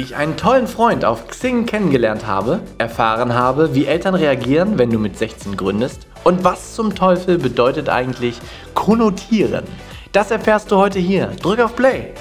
wie 0.00 0.04
ich 0.04 0.16
einen 0.16 0.38
tollen 0.38 0.66
Freund 0.66 1.04
auf 1.04 1.28
Xing 1.28 1.66
kennengelernt 1.66 2.26
habe, 2.26 2.60
erfahren 2.78 3.34
habe, 3.34 3.74
wie 3.74 3.84
Eltern 3.84 4.14
reagieren, 4.14 4.78
wenn 4.78 4.88
du 4.88 4.98
mit 4.98 5.18
16 5.18 5.58
gründest 5.58 6.06
und 6.24 6.42
was 6.42 6.74
zum 6.74 6.94
Teufel 6.94 7.36
bedeutet 7.36 7.90
eigentlich 7.90 8.40
konnotieren. 8.72 9.64
Das 10.12 10.30
erfährst 10.30 10.70
du 10.70 10.78
heute 10.78 10.98
hier. 10.98 11.26
Drück 11.42 11.60
auf 11.60 11.76
Play. 11.76 12.14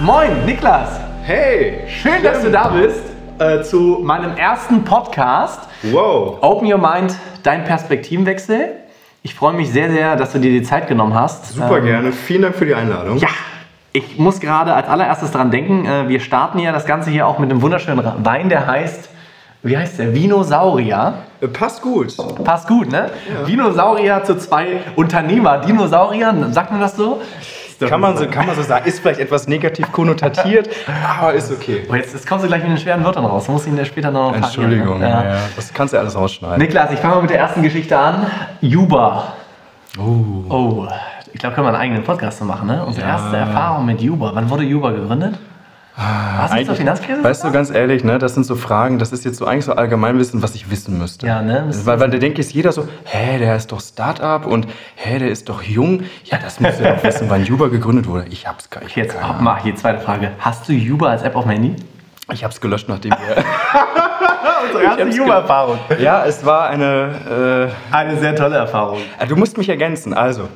Moin, 0.00 0.44
Niklas. 0.44 1.00
Hey, 1.22 1.84
Schön, 1.88 2.22
dass 2.22 2.42
du 2.42 2.50
da 2.50 2.68
bist 2.68 3.00
äh, 3.38 3.62
zu 3.62 4.00
meinem 4.02 4.36
ersten 4.36 4.84
Podcast. 4.84 5.60
Wow. 5.84 6.36
Open 6.42 6.70
Your 6.70 6.76
Mind, 6.76 7.16
dein 7.42 7.64
Perspektivenwechsel. 7.64 8.80
Ich 9.22 9.34
freue 9.34 9.52
mich 9.52 9.70
sehr, 9.70 9.90
sehr, 9.90 10.16
dass 10.16 10.32
du 10.32 10.38
dir 10.38 10.50
die 10.50 10.62
Zeit 10.62 10.88
genommen 10.88 11.14
hast. 11.14 11.52
Super 11.52 11.78
Ähm, 11.78 11.84
gerne. 11.84 12.12
Vielen 12.12 12.42
Dank 12.42 12.54
für 12.56 12.64
die 12.64 12.74
Einladung. 12.74 13.18
Ja, 13.18 13.28
ich 13.92 14.18
muss 14.18 14.40
gerade 14.40 14.72
als 14.72 14.88
allererstes 14.88 15.30
dran 15.30 15.50
denken, 15.50 15.84
äh, 15.84 16.08
wir 16.08 16.20
starten 16.20 16.58
ja 16.58 16.72
das 16.72 16.86
Ganze 16.86 17.10
hier 17.10 17.26
auch 17.26 17.38
mit 17.38 17.50
einem 17.50 17.60
wunderschönen 17.60 18.02
Wein, 18.24 18.48
der 18.48 18.66
heißt, 18.66 19.10
wie 19.62 19.76
heißt 19.76 19.98
der? 19.98 20.14
Vinosaurier. 20.14 21.14
Äh, 21.42 21.48
Passt 21.48 21.82
gut. 21.82 22.14
Passt 22.44 22.66
gut, 22.66 22.90
ne? 22.90 23.10
Vinosaurier 23.44 24.24
zu 24.24 24.38
zwei 24.38 24.78
Unternehmer. 24.96 25.58
Dinosauriern, 25.58 26.52
sagt 26.54 26.70
man 26.70 26.80
das 26.80 26.96
so? 26.96 27.20
Kann 27.88 28.00
man, 28.00 28.16
so, 28.16 28.26
kann 28.26 28.46
man 28.46 28.54
so 28.56 28.62
sagen. 28.62 28.86
Ist 28.86 29.00
vielleicht 29.00 29.20
etwas 29.20 29.46
negativ 29.48 29.90
konnotatiert, 29.92 30.68
aber 31.18 31.32
ist 31.34 31.50
okay. 31.50 31.86
Oh, 31.90 31.94
jetzt, 31.94 32.12
jetzt 32.12 32.26
kommst 32.28 32.44
du 32.44 32.48
gleich 32.48 32.62
mit 32.62 32.70
den 32.72 32.78
schweren 32.78 33.04
Wörtern 33.04 33.24
raus. 33.24 33.48
Muss 33.48 33.66
ich 33.66 33.72
ihn 33.72 33.84
später 33.84 34.10
noch 34.10 34.34
Entschuldigung. 34.34 34.98
ne? 34.98 35.08
Ja. 35.08 35.36
Das 35.56 35.72
kannst 35.72 35.94
du 35.94 35.98
alles 35.98 36.14
rausschneiden. 36.14 36.58
Niklas, 36.58 36.90
ich 36.92 36.98
fange 36.98 37.14
mal 37.16 37.20
mit 37.22 37.30
der 37.30 37.38
ersten 37.38 37.62
Geschichte 37.62 37.98
an. 37.98 38.26
Uber. 38.62 39.32
Oh. 39.98 40.44
Oh, 40.48 40.86
ich 41.32 41.40
glaube, 41.40 41.54
können 41.54 41.66
wir 41.66 41.70
einen 41.74 41.82
eigenen 41.82 42.04
Podcast 42.04 42.42
machen, 42.44 42.66
ne? 42.68 42.84
Unsere 42.84 43.06
Ja. 43.06 43.14
erste 43.14 43.36
Erfahrung 43.36 43.86
mit 43.86 44.02
Uber. 44.02 44.30
Wann 44.34 44.48
wurde 44.50 44.64
Uber 44.64 44.92
gegründet? 44.92 45.34
Was 46.00 46.54
ist 46.54 46.66
zur 46.66 46.74
Finanzkrise? 46.76 47.22
Weißt 47.22 47.44
du, 47.44 47.52
ganz 47.52 47.70
ehrlich, 47.70 48.04
ne, 48.04 48.18
das 48.18 48.34
sind 48.34 48.44
so 48.44 48.56
Fragen, 48.56 48.98
das 48.98 49.12
ist 49.12 49.24
jetzt 49.24 49.36
so 49.36 49.44
eigentlich 49.44 49.66
so 49.66 49.72
Allgemeinwissen, 49.74 50.42
was 50.42 50.54
ich 50.54 50.70
wissen 50.70 50.98
müsste. 50.98 51.26
Ja, 51.26 51.42
ne? 51.42 51.68
Weil, 51.84 52.00
weil 52.00 52.10
da 52.10 52.18
denkt 52.18 52.38
jetzt 52.38 52.52
jeder 52.52 52.72
so, 52.72 52.88
hä, 53.04 53.38
der 53.38 53.56
ist 53.56 53.70
doch 53.70 53.80
Start-up 53.80 54.46
und 54.46 54.66
hä, 54.96 55.18
der 55.18 55.28
ist 55.30 55.48
doch 55.48 55.62
jung. 55.62 56.04
Ja, 56.24 56.38
das 56.38 56.58
müsst 56.60 56.80
ihr 56.80 56.94
doch 56.94 57.04
wissen, 57.04 57.28
wann 57.28 57.44
Uber 57.50 57.68
gegründet 57.68 58.06
wurde. 58.06 58.26
Ich 58.30 58.46
hab's 58.46 58.70
gar 58.70 58.82
nicht. 58.82 58.96
Jetzt 58.96 59.16
Ahnung. 59.16 59.36
mach 59.40 59.62
hier 59.62 59.76
zweite 59.76 60.00
Frage. 60.00 60.32
Hast 60.38 60.68
du 60.68 60.72
Uber 60.72 61.10
als 61.10 61.22
App 61.22 61.36
auf 61.36 61.44
dem 61.44 61.52
Handy? 61.52 61.76
Ich 62.32 62.44
hab's 62.44 62.60
gelöscht, 62.60 62.88
nachdem 62.88 63.10
wir. 63.10 63.44
Unsere 64.66 64.84
erste 64.84 65.04
hab's 65.04 65.18
Uber-Erfahrung. 65.18 65.78
ja, 65.98 66.24
es 66.24 66.44
war 66.46 66.68
eine. 66.70 67.74
Eine 67.90 68.16
sehr 68.18 68.36
tolle 68.36 68.56
Erfahrung. 68.56 69.00
Äh, 69.18 69.26
du 69.26 69.36
musst 69.36 69.58
mich 69.58 69.68
ergänzen. 69.68 70.14
Also, 70.14 70.48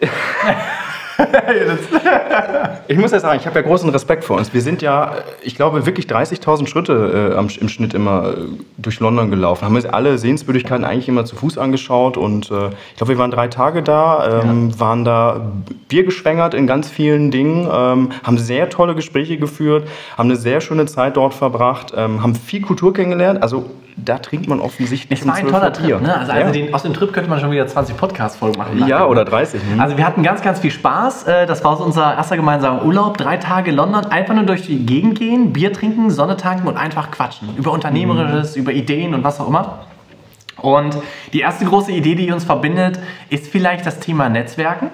Ich 2.88 2.98
muss 2.98 3.12
ja 3.12 3.20
sagen, 3.20 3.38
ich 3.40 3.46
habe 3.46 3.58
ja 3.58 3.64
großen 3.64 3.88
Respekt 3.90 4.24
vor 4.24 4.36
uns. 4.36 4.52
Wir 4.52 4.60
sind 4.60 4.82
ja, 4.82 5.14
ich 5.42 5.54
glaube, 5.54 5.86
wirklich 5.86 6.06
30.000 6.06 6.66
Schritte 6.66 7.36
äh, 7.36 7.60
im 7.60 7.68
Schnitt 7.68 7.94
immer 7.94 8.30
äh, 8.30 8.34
durch 8.76 9.00
London 9.00 9.30
gelaufen. 9.30 9.64
Haben 9.64 9.76
uns 9.76 9.86
alle 9.86 10.18
Sehenswürdigkeiten 10.18 10.84
eigentlich 10.84 11.08
immer 11.08 11.24
zu 11.24 11.36
Fuß 11.36 11.58
angeschaut. 11.58 12.16
Und 12.16 12.50
äh, 12.50 12.70
ich 12.90 12.96
glaube, 12.96 13.12
wir 13.12 13.18
waren 13.18 13.30
drei 13.30 13.48
Tage 13.48 13.82
da, 13.82 14.42
ähm, 14.42 14.78
waren 14.78 15.04
da 15.04 15.52
biergeschwängert 15.88 16.54
in 16.54 16.66
ganz 16.66 16.90
vielen 16.90 17.30
Dingen, 17.30 17.68
ähm, 17.72 18.10
haben 18.24 18.38
sehr 18.38 18.68
tolle 18.68 18.94
Gespräche 18.94 19.36
geführt, 19.36 19.88
haben 20.18 20.28
eine 20.28 20.36
sehr 20.36 20.60
schöne 20.60 20.86
Zeit 20.86 21.16
dort 21.16 21.34
verbracht, 21.34 21.92
ähm, 21.96 22.22
haben 22.22 22.34
viel 22.34 22.62
Kultur 22.62 22.92
kennengelernt. 22.92 23.42
Also 23.42 23.70
da 23.96 24.18
trinkt 24.18 24.48
man 24.48 24.60
offensichtlich 24.60 25.20
Es 25.20 25.26
war 25.26 25.34
ein 25.34 25.42
12 25.42 25.52
toller. 25.52 25.72
Trip, 25.72 26.02
ne? 26.02 26.18
Also, 26.18 26.32
ja. 26.32 26.38
also 26.38 26.52
den, 26.52 26.74
aus 26.74 26.82
dem 26.82 26.94
Trip 26.94 27.12
könnte 27.12 27.30
man 27.30 27.40
schon 27.40 27.50
wieder 27.50 27.66
20 27.66 27.96
Podcast-Folgen 27.96 28.58
machen. 28.58 28.86
ja, 28.86 29.06
oder 29.06 29.24
30. 29.24 29.60
Ne? 29.62 29.82
Also 29.82 29.96
wir 29.96 30.06
hatten 30.06 30.22
ganz, 30.22 30.42
ganz 30.42 30.60
viel 30.60 30.70
Spaß. 30.70 31.11
Äh, 31.26 31.46
Das 31.46 31.62
war 31.64 31.76
so 31.76 31.84
unser 31.84 32.14
erster 32.14 32.36
gemeinsamer 32.36 32.84
Urlaub. 32.84 33.16
Drei 33.16 33.36
Tage 33.36 33.70
London, 33.70 34.06
einfach 34.06 34.34
nur 34.34 34.44
durch 34.44 34.62
die 34.62 34.84
Gegend 34.86 35.18
gehen, 35.18 35.52
Bier 35.52 35.72
trinken, 35.72 36.10
Sonne 36.10 36.36
tanken 36.36 36.66
und 36.66 36.76
einfach 36.76 37.10
quatschen. 37.10 37.56
Über 37.56 37.72
Unternehmerisches, 37.72 38.56
über 38.56 38.72
Ideen 38.72 39.14
und 39.14 39.22
was 39.24 39.40
auch 39.40 39.48
immer. 39.48 39.80
Und 40.60 40.96
die 41.32 41.40
erste 41.40 41.64
große 41.64 41.90
Idee, 41.90 42.14
die 42.14 42.30
uns 42.30 42.44
verbindet, 42.44 42.98
ist 43.30 43.48
vielleicht 43.48 43.84
das 43.84 43.98
Thema 43.98 44.28
Netzwerken. 44.28 44.90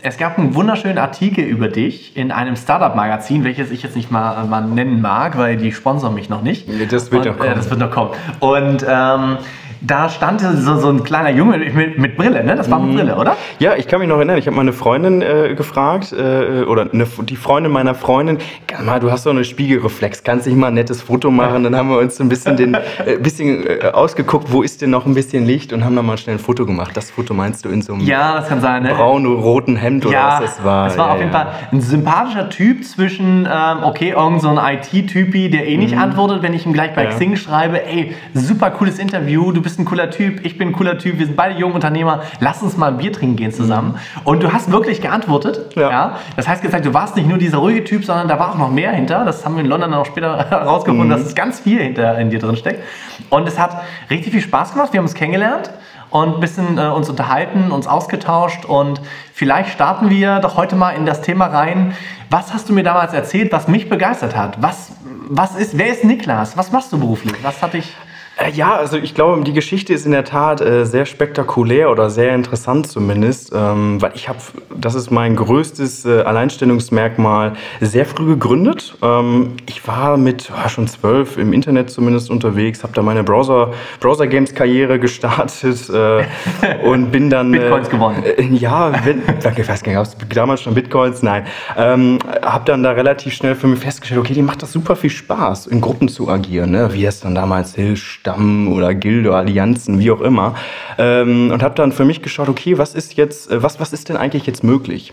Es 0.00 0.16
gab 0.16 0.38
einen 0.38 0.54
wunderschönen 0.54 0.98
Artikel 0.98 1.44
über 1.44 1.68
dich 1.68 2.16
in 2.16 2.30
einem 2.30 2.56
Startup-Magazin, 2.56 3.42
welches 3.42 3.70
ich 3.70 3.82
jetzt 3.82 3.96
nicht 3.96 4.10
mal, 4.12 4.44
mal 4.44 4.64
nennen 4.64 5.00
mag, 5.00 5.36
weil 5.36 5.56
die 5.56 5.72
sponsern 5.72 6.14
mich 6.14 6.28
noch 6.28 6.42
nicht. 6.42 6.68
Das 6.90 7.10
wird 7.10 7.26
und, 7.26 7.32
noch 7.32 7.38
kommen. 7.38 7.52
Äh, 7.52 7.54
das 7.56 7.68
wird 7.68 7.80
noch 7.80 7.90
kommen. 7.90 8.10
Und 8.40 8.86
ähm, 8.88 9.38
da 9.84 10.08
stand 10.08 10.40
so, 10.40 10.78
so 10.78 10.88
ein 10.88 11.02
kleiner 11.02 11.30
Junge 11.30 11.58
mit, 11.58 11.98
mit 11.98 12.16
Brille, 12.16 12.44
ne? 12.44 12.54
Das 12.54 12.70
war 12.70 12.78
mit 12.80 12.94
Brille, 12.96 13.16
oder? 13.16 13.36
Ja, 13.58 13.74
ich 13.76 13.88
kann 13.88 13.98
mich 14.00 14.08
noch 14.08 14.16
erinnern, 14.16 14.38
ich 14.38 14.46
habe 14.46 14.56
meine 14.56 14.72
Freundin 14.72 15.22
äh, 15.22 15.54
gefragt, 15.56 16.12
äh, 16.12 16.62
oder 16.62 16.88
eine, 16.92 17.04
die 17.22 17.36
Freundin 17.36 17.72
meiner 17.72 17.94
Freundin, 17.94 18.38
"Geh 18.66 18.82
mal, 18.84 19.00
du 19.00 19.10
hast 19.10 19.26
doch 19.26 19.32
eine 19.32 19.44
Spiegelreflex, 19.44 20.22
kannst 20.22 20.46
nicht 20.46 20.56
mal 20.56 20.68
ein 20.68 20.74
nettes 20.74 21.02
Foto 21.02 21.30
machen? 21.30 21.64
Dann 21.64 21.74
haben 21.76 21.90
wir 21.90 21.98
uns 21.98 22.20
ein 22.20 22.28
bisschen, 22.28 22.56
den, 22.56 22.74
äh, 23.06 23.16
bisschen 23.20 23.66
äh, 23.66 23.90
ausgeguckt, 23.92 24.52
wo 24.52 24.62
ist 24.62 24.82
denn 24.82 24.90
noch 24.90 25.04
ein 25.06 25.14
bisschen 25.14 25.46
Licht 25.46 25.72
und 25.72 25.84
haben 25.84 25.96
dann 25.96 26.06
mal 26.06 26.16
schnell 26.16 26.36
ein 26.36 26.38
Foto 26.38 26.64
gemacht. 26.64 26.96
Das 26.96 27.10
Foto 27.10 27.34
meinst 27.34 27.64
du 27.64 27.68
in 27.68 27.82
so 27.82 27.94
einem 27.94 28.02
Ja, 28.06 28.36
das 28.36 28.48
kann 28.48 28.60
sein, 28.60 28.84
ne? 28.84 28.90
braun-roten 28.94 29.76
Hemd 29.76 30.06
oder 30.06 30.14
ja, 30.14 30.38
was 30.40 30.56
das 30.56 30.64
war? 30.64 30.86
Es 30.86 30.96
war 30.96 31.08
ja, 31.08 31.12
auf 31.14 31.18
jeden 31.20 31.32
ja. 31.32 31.38
Fall 31.38 31.46
ein 31.72 31.80
sympathischer 31.80 32.48
Typ 32.48 32.84
zwischen, 32.84 33.46
ähm, 33.52 33.78
okay, 33.82 34.10
irgend 34.16 34.42
so 34.42 34.48
ein 34.56 34.76
IT-Typi, 34.78 35.50
der 35.50 35.66
eh 35.66 35.76
nicht 35.76 35.96
antwortet, 35.96 36.42
wenn 36.42 36.54
ich 36.54 36.66
ihm 36.66 36.72
gleich 36.72 36.94
bei 36.94 37.06
Mhm. 37.06 37.10
Xing 37.10 37.36
schreibe, 37.36 37.84
ey, 37.84 38.14
super 38.34 38.70
cooles 38.70 38.98
Interview, 38.98 39.50
du 39.52 39.60
bist 39.60 39.71
ein 39.78 39.84
cooler 39.84 40.10
Typ, 40.10 40.44
ich 40.44 40.58
bin 40.58 40.68
ein 40.68 40.72
cooler 40.72 40.98
Typ, 40.98 41.18
wir 41.18 41.26
sind 41.26 41.36
beide 41.36 41.58
junge 41.58 41.74
Unternehmer, 41.74 42.22
lass 42.40 42.62
uns 42.62 42.76
mal 42.76 42.88
ein 42.88 42.98
Bier 42.98 43.12
trinken 43.12 43.36
gehen 43.36 43.52
zusammen. 43.52 43.96
Und 44.24 44.42
du 44.42 44.52
hast 44.52 44.70
wirklich 44.70 45.00
geantwortet. 45.00 45.76
Mhm. 45.76 45.82
Ja. 45.82 46.18
Das 46.36 46.48
heißt 46.48 46.62
gesagt, 46.62 46.84
du 46.84 46.94
warst 46.94 47.16
nicht 47.16 47.28
nur 47.28 47.38
dieser 47.38 47.58
ruhige 47.58 47.84
Typ, 47.84 48.04
sondern 48.04 48.28
da 48.28 48.38
war 48.38 48.50
auch 48.52 48.58
noch 48.58 48.70
mehr 48.70 48.92
hinter. 48.92 49.24
Das 49.24 49.44
haben 49.44 49.54
wir 49.56 49.62
in 49.62 49.68
London 49.68 49.90
dann 49.90 50.00
auch 50.00 50.06
später 50.06 50.38
herausgefunden, 50.50 51.08
Mhm. 51.08 51.10
dass 51.10 51.22
es 51.22 51.34
ganz 51.34 51.60
viel 51.60 51.80
hinter 51.80 52.18
in 52.18 52.30
dir 52.30 52.38
drin 52.38 52.56
steckt. 52.56 52.82
Und 53.30 53.46
es 53.48 53.58
hat 53.58 53.82
richtig 54.10 54.32
viel 54.32 54.42
Spaß 54.42 54.72
gemacht, 54.72 54.92
wir 54.92 54.98
haben 54.98 55.04
uns 55.04 55.14
kennengelernt 55.14 55.70
und 56.10 56.34
ein 56.34 56.40
bisschen 56.40 56.78
äh, 56.78 56.82
uns 56.82 57.08
unterhalten, 57.08 57.70
uns 57.72 57.86
ausgetauscht 57.86 58.64
und 58.66 59.00
vielleicht 59.32 59.70
starten 59.70 60.10
wir 60.10 60.40
doch 60.40 60.56
heute 60.56 60.76
mal 60.76 60.90
in 60.90 61.06
das 61.06 61.22
Thema 61.22 61.46
rein. 61.46 61.94
Was 62.28 62.52
hast 62.52 62.68
du 62.68 62.72
mir 62.74 62.82
damals 62.82 63.12
erzählt, 63.14 63.50
was 63.52 63.68
mich 63.68 63.88
begeistert 63.88 64.36
hat? 64.36 64.60
Was, 64.60 64.92
was 65.28 65.54
ist, 65.56 65.76
wer 65.78 65.88
ist 65.88 66.04
Niklas? 66.04 66.56
Was 66.56 66.70
machst 66.72 66.92
du 66.92 66.98
beruflich? 66.98 67.34
Was 67.42 67.62
hat 67.62 67.72
dich... 67.74 67.94
Äh, 68.36 68.50
Ja, 68.52 68.76
also 68.76 68.96
ich 68.98 69.14
glaube, 69.14 69.42
die 69.44 69.52
Geschichte 69.52 69.92
ist 69.92 70.06
in 70.06 70.12
der 70.12 70.24
Tat 70.24 70.60
äh, 70.60 70.84
sehr 70.84 71.06
spektakulär 71.06 71.90
oder 71.90 72.10
sehr 72.10 72.34
interessant 72.34 72.86
zumindest, 72.86 73.52
ähm, 73.54 74.00
weil 74.00 74.12
ich 74.14 74.28
habe, 74.28 74.38
das 74.76 74.94
ist 74.94 75.10
mein 75.10 75.36
größtes 75.36 76.04
äh, 76.04 76.20
Alleinstellungsmerkmal, 76.22 77.54
sehr 77.80 78.04
früh 78.06 78.26
gegründet. 78.26 78.96
Ähm, 79.02 79.54
ich 79.66 79.86
war 79.86 80.16
mit 80.16 80.50
ja, 80.50 80.68
schon 80.68 80.86
zwölf 80.86 81.38
im 81.38 81.52
Internet 81.52 81.90
zumindest 81.90 82.30
unterwegs, 82.30 82.82
habe 82.82 82.92
da 82.92 83.02
meine 83.02 83.24
Browser, 83.24 83.72
Browser 84.00 84.26
Games 84.26 84.54
Karriere 84.54 84.98
gestartet 84.98 85.88
äh, 85.90 86.24
und 86.84 87.10
bin 87.10 87.30
dann 87.30 87.52
Bitcoins 87.52 87.88
gewonnen. 87.88 88.22
Äh, 88.24 88.42
ja, 88.54 88.92
wenn, 89.04 89.22
danke, 89.42 89.62
ich 89.62 89.68
weiß 89.68 89.82
gar 89.82 89.92
nicht, 89.92 90.18
gab 90.18 90.22
es 90.22 90.34
damals 90.34 90.62
schon 90.62 90.74
Bitcoins? 90.74 91.22
Nein. 91.22 91.46
Ähm, 91.76 92.18
habe 92.42 92.64
dann 92.64 92.82
da 92.82 92.92
relativ 92.92 93.34
schnell 93.34 93.54
für 93.54 93.66
mich 93.66 93.80
festgestellt, 93.80 94.20
okay, 94.20 94.34
die 94.34 94.42
macht 94.42 94.62
das 94.62 94.72
super 94.72 94.96
viel 94.96 95.10
Spaß, 95.10 95.66
in 95.66 95.80
Gruppen 95.80 96.08
zu 96.08 96.28
agieren, 96.28 96.70
ne? 96.70 96.92
wie 96.92 97.04
es 97.04 97.20
dann 97.20 97.34
damals 97.34 97.74
Hill, 97.74 97.96
Stamm 98.22 98.72
oder 98.72 98.94
Gilde, 98.94 99.34
Allianzen, 99.34 99.98
wie 99.98 100.12
auch 100.12 100.20
immer. 100.20 100.54
Ähm, 100.96 101.50
und 101.50 101.60
habe 101.60 101.74
dann 101.74 101.90
für 101.90 102.04
mich 102.04 102.22
geschaut, 102.22 102.48
okay, 102.48 102.78
was 102.78 102.94
ist 102.94 103.16
jetzt, 103.16 103.50
äh, 103.50 103.64
was, 103.64 103.80
was 103.80 103.92
ist 103.92 104.08
denn 104.08 104.16
eigentlich 104.16 104.46
jetzt 104.46 104.62
möglich? 104.62 105.12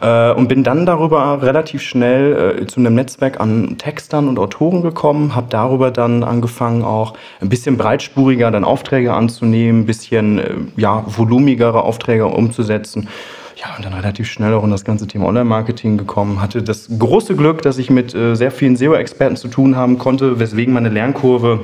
Äh, 0.00 0.32
und 0.32 0.48
bin 0.48 0.64
dann 0.64 0.84
darüber 0.84 1.42
relativ 1.42 1.80
schnell 1.80 2.58
äh, 2.58 2.66
zu 2.66 2.80
einem 2.80 2.96
Netzwerk 2.96 3.38
an 3.38 3.78
Textern 3.78 4.26
und 4.26 4.40
Autoren 4.40 4.82
gekommen, 4.82 5.36
habe 5.36 5.46
darüber 5.48 5.92
dann 5.92 6.24
angefangen, 6.24 6.82
auch 6.82 7.14
ein 7.40 7.48
bisschen 7.48 7.76
breitspuriger 7.76 8.50
dann 8.50 8.64
Aufträge 8.64 9.14
anzunehmen, 9.14 9.82
ein 9.82 9.86
bisschen 9.86 10.38
äh, 10.40 10.54
ja, 10.76 11.04
volumigere 11.06 11.84
Aufträge 11.84 12.26
umzusetzen. 12.26 13.08
Ja, 13.54 13.76
und 13.76 13.84
dann 13.84 13.92
relativ 13.92 14.28
schnell 14.28 14.54
auch 14.54 14.64
in 14.64 14.72
das 14.72 14.84
ganze 14.84 15.06
Thema 15.06 15.26
Online-Marketing 15.26 15.98
gekommen. 15.98 16.42
Hatte 16.42 16.64
das 16.64 16.88
große 16.98 17.36
Glück, 17.36 17.62
dass 17.62 17.78
ich 17.78 17.90
mit 17.90 18.12
äh, 18.12 18.34
sehr 18.34 18.50
vielen 18.50 18.74
SEO-Experten 18.74 19.36
zu 19.36 19.46
tun 19.46 19.76
haben 19.76 19.98
konnte, 19.98 20.40
weswegen 20.40 20.74
meine 20.74 20.88
Lernkurve 20.88 21.60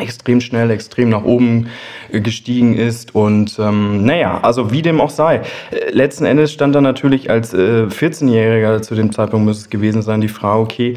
extrem 0.00 0.40
schnell, 0.40 0.70
extrem 0.70 1.10
nach 1.10 1.24
oben 1.24 1.68
gestiegen 2.10 2.74
ist. 2.74 3.14
Und 3.14 3.58
ähm, 3.58 4.04
naja, 4.04 4.40
also 4.42 4.70
wie 4.72 4.82
dem 4.82 5.00
auch 5.00 5.10
sei. 5.10 5.42
Äh, 5.70 5.90
letzten 5.90 6.24
Endes 6.24 6.52
stand 6.52 6.74
da 6.74 6.80
natürlich 6.80 7.30
als 7.30 7.52
äh, 7.52 7.86
14-Jähriger, 7.86 8.80
zu 8.82 8.94
dem 8.94 9.12
Zeitpunkt 9.12 9.46
muss 9.46 9.58
es 9.58 9.70
gewesen 9.70 10.02
sein, 10.02 10.20
die 10.20 10.28
Frage, 10.28 10.60
okay, 10.60 10.94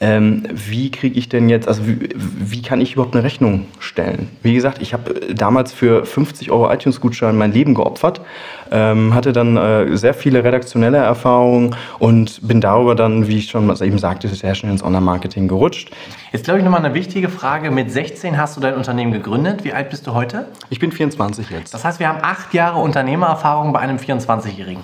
ähm, 0.00 0.44
wie 0.52 0.90
kriege 0.90 1.18
ich 1.18 1.28
denn 1.28 1.48
jetzt, 1.48 1.68
also 1.68 1.86
wie, 1.86 2.08
wie 2.14 2.62
kann 2.62 2.80
ich 2.80 2.94
überhaupt 2.94 3.14
eine 3.14 3.24
Rechnung 3.24 3.66
stellen? 3.78 4.28
Wie 4.42 4.54
gesagt, 4.54 4.82
ich 4.82 4.92
habe 4.92 5.10
äh, 5.10 5.34
damals 5.34 5.72
für 5.72 6.04
50 6.04 6.50
Euro 6.50 6.72
iTunes-Gutschein 6.72 7.36
mein 7.36 7.52
Leben 7.52 7.74
geopfert, 7.74 8.20
ähm, 8.70 9.14
hatte 9.14 9.32
dann 9.32 9.56
äh, 9.56 9.96
sehr 9.96 10.14
viele 10.14 10.44
redaktionelle 10.44 10.98
Erfahrungen 10.98 11.76
und 11.98 12.46
bin 12.46 12.60
darüber 12.60 12.94
dann, 12.94 13.26
wie 13.28 13.38
ich 13.38 13.50
schon 13.50 13.68
eben 13.80 13.98
sagte, 13.98 14.28
sehr 14.28 14.54
schnell 14.54 14.72
ins 14.72 14.82
Online-Marketing 14.82 15.48
gerutscht. 15.48 15.90
Jetzt 16.32 16.44
glaube 16.44 16.58
ich 16.58 16.64
nochmal 16.64 16.84
eine 16.84 16.94
wichtige 16.94 17.28
Frage. 17.28 17.70
Mit 17.70 17.90
16 17.90 18.36
hast 18.36 18.56
du 18.56 18.60
dein 18.60 18.74
Unternehmen 18.74 19.12
gegründet. 19.12 19.64
Wie 19.64 19.72
alt 19.72 19.90
bist 19.90 20.06
du 20.06 20.14
heute? 20.14 20.46
Ich 20.70 20.78
bin 20.78 20.92
24 20.92 21.50
jetzt. 21.50 21.72
Das 21.72 21.84
heißt, 21.84 22.00
wir 22.00 22.08
haben 22.08 22.18
acht 22.22 22.52
Jahre 22.52 22.80
Unternehmererfahrung 22.80 23.72
bei 23.72 23.80
einem 23.80 23.96
24-Jährigen. 23.96 24.82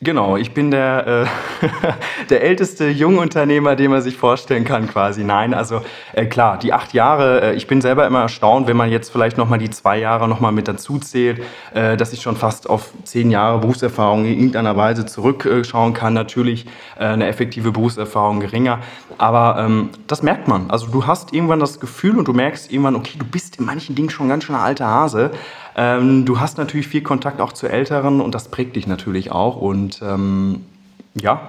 Genau, 0.00 0.36
ich 0.36 0.54
bin 0.54 0.70
der, 0.70 1.26
äh, 1.26 2.26
der 2.30 2.44
älteste 2.44 2.88
Jungunternehmer, 2.88 3.74
den 3.74 3.90
man 3.90 4.00
sich 4.00 4.16
vorstellen 4.16 4.64
kann 4.64 4.86
quasi. 4.86 5.24
Nein, 5.24 5.54
also 5.54 5.80
äh, 6.12 6.26
klar, 6.26 6.56
die 6.56 6.72
acht 6.72 6.94
Jahre, 6.94 7.40
äh, 7.42 7.54
ich 7.56 7.66
bin 7.66 7.80
selber 7.80 8.06
immer 8.06 8.20
erstaunt, 8.20 8.68
wenn 8.68 8.76
man 8.76 8.92
jetzt 8.92 9.10
vielleicht 9.10 9.36
nochmal 9.36 9.58
die 9.58 9.70
zwei 9.70 9.98
Jahre 9.98 10.28
nochmal 10.28 10.52
mit 10.52 10.68
dazu 10.68 11.00
zählt, 11.00 11.42
äh, 11.74 11.96
dass 11.96 12.12
ich 12.12 12.22
schon 12.22 12.36
fast 12.36 12.70
auf 12.70 12.92
zehn 13.02 13.32
Jahre 13.32 13.58
Berufserfahrung 13.58 14.24
in 14.24 14.34
irgendeiner 14.34 14.76
Weise 14.76 15.04
zurückschauen 15.04 15.94
kann. 15.94 16.14
Natürlich 16.14 16.66
äh, 16.96 17.06
eine 17.06 17.26
effektive 17.26 17.72
Berufserfahrung 17.72 18.38
geringer, 18.38 18.78
aber 19.18 19.56
ähm, 19.58 19.90
das 20.06 20.22
merkt 20.22 20.46
man. 20.46 20.70
Also 20.70 20.86
du 20.86 21.08
hast 21.08 21.32
irgendwann 21.32 21.58
das 21.58 21.80
Gefühl 21.80 22.18
und 22.18 22.28
du 22.28 22.32
merkst 22.32 22.70
irgendwann, 22.70 22.94
okay, 22.94 23.18
du 23.18 23.26
bist 23.26 23.56
in 23.56 23.64
manchen 23.64 23.96
Dingen 23.96 24.10
schon 24.10 24.28
ganz 24.28 24.44
schön 24.44 24.54
ein 24.54 24.62
alter 24.62 24.86
Hase. 24.86 25.32
Ähm, 25.78 26.24
du 26.24 26.40
hast 26.40 26.58
natürlich 26.58 26.88
viel 26.88 27.02
Kontakt 27.02 27.40
auch 27.40 27.52
zu 27.52 27.68
Älteren 27.68 28.20
und 28.20 28.34
das 28.34 28.48
prägt 28.48 28.74
dich 28.74 28.88
natürlich 28.88 29.30
auch. 29.30 29.56
Und 29.56 30.02
ähm, 30.02 30.66
ja, 31.14 31.40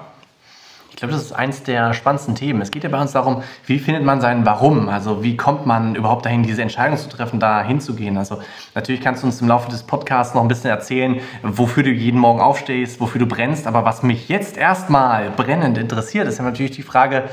ich 0.91 0.97
glaube, 0.97 1.13
das 1.13 1.23
ist 1.23 1.31
eins 1.31 1.63
der 1.63 1.95
spannendsten 1.95 2.35
Themen. 2.35 2.61
Es 2.61 2.69
geht 2.69 2.83
ja 2.83 2.89
bei 2.89 3.01
uns 3.01 3.13
darum, 3.13 3.41
wie 3.65 3.79
findet 3.79 4.03
man 4.03 4.21
sein 4.21 4.45
Warum? 4.45 4.87
Also 4.87 5.23
wie 5.23 5.35
kommt 5.35 5.65
man 5.65 5.95
überhaupt 5.95 6.27
dahin, 6.27 6.43
diese 6.43 6.61
Entscheidung 6.61 6.99
zu 6.99 7.09
treffen, 7.09 7.39
da 7.39 7.63
hinzugehen? 7.63 8.17
Also 8.17 8.39
natürlich 8.75 9.01
kannst 9.01 9.23
du 9.23 9.27
uns 9.27 9.41
im 9.41 9.47
Laufe 9.47 9.71
des 9.71 9.81
Podcasts 9.81 10.35
noch 10.35 10.43
ein 10.43 10.47
bisschen 10.47 10.69
erzählen, 10.69 11.21
wofür 11.41 11.81
du 11.81 11.89
jeden 11.89 12.19
Morgen 12.19 12.39
aufstehst, 12.39 12.99
wofür 12.99 13.17
du 13.17 13.25
brennst. 13.25 13.65
Aber 13.65 13.83
was 13.83 14.03
mich 14.03 14.29
jetzt 14.29 14.57
erstmal 14.57 15.31
brennend 15.31 15.79
interessiert, 15.79 16.27
ist 16.27 16.37
ja 16.37 16.43
natürlich 16.43 16.71
die 16.71 16.83
Frage, 16.83 17.29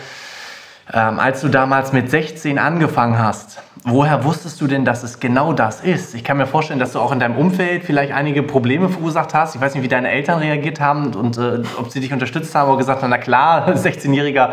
ähm, 0.92 1.18
als 1.18 1.40
du 1.40 1.48
damals 1.48 1.92
mit 1.92 2.10
16 2.10 2.58
angefangen 2.58 3.18
hast, 3.18 3.60
woher 3.84 4.24
wusstest 4.24 4.60
du 4.60 4.66
denn, 4.66 4.84
dass 4.84 5.02
es 5.02 5.20
genau 5.20 5.52
das 5.52 5.80
ist? 5.80 6.14
Ich 6.14 6.24
kann 6.24 6.36
mir 6.36 6.46
vorstellen, 6.46 6.78
dass 6.78 6.92
du 6.92 7.00
auch 7.00 7.12
in 7.12 7.20
deinem 7.20 7.36
Umfeld 7.36 7.84
vielleicht 7.84 8.12
einige 8.12 8.42
Probleme 8.42 8.88
verursacht 8.88 9.34
hast. 9.34 9.54
Ich 9.54 9.60
weiß 9.60 9.74
nicht, 9.74 9.82
wie 9.82 9.88
deine 9.88 10.10
Eltern 10.10 10.38
reagiert 10.38 10.80
haben 10.80 11.14
und 11.14 11.38
äh, 11.38 11.62
ob 11.78 11.90
sie 11.90 12.00
dich 12.00 12.12
unterstützt 12.12 12.54
haben 12.54 12.68
oder 12.68 12.78
gesagt 12.78 13.02
haben, 13.02 13.10
na 13.10 13.18
klar, 13.18 13.68
16-Jähriger, 13.74 14.50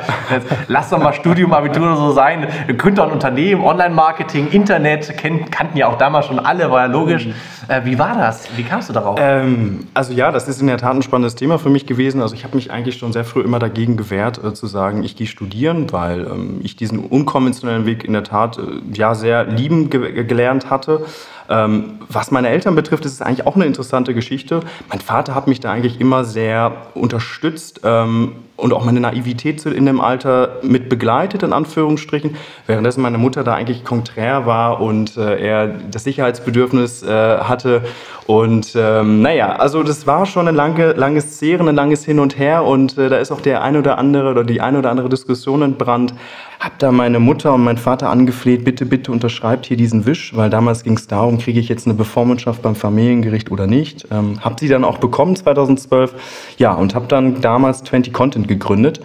lass 0.67 0.89
doch 0.89 0.99
mal 0.99 1.13
Studium, 1.13 1.53
Abitur 1.53 1.83
oder 1.83 1.97
so 1.97 2.11
sein. 2.11 2.47
Könnt 2.77 2.97
doch 2.97 3.07
ein 3.07 3.11
Unternehmen, 3.11 3.63
Online-Marketing, 3.63 4.49
Internet, 4.49 5.17
kennt, 5.17 5.51
kannten 5.51 5.77
ja 5.77 5.87
auch 5.87 5.97
damals 5.97 6.27
schon 6.27 6.39
alle, 6.39 6.69
war 6.71 6.81
ja 6.81 6.87
logisch. 6.87 7.27
Äh, 7.67 7.85
wie 7.85 7.97
war 7.97 8.15
das? 8.15 8.47
Wie 8.55 8.63
kamst 8.63 8.89
du 8.89 8.93
darauf? 8.93 9.17
Ähm, 9.21 9.87
also 9.93 10.13
ja, 10.13 10.31
das 10.31 10.47
ist 10.47 10.61
in 10.61 10.67
der 10.67 10.77
Tat 10.77 10.95
ein 10.95 11.01
spannendes 11.01 11.35
Thema 11.35 11.59
für 11.59 11.69
mich 11.69 11.85
gewesen. 11.85 12.21
Also 12.21 12.35
ich 12.35 12.43
habe 12.43 12.55
mich 12.55 12.71
eigentlich 12.71 12.97
schon 12.97 13.13
sehr 13.13 13.23
früh 13.23 13.41
immer 13.41 13.59
dagegen 13.59 13.97
gewehrt, 13.97 14.43
äh, 14.43 14.53
zu 14.53 14.67
sagen, 14.67 15.03
ich 15.03 15.15
gehe 15.15 15.27
studieren, 15.27 15.91
weil 15.91 16.22
ähm, 16.23 16.61
ich 16.63 16.75
diesen 16.75 16.99
unkonventionellen 16.99 17.85
Weg 17.85 18.03
in 18.03 18.13
der 18.13 18.23
Tat 18.23 18.57
äh, 18.57 18.61
ja 18.93 19.15
sehr 19.15 19.45
lieben 19.45 19.89
ge 19.89 20.23
gelernt 20.23 20.69
hatte. 20.69 21.05
Ähm, 21.53 21.99
was 22.09 22.31
meine 22.31 22.49
Eltern 22.49 22.75
betrifft, 22.75 23.05
ist 23.05 23.13
es 23.13 23.21
eigentlich 23.21 23.45
auch 23.45 23.55
eine 23.55 23.65
interessante 23.65 24.13
Geschichte. 24.13 24.61
Mein 24.89 24.99
Vater 24.99 25.35
hat 25.35 25.47
mich 25.47 25.59
da 25.59 25.71
eigentlich 25.71 26.01
immer 26.01 26.23
sehr 26.23 26.71
unterstützt 26.95 27.81
ähm, 27.83 28.33
und 28.55 28.73
auch 28.73 28.85
meine 28.85 28.99
Naivität 28.99 29.65
in 29.65 29.85
dem 29.85 29.99
Alter 29.99 30.57
mit 30.63 30.89
begleitet, 30.89 31.43
in 31.43 31.53
Anführungsstrichen, 31.53 32.35
währenddessen 32.65 33.01
meine 33.01 33.17
Mutter 33.17 33.43
da 33.43 33.55
eigentlich 33.55 33.83
konträr 33.83 34.45
war 34.45 34.79
und 34.79 35.17
äh, 35.17 35.39
er 35.39 35.67
das 35.67 36.03
Sicherheitsbedürfnis 36.03 37.03
äh, 37.03 37.07
hatte. 37.39 37.81
Und 38.25 38.73
ähm, 38.75 39.21
naja, 39.21 39.57
also 39.57 39.83
das 39.83 40.07
war 40.07 40.25
schon 40.25 40.47
ein 40.47 40.55
lange, 40.55 40.93
langes 40.93 41.37
Zehren, 41.37 41.67
ein 41.67 41.75
langes 41.75 42.05
Hin 42.05 42.19
und 42.19 42.37
Her 42.37 42.63
und 42.63 42.97
äh, 42.97 43.09
da 43.09 43.17
ist 43.17 43.31
auch 43.31 43.41
der 43.41 43.63
ein 43.63 43.75
oder 43.75 43.97
andere 43.97 44.31
oder 44.31 44.43
die 44.43 44.61
ein 44.61 44.77
oder 44.77 44.91
andere 44.91 45.09
Diskussion 45.09 45.61
entbrannt. 45.61 46.13
Hab 46.59 46.79
da 46.79 46.93
meine 46.93 47.19
Mutter 47.19 47.53
und 47.53 47.65
mein 47.65 47.77
Vater 47.77 48.09
angefleht, 48.09 48.63
bitte, 48.63 48.85
bitte 48.85 49.11
unterschreibt 49.11 49.65
hier 49.65 49.75
diesen 49.75 50.05
Wisch, 50.05 50.33
weil 50.33 50.49
damals 50.49 50.83
ging 50.83 50.95
es 50.95 51.07
darum, 51.07 51.39
kriege 51.43 51.59
ich 51.59 51.69
jetzt 51.69 51.85
eine 51.85 51.93
Bevormundschaft 51.93 52.61
beim 52.61 52.75
Familiengericht 52.75 53.51
oder 53.51 53.67
nicht. 53.67 54.07
Ähm, 54.11 54.39
hab 54.41 54.59
sie 54.59 54.67
dann 54.67 54.83
auch 54.83 54.97
bekommen 54.97 55.35
2012. 55.35 56.55
Ja, 56.57 56.73
und 56.73 56.95
habe 56.95 57.07
dann 57.07 57.41
damals 57.41 57.83
20 57.83 58.13
Content 58.13 58.47
gegründet, 58.47 59.01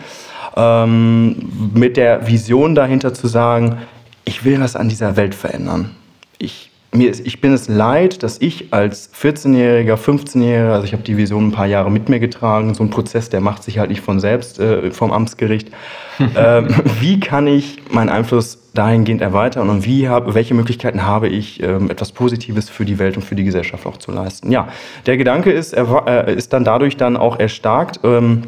ähm, 0.57 1.37
mit 1.75 1.97
der 1.97 2.27
Vision 2.27 2.75
dahinter 2.75 3.13
zu 3.13 3.27
sagen, 3.27 3.79
ich 4.25 4.45
will 4.45 4.61
was 4.61 4.77
an 4.77 4.89
dieser 4.89 5.17
Welt 5.17 5.35
verändern. 5.35 5.97
Ich, 6.39 6.68
mir 6.93 7.11
ist, 7.11 7.27
ich 7.27 7.41
bin 7.41 7.53
es 7.53 7.69
leid, 7.69 8.23
dass 8.23 8.41
ich 8.41 8.73
als 8.73 9.11
14-Jähriger, 9.15 9.97
15-Jähriger, 9.97 10.73
also 10.73 10.85
ich 10.85 10.93
habe 10.93 11.03
die 11.03 11.17
Vision 11.17 11.49
ein 11.49 11.53
paar 11.53 11.67
Jahre 11.67 11.91
mit 11.91 12.09
mir 12.09 12.19
getragen, 12.19 12.73
so 12.75 12.83
ein 12.83 12.91
Prozess, 12.91 13.29
der 13.29 13.41
macht 13.41 13.63
sich 13.63 13.79
halt 13.79 13.91
nicht 13.91 14.01
von 14.01 14.21
selbst 14.21 14.59
äh, 14.59 14.91
vom 14.91 15.13
Amtsgericht. 15.13 15.71
ähm, 16.37 16.69
wie 17.01 17.21
kann 17.21 17.47
ich 17.47 17.79
meinen 17.91 18.09
Einfluss 18.09 18.59
dahingehend 18.75 19.21
erweitern 19.21 19.69
und 19.69 19.85
wie 19.85 20.09
hab, 20.09 20.35
welche 20.35 20.55
Möglichkeiten 20.55 21.05
habe 21.05 21.29
ich, 21.29 21.63
ähm, 21.63 21.91
etwas 21.91 22.13
Positives 22.13 22.71
für 22.71 22.85
die 22.85 22.99
Welt 22.99 23.17
und 23.17 23.23
für 23.23 23.35
die 23.35 23.45
Gesellschaft 23.45 23.87
auch 23.87 23.99
zu 23.99 24.11
leisten? 24.11 24.51
Ja, 24.51 24.69
der 25.07 25.17
Gedanke 25.17 25.53
ist, 25.53 25.75
er, 25.75 26.05
äh, 26.07 26.35
ist 26.35 26.53
dann 26.53 26.65
dadurch 26.65 26.97
dann 26.97 27.17
auch 27.17 27.39
erstarkt. 27.39 28.01
Ähm, 28.03 28.45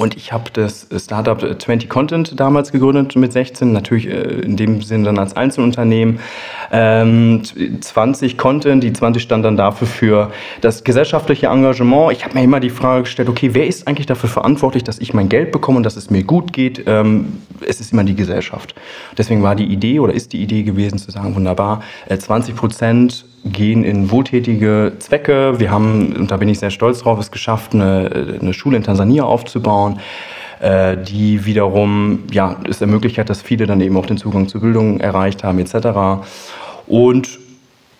und 0.00 0.16
ich 0.16 0.32
habe 0.32 0.44
das 0.52 0.86
Startup 0.96 1.38
20 1.38 1.90
Content 1.90 2.40
damals 2.40 2.72
gegründet 2.72 3.16
mit 3.16 3.34
16, 3.34 3.70
natürlich 3.70 4.06
äh, 4.06 4.40
in 4.40 4.56
dem 4.56 4.80
Sinne 4.80 5.04
dann 5.04 5.18
als 5.18 5.36
Einzelunternehmen. 5.36 6.20
20 6.70 6.72
ähm, 6.72 8.36
Content, 8.38 8.82
die 8.82 8.92
20 8.94 9.22
stand 9.22 9.44
dann 9.44 9.58
dafür 9.58 9.86
für 9.86 10.32
das 10.62 10.84
gesellschaftliche 10.84 11.48
Engagement. 11.48 12.12
Ich 12.12 12.24
habe 12.24 12.34
mir 12.34 12.44
immer 12.44 12.60
die 12.60 12.70
Frage 12.70 13.02
gestellt, 13.02 13.28
okay, 13.28 13.50
wer 13.52 13.66
ist 13.66 13.86
eigentlich 13.86 14.06
dafür 14.06 14.30
verantwortlich, 14.30 14.84
dass 14.84 14.98
ich 15.00 15.12
mein 15.12 15.28
Geld 15.28 15.52
bekomme 15.52 15.76
und 15.76 15.82
dass 15.82 15.96
es 15.96 16.08
mir 16.08 16.24
gut 16.24 16.54
geht? 16.54 16.84
Ähm, 16.86 17.42
es 17.66 17.80
ist 17.80 17.92
immer 17.92 18.04
die 18.04 18.16
Gesellschaft. 18.16 18.74
Deswegen 19.18 19.42
war 19.42 19.54
die 19.54 19.66
Idee 19.66 20.00
oder 20.00 20.14
ist 20.14 20.32
die 20.32 20.42
Idee 20.42 20.62
gewesen 20.62 20.98
zu 20.98 21.10
sagen, 21.10 21.34
wunderbar, 21.34 21.82
20 22.08 22.54
äh, 22.54 22.56
Prozent 22.56 23.26
gehen 23.44 23.84
in 23.84 24.10
wohltätige 24.10 24.92
Zwecke. 24.98 25.58
Wir 25.58 25.70
haben, 25.70 26.14
und 26.16 26.30
da 26.30 26.36
bin 26.36 26.48
ich 26.48 26.58
sehr 26.58 26.70
stolz 26.70 27.00
drauf, 27.00 27.18
es 27.18 27.30
geschafft, 27.30 27.74
eine, 27.74 28.38
eine 28.40 28.52
Schule 28.52 28.76
in 28.76 28.82
Tansania 28.82 29.24
aufzubauen, 29.24 30.00
äh, 30.60 30.96
die 30.96 31.44
wiederum 31.46 32.24
ja, 32.30 32.56
es 32.68 32.80
ermöglicht 32.80 33.18
hat, 33.18 33.30
dass 33.30 33.40
viele 33.42 33.66
dann 33.66 33.80
eben 33.80 33.96
auch 33.96 34.06
den 34.06 34.18
Zugang 34.18 34.48
zur 34.48 34.60
Bildung 34.60 35.00
erreicht 35.00 35.42
haben 35.42 35.58
etc. 35.58 36.26
Und 36.86 37.38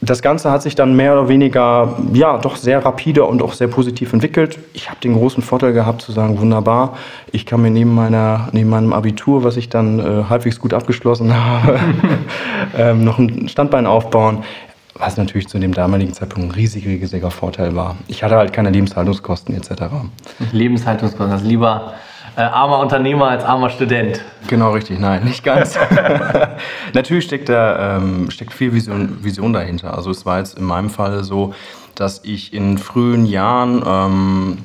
das 0.03 0.23
Ganze 0.23 0.51
hat 0.51 0.63
sich 0.63 0.75
dann 0.75 0.97
mehr 0.97 1.13
oder 1.13 1.29
weniger, 1.29 1.99
ja, 2.15 2.39
doch 2.39 2.57
sehr 2.57 2.83
rapide 2.83 3.25
und 3.25 3.43
auch 3.43 3.53
sehr 3.53 3.69
positiv 3.69 4.15
entwickelt. 4.15 4.59
Ich 4.73 4.89
habe 4.89 4.99
den 5.01 5.13
großen 5.13 5.43
Vorteil 5.43 5.75
gehabt 5.75 6.01
zu 6.01 6.13
sagen, 6.13 6.39
wunderbar, 6.41 6.97
ich 7.33 7.45
kann 7.45 7.61
mir 7.61 7.71
neben, 7.71 7.95
meiner, 7.95 8.49
neben 8.53 8.71
meinem 8.71 8.95
Abitur, 8.95 9.45
was 9.45 9.59
ich 9.59 9.69
dann 9.69 9.99
äh, 9.99 10.25
halbwegs 10.31 10.59
gut 10.59 10.73
abgeschlossen 10.73 11.35
habe, 11.35 11.79
ähm, 12.79 13.05
noch 13.05 13.19
ein 13.19 13.49
Standbein 13.49 13.87
aufbauen 13.87 14.39
was 15.01 15.17
natürlich 15.17 15.49
zu 15.49 15.59
dem 15.59 15.73
damaligen 15.73 16.13
Zeitpunkt 16.13 16.51
ein 16.51 16.55
riesig, 16.55 16.87
riesiger 16.87 17.31
Vorteil 17.31 17.75
war. 17.75 17.97
Ich 18.09 18.23
hatte 18.23 18.37
halt 18.37 18.53
keine 18.53 18.71
Lebenshaltungskosten 18.71 19.57
etc. 19.57 19.85
Lebenshaltungskosten, 20.53 21.33
also 21.33 21.47
lieber 21.47 21.95
äh, 22.37 22.43
armer 22.43 22.79
Unternehmer 22.79 23.29
als 23.29 23.45
armer 23.45 23.71
Student. 23.71 24.23
Genau, 24.47 24.73
richtig. 24.73 24.99
Nein, 24.99 25.25
nicht 25.25 25.43
ganz. 25.43 25.79
natürlich 26.95 27.25
steckt 27.25 27.49
da 27.49 27.97
ähm, 27.97 28.31
steckt 28.31 28.53
viel 28.53 28.73
Vision, 28.73 29.25
Vision 29.25 29.53
dahinter. 29.53 29.97
Also 29.97 30.11
es 30.11 30.27
war 30.27 30.39
jetzt 30.39 30.59
in 30.59 30.65
meinem 30.65 30.91
Fall 30.91 31.25
so, 31.25 31.55
dass 31.95 32.21
ich 32.25 32.53
in 32.53 32.79
frühen 32.79 33.27
Jahren 33.27 33.83
ähm, 33.87 34.59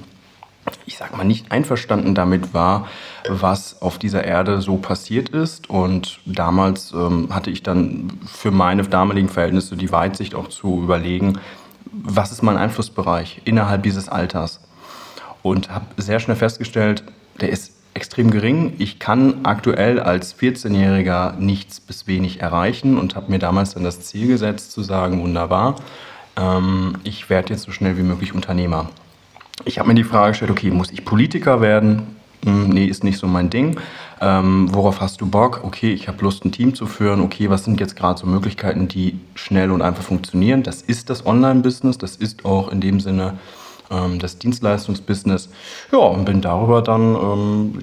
ich 0.86 0.98
sag 0.98 1.16
mal, 1.16 1.24
nicht 1.24 1.52
einverstanden 1.52 2.16
damit 2.16 2.54
war, 2.54 2.88
was 3.30 3.82
auf 3.82 3.98
dieser 3.98 4.24
Erde 4.24 4.62
so 4.62 4.78
passiert 4.78 5.30
ist. 5.30 5.70
Und 5.70 6.20
damals 6.26 6.92
ähm, 6.94 7.34
hatte 7.34 7.50
ich 7.50 7.64
dann 7.64 8.20
für 8.26 8.52
meine 8.52 8.84
damaligen 8.84 9.30
Verhältnisse 9.30 9.76
die 9.76 9.92
Weitsicht 9.92 10.36
auch 10.36 10.48
zu 10.48 10.82
überlegen, 10.84 11.40
was 11.92 12.32
ist 12.32 12.42
mein 12.42 12.58
Einflussbereich 12.58 13.42
innerhalb 13.46 13.84
dieses 13.84 14.10
Alters. 14.10 14.62
Und 15.42 15.70
habe 15.70 15.86
sehr 15.98 16.20
schnell 16.20 16.38
festgestellt, 16.38 17.04
der 17.40 17.50
ist 17.50 17.74
extrem 17.94 18.32
gering. 18.32 18.74
Ich 18.78 19.00
kann 19.00 19.46
aktuell 19.46 20.00
als 20.00 20.38
14-Jähriger 20.38 21.38
nichts 21.38 21.80
bis 21.80 22.08
wenig 22.08 22.42
erreichen 22.42 22.98
und 22.98 23.16
habe 23.16 23.32
mir 23.32 23.40
damals 23.40 23.74
dann 23.74 23.84
das 23.84 24.02
Ziel 24.02 24.28
gesetzt 24.28 24.72
zu 24.72 24.84
sagen, 24.84 25.22
wunderbar, 25.22 25.76
ähm, 26.36 26.98
ich 27.04 27.30
werde 27.30 27.54
jetzt 27.54 27.64
so 27.64 27.72
schnell 27.72 27.98
wie 27.98 28.04
möglich 28.04 28.34
Unternehmer 28.34 28.90
ich 29.64 29.80
habe 29.80 29.88
mir 29.88 29.96
die 29.96 30.04
Frage 30.04 30.32
gestellt, 30.32 30.52
okay, 30.52 30.72
muss 30.72 30.92
ich 30.92 31.06
Politiker 31.06 31.62
werden? 31.62 32.15
Hm, 32.46 32.70
nee, 32.70 32.86
ist 32.86 33.04
nicht 33.04 33.18
so 33.18 33.28
mein 33.28 33.50
Ding. 33.50 33.80
Ähm, 34.22 34.70
worauf 34.72 35.02
hast 35.02 35.20
du 35.20 35.26
Bock? 35.26 35.62
Okay, 35.64 35.92
ich 35.92 36.08
habe 36.08 36.24
Lust, 36.24 36.46
ein 36.46 36.52
Team 36.52 36.76
zu 36.76 36.86
führen. 36.86 37.22
Okay, 37.22 37.50
was 37.50 37.66
sind 37.66 37.80
jetzt 37.80 37.96
gerade 37.96 38.20
so 38.20 38.28
Möglichkeiten, 38.28 38.88
die 38.88 39.20
schnell 39.34 39.72
und 39.72 39.82
einfach 39.82 40.04
funktionieren? 40.04 40.62
Das 40.62 40.84
ist 40.84 41.10
das 41.10 41.26
Online-Business, 41.26 41.98
das 41.98 42.16
ist 42.16 42.46
auch 42.46 42.72
in 42.72 42.82
dem 42.82 43.00
Sinne 43.00 43.40
ähm, 43.90 44.20
das 44.20 44.38
Dienstleistungsbusiness. 44.38 45.50
Ja, 45.92 45.98
und 45.98 46.26
bin 46.26 46.42
darüber 46.42 46.84
dann 46.84 47.16
ähm, 47.16 47.80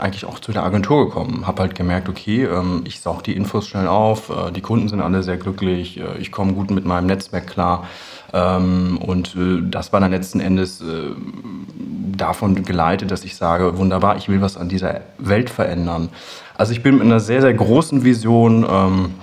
eigentlich 0.00 0.24
auch 0.24 0.38
zu 0.38 0.52
der 0.52 0.64
Agentur 0.64 1.06
gekommen. 1.06 1.46
Habe 1.46 1.62
halt 1.62 1.74
gemerkt, 1.74 2.08
okay, 2.08 2.44
ähm, 2.44 2.82
ich 2.84 3.00
saug 3.00 3.22
die 3.22 3.36
Infos 3.36 3.66
schnell 3.66 3.86
auf, 3.86 4.30
äh, 4.30 4.52
die 4.52 4.60
Kunden 4.60 4.88
sind 4.88 5.00
alle 5.00 5.22
sehr 5.22 5.36
glücklich, 5.36 5.98
äh, 5.98 6.18
ich 6.18 6.32
komme 6.32 6.52
gut 6.52 6.70
mit 6.70 6.84
meinem 6.84 7.06
Netzwerk 7.06 7.46
klar. 7.46 7.86
Ähm, 8.32 8.98
und 8.98 9.34
äh, 9.36 9.62
das 9.62 9.92
war 9.92 10.00
dann 10.00 10.10
letzten 10.10 10.40
Endes 10.40 10.80
äh, 10.80 11.12
davon 12.16 12.62
geleitet, 12.64 13.10
dass 13.10 13.24
ich 13.24 13.36
sage, 13.36 13.78
wunderbar, 13.78 14.16
ich 14.16 14.28
will 14.28 14.40
was 14.40 14.56
an 14.56 14.68
dieser 14.68 15.00
Welt 15.18 15.50
verändern. 15.50 16.10
Also 16.56 16.72
ich 16.72 16.82
bin 16.82 16.96
mit 16.96 17.04
einer 17.04 17.20
sehr, 17.20 17.40
sehr 17.40 17.54
großen 17.54 18.04
Vision 18.04 18.66
ähm, 18.68 19.14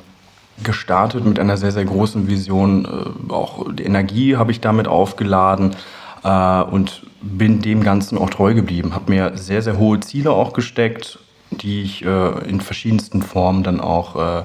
gestartet, 0.64 1.26
mit 1.26 1.40
einer 1.40 1.58
sehr, 1.58 1.72
sehr 1.72 1.86
großen 1.86 2.28
Vision. 2.28 2.86
Äh, 2.86 3.32
auch 3.32 3.72
die 3.72 3.84
Energie 3.84 4.38
habe 4.38 4.52
ich 4.52 4.62
damit 4.62 4.88
aufgeladen. 4.88 5.76
äh, 6.24 6.62
und 6.64 7.04
bin 7.26 7.62
dem 7.62 7.84
Ganzen 7.84 8.18
auch 8.18 8.30
treu 8.30 8.54
geblieben. 8.54 8.94
Habe 8.94 9.12
mir 9.12 9.32
sehr, 9.36 9.62
sehr 9.62 9.78
hohe 9.78 10.00
Ziele 10.00 10.32
auch 10.32 10.54
gesteckt, 10.54 11.20
die 11.52 11.82
ich 11.82 12.06
äh, 12.06 12.50
in 12.50 12.62
verschiedensten 12.62 13.22
Formen 13.24 13.64
dann 13.64 13.80
auch 13.82 14.16
äh, 14.16 14.44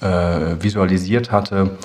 äh, 0.00 0.62
visualisiert 0.62 1.32
hatte. 1.32 1.78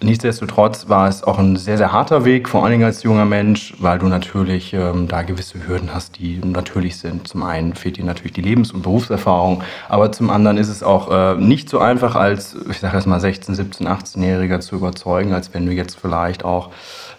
Nichtsdestotrotz 0.00 0.88
war 0.88 1.08
es 1.08 1.24
auch 1.24 1.40
ein 1.40 1.56
sehr, 1.56 1.76
sehr 1.76 1.90
harter 1.90 2.24
Weg, 2.24 2.48
vor 2.48 2.62
allen 2.62 2.70
Dingen 2.70 2.84
als 2.84 3.02
junger 3.02 3.24
Mensch, 3.24 3.74
weil 3.80 3.98
du 3.98 4.06
natürlich 4.06 4.72
ähm, 4.72 5.08
da 5.08 5.22
gewisse 5.22 5.66
Hürden 5.66 5.92
hast, 5.92 6.20
die 6.20 6.38
natürlich 6.38 6.98
sind. 6.98 7.26
Zum 7.26 7.42
einen 7.42 7.74
fehlt 7.74 7.96
dir 7.96 8.04
natürlich 8.04 8.32
die 8.32 8.42
Lebens- 8.42 8.70
und 8.70 8.82
Berufserfahrung, 8.82 9.64
aber 9.88 10.12
zum 10.12 10.30
anderen 10.30 10.56
ist 10.56 10.68
es 10.68 10.84
auch 10.84 11.10
äh, 11.10 11.34
nicht 11.40 11.68
so 11.68 11.80
einfach 11.80 12.14
als, 12.14 12.56
ich 12.70 12.78
sage 12.78 12.96
jetzt 12.96 13.06
mal 13.06 13.18
16, 13.18 13.56
17, 13.56 13.88
18-Jähriger 13.88 14.60
zu 14.60 14.76
überzeugen, 14.76 15.32
als 15.32 15.52
wenn 15.52 15.66
du 15.66 15.72
jetzt 15.72 15.98
vielleicht 15.98 16.44
auch 16.44 16.70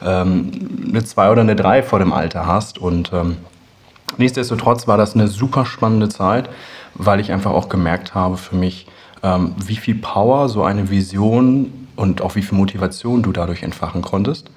ähm, 0.03 0.51
eine 0.89 1.03
2 1.03 1.31
oder 1.31 1.41
eine 1.41 1.55
3 1.55 1.83
vor 1.83 1.99
dem 1.99 2.13
Alter 2.13 2.45
hast. 2.45 2.77
Und 2.77 3.11
ähm, 3.13 3.37
nichtsdestotrotz 4.17 4.87
war 4.87 4.97
das 4.97 5.15
eine 5.15 5.27
super 5.27 5.65
spannende 5.65 6.09
Zeit, 6.09 6.49
weil 6.95 7.19
ich 7.19 7.31
einfach 7.31 7.51
auch 7.51 7.69
gemerkt 7.69 8.15
habe 8.15 8.37
für 8.37 8.55
mich, 8.55 8.87
ähm, 9.23 9.55
wie 9.57 9.75
viel 9.75 9.95
Power 9.95 10.49
so 10.49 10.63
eine 10.63 10.89
Vision 10.89 11.87
und 11.95 12.21
auch 12.21 12.35
wie 12.35 12.41
viel 12.41 12.57
Motivation 12.57 13.21
du 13.21 13.31
dadurch 13.31 13.63
entfachen 13.63 14.01
konntest. 14.01 14.49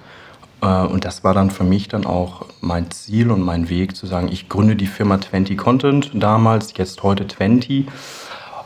Äh, 0.61 0.65
und 0.65 1.05
das 1.05 1.23
war 1.23 1.33
dann 1.33 1.51
für 1.51 1.65
mich 1.65 1.89
dann 1.89 2.05
auch 2.05 2.45
mein 2.61 2.89
Ziel 2.91 3.31
und 3.31 3.41
mein 3.41 3.69
Weg 3.69 3.95
zu 3.95 4.07
sagen, 4.07 4.29
ich 4.31 4.49
gründe 4.49 4.75
die 4.75 4.87
Firma 4.87 5.19
20 5.19 5.57
Content, 5.57 6.11
damals, 6.13 6.73
jetzt 6.77 7.03
heute 7.03 7.27
20, 7.27 7.87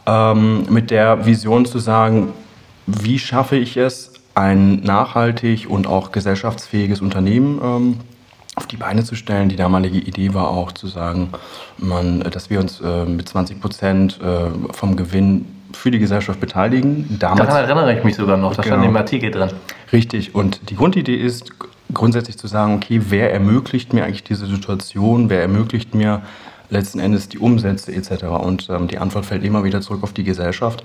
ähm, 0.05 0.65
mit 0.69 0.91
der 0.91 1.25
Vision 1.25 1.65
zu 1.65 1.79
sagen, 1.79 2.29
wie 2.85 3.19
schaffe 3.19 3.57
ich 3.57 3.75
es, 3.75 4.13
ein 4.37 4.81
nachhaltig 4.81 5.67
und 5.67 5.87
auch 5.87 6.11
gesellschaftsfähiges 6.11 7.01
Unternehmen 7.01 7.59
ähm, 7.63 7.97
auf 8.55 8.67
die 8.67 8.77
Beine 8.77 9.03
zu 9.03 9.15
stellen. 9.15 9.49
Die 9.49 9.55
damalige 9.55 9.97
Idee 9.97 10.33
war 10.33 10.49
auch 10.49 10.71
zu 10.71 10.87
sagen, 10.87 11.29
man, 11.77 12.19
dass 12.19 12.49
wir 12.49 12.59
uns 12.59 12.79
äh, 12.79 13.05
mit 13.05 13.27
20 13.27 13.59
Prozent 13.59 14.19
äh, 14.21 14.73
vom 14.73 14.95
Gewinn 14.95 15.45
für 15.73 15.89
die 15.89 15.99
Gesellschaft 15.99 16.39
beteiligen. 16.39 17.17
Damals, 17.19 17.49
Daran 17.49 17.65
erinnere 17.65 17.97
ich 17.97 18.03
mich 18.03 18.15
sogar 18.15 18.37
noch, 18.37 18.55
da 18.55 18.61
genau. 18.61 18.75
stand 18.75 18.87
im 18.87 18.95
Artikel 18.95 19.31
drin. 19.31 19.49
Richtig, 19.91 20.35
und 20.35 20.69
die 20.69 20.75
Grundidee 20.75 21.15
ist 21.15 21.51
grundsätzlich 21.93 22.37
zu 22.37 22.47
sagen, 22.47 22.75
okay, 22.75 23.01
wer 23.09 23.33
ermöglicht 23.33 23.91
mir 23.93 24.05
eigentlich 24.05 24.23
diese 24.23 24.45
Situation, 24.45 25.29
wer 25.29 25.41
ermöglicht 25.41 25.95
mir 25.95 26.21
letzten 26.69 26.99
Endes 26.99 27.29
die 27.29 27.39
Umsätze 27.39 27.93
etc. 27.93 28.25
Und 28.25 28.69
ähm, 28.69 28.87
die 28.87 28.97
Antwort 28.97 29.25
fällt 29.25 29.43
immer 29.43 29.63
wieder 29.63 29.81
zurück 29.81 30.03
auf 30.03 30.13
die 30.13 30.23
Gesellschaft, 30.23 30.83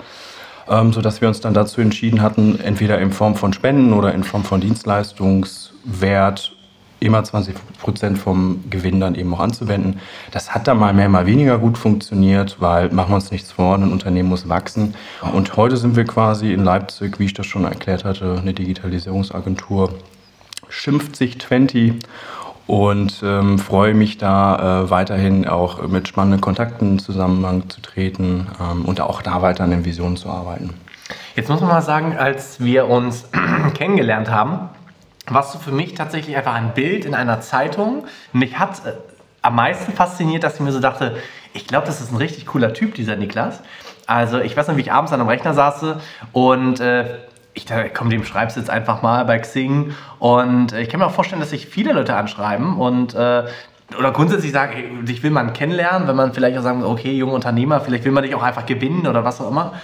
ähm, 0.68 0.92
sodass 0.92 1.20
wir 1.20 1.28
uns 1.28 1.40
dann 1.40 1.54
dazu 1.54 1.80
entschieden 1.80 2.22
hatten, 2.22 2.58
entweder 2.60 2.98
in 2.98 3.12
Form 3.12 3.34
von 3.36 3.52
Spenden 3.52 3.92
oder 3.92 4.14
in 4.14 4.24
Form 4.24 4.44
von 4.44 4.60
Dienstleistungswert 4.60 6.56
immer 7.02 7.22
20 7.24 7.56
Prozent 7.80 8.18
vom 8.18 8.64
Gewinn 8.70 9.00
dann 9.00 9.14
eben 9.14 9.34
auch 9.34 9.40
anzuwenden. 9.40 9.98
Das 10.30 10.54
hat 10.54 10.68
dann 10.68 10.78
mal 10.78 10.94
mehr, 10.94 11.08
mal 11.08 11.26
weniger 11.26 11.58
gut 11.58 11.76
funktioniert, 11.76 12.56
weil 12.60 12.90
machen 12.90 13.10
wir 13.10 13.16
uns 13.16 13.30
nichts 13.30 13.52
vor, 13.52 13.74
ein 13.74 13.90
Unternehmen 13.90 14.28
muss 14.28 14.48
wachsen. 14.48 14.94
Und 15.32 15.56
heute 15.56 15.76
sind 15.76 15.96
wir 15.96 16.04
quasi 16.04 16.52
in 16.52 16.64
Leipzig, 16.64 17.18
wie 17.18 17.24
ich 17.24 17.34
das 17.34 17.46
schon 17.46 17.64
erklärt 17.64 18.04
hatte, 18.04 18.38
eine 18.40 18.54
Digitalisierungsagentur, 18.54 19.94
schimpft 20.68 21.16
sich 21.16 21.40
20 21.40 21.98
und 22.66 23.22
ähm, 23.24 23.58
freue 23.58 23.94
mich 23.94 24.18
da 24.18 24.84
äh, 24.84 24.90
weiterhin 24.90 25.48
auch 25.48 25.86
mit 25.86 26.08
spannenden 26.08 26.40
Kontakten 26.40 26.98
zusammen 26.98 27.68
zu 27.68 27.80
treten 27.80 28.46
ähm, 28.60 28.84
und 28.84 29.00
auch 29.00 29.22
da 29.22 29.42
weiter 29.42 29.64
an 29.64 29.70
den 29.70 29.84
Visionen 29.84 30.16
zu 30.16 30.28
arbeiten. 30.28 30.74
Jetzt 31.34 31.48
muss 31.48 31.60
man 31.60 31.70
mal 31.70 31.82
sagen, 31.82 32.16
als 32.16 32.60
wir 32.60 32.88
uns 32.88 33.28
kennengelernt 33.74 34.30
haben, 34.30 34.68
warst 35.28 35.54
du 35.54 35.58
für 35.58 35.72
mich 35.72 35.94
tatsächlich 35.94 36.36
einfach 36.36 36.54
ein 36.54 36.74
Bild 36.74 37.04
in 37.04 37.14
einer 37.14 37.40
Zeitung. 37.40 38.04
Mich 38.32 38.58
hat 38.58 38.84
äh, 38.86 38.92
am 39.42 39.56
meisten 39.56 39.92
fasziniert, 39.92 40.44
dass 40.44 40.54
ich 40.54 40.60
mir 40.60 40.72
so 40.72 40.80
dachte, 40.80 41.16
ich 41.54 41.66
glaube, 41.66 41.86
das 41.86 42.00
ist 42.00 42.12
ein 42.12 42.16
richtig 42.16 42.46
cooler 42.46 42.72
Typ, 42.72 42.94
dieser 42.94 43.16
Niklas. 43.16 43.60
Also 44.06 44.40
ich 44.40 44.56
weiß 44.56 44.68
noch, 44.68 44.76
wie 44.76 44.82
ich 44.82 44.92
abends 44.92 45.12
an 45.12 45.20
einem 45.20 45.28
Rechner 45.28 45.54
saß 45.54 45.96
und 46.32 46.80
äh, 46.80 47.18
ich 47.54 47.66
dachte, 47.66 47.90
komm, 47.92 48.10
dem 48.10 48.24
schreibst 48.24 48.56
jetzt 48.56 48.70
einfach 48.70 49.02
mal 49.02 49.24
bei 49.24 49.38
Xing. 49.38 49.94
Und 50.18 50.72
äh, 50.72 50.82
ich 50.82 50.88
kann 50.88 51.00
mir 51.00 51.06
auch 51.06 51.12
vorstellen, 51.12 51.40
dass 51.40 51.50
sich 51.50 51.66
viele 51.66 51.92
Leute 51.92 52.16
anschreiben 52.16 52.78
und 52.78 53.14
äh, 53.14 53.44
oder 53.98 54.10
grundsätzlich 54.10 54.52
sagen, 54.52 55.04
dich 55.04 55.22
will 55.22 55.30
man 55.30 55.52
kennenlernen, 55.52 56.08
wenn 56.08 56.16
man 56.16 56.32
vielleicht 56.32 56.56
auch 56.58 56.62
sagen, 56.62 56.82
okay, 56.82 57.12
junger 57.12 57.34
Unternehmer, 57.34 57.80
vielleicht 57.80 58.04
will 58.04 58.12
man 58.12 58.24
dich 58.24 58.34
auch 58.34 58.42
einfach 58.42 58.64
gewinnen 58.64 59.06
oder 59.06 59.24
was 59.24 59.40
auch 59.40 59.50
immer. 59.50 59.74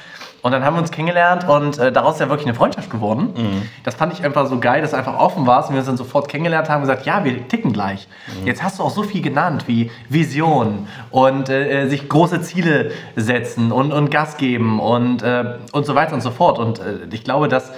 Und 0.40 0.52
dann 0.52 0.64
haben 0.64 0.76
wir 0.76 0.80
uns 0.80 0.92
kennengelernt 0.92 1.48
und 1.48 1.78
äh, 1.78 1.90
daraus 1.90 2.14
ist 2.14 2.20
ja 2.20 2.28
wirklich 2.28 2.46
eine 2.46 2.54
Freundschaft 2.54 2.90
geworden. 2.90 3.34
Mhm. 3.36 3.62
Das 3.82 3.96
fand 3.96 4.12
ich 4.12 4.24
einfach 4.24 4.46
so 4.46 4.60
geil, 4.60 4.82
dass 4.82 4.92
du 4.92 4.96
einfach 4.96 5.18
offen 5.18 5.46
warst 5.46 5.68
und 5.68 5.74
wir 5.74 5.80
uns 5.80 5.88
dann 5.88 5.96
sofort 5.96 6.28
kennengelernt 6.28 6.68
haben 6.68 6.82
und 6.82 6.88
gesagt, 6.88 7.06
ja, 7.06 7.24
wir 7.24 7.48
ticken 7.48 7.72
gleich. 7.72 8.06
Mhm. 8.40 8.46
Jetzt 8.46 8.62
hast 8.62 8.78
du 8.78 8.84
auch 8.84 8.90
so 8.90 9.02
viel 9.02 9.20
genannt 9.20 9.64
wie 9.66 9.90
Vision 10.08 10.86
und 11.10 11.48
äh, 11.48 11.82
äh, 11.82 11.88
sich 11.88 12.08
große 12.08 12.40
Ziele 12.42 12.92
setzen 13.16 13.72
und, 13.72 13.92
und 13.92 14.10
Gas 14.12 14.36
geben 14.36 14.78
und, 14.78 15.22
äh, 15.22 15.56
und 15.72 15.86
so 15.86 15.96
weiter 15.96 16.14
und 16.14 16.20
so 16.20 16.30
fort. 16.30 16.60
Und 16.60 16.78
äh, 16.78 16.98
ich 17.10 17.24
glaube, 17.24 17.48
dass 17.48 17.72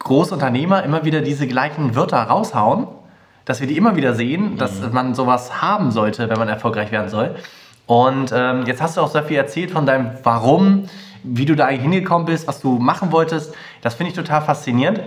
große 0.00 0.34
Unternehmer 0.34 0.82
immer 0.82 1.04
wieder 1.06 1.22
diese 1.22 1.46
gleichen 1.46 1.96
Wörter 1.96 2.18
raushauen, 2.18 2.86
dass 3.46 3.60
wir 3.60 3.66
die 3.66 3.78
immer 3.78 3.96
wieder 3.96 4.14
sehen, 4.14 4.58
dass 4.58 4.80
mhm. 4.80 4.92
man 4.92 5.14
sowas 5.14 5.62
haben 5.62 5.90
sollte, 5.90 6.28
wenn 6.28 6.38
man 6.38 6.48
erfolgreich 6.48 6.92
werden 6.92 7.08
soll. 7.08 7.34
Und 7.86 8.32
ähm, 8.34 8.64
jetzt 8.66 8.80
hast 8.80 8.96
du 8.96 9.00
auch 9.00 9.10
sehr 9.10 9.24
viel 9.24 9.36
erzählt 9.36 9.70
von 9.70 9.86
deinem 9.86 10.12
Warum, 10.22 10.88
wie 11.24 11.46
du 11.46 11.56
da 11.56 11.66
eigentlich 11.66 11.82
hingekommen 11.82 12.26
bist, 12.26 12.46
was 12.46 12.60
du 12.60 12.78
machen 12.78 13.10
wolltest. 13.10 13.54
Das 13.82 13.94
finde 13.94 14.10
ich 14.10 14.16
total 14.16 14.42
faszinierend. 14.42 15.00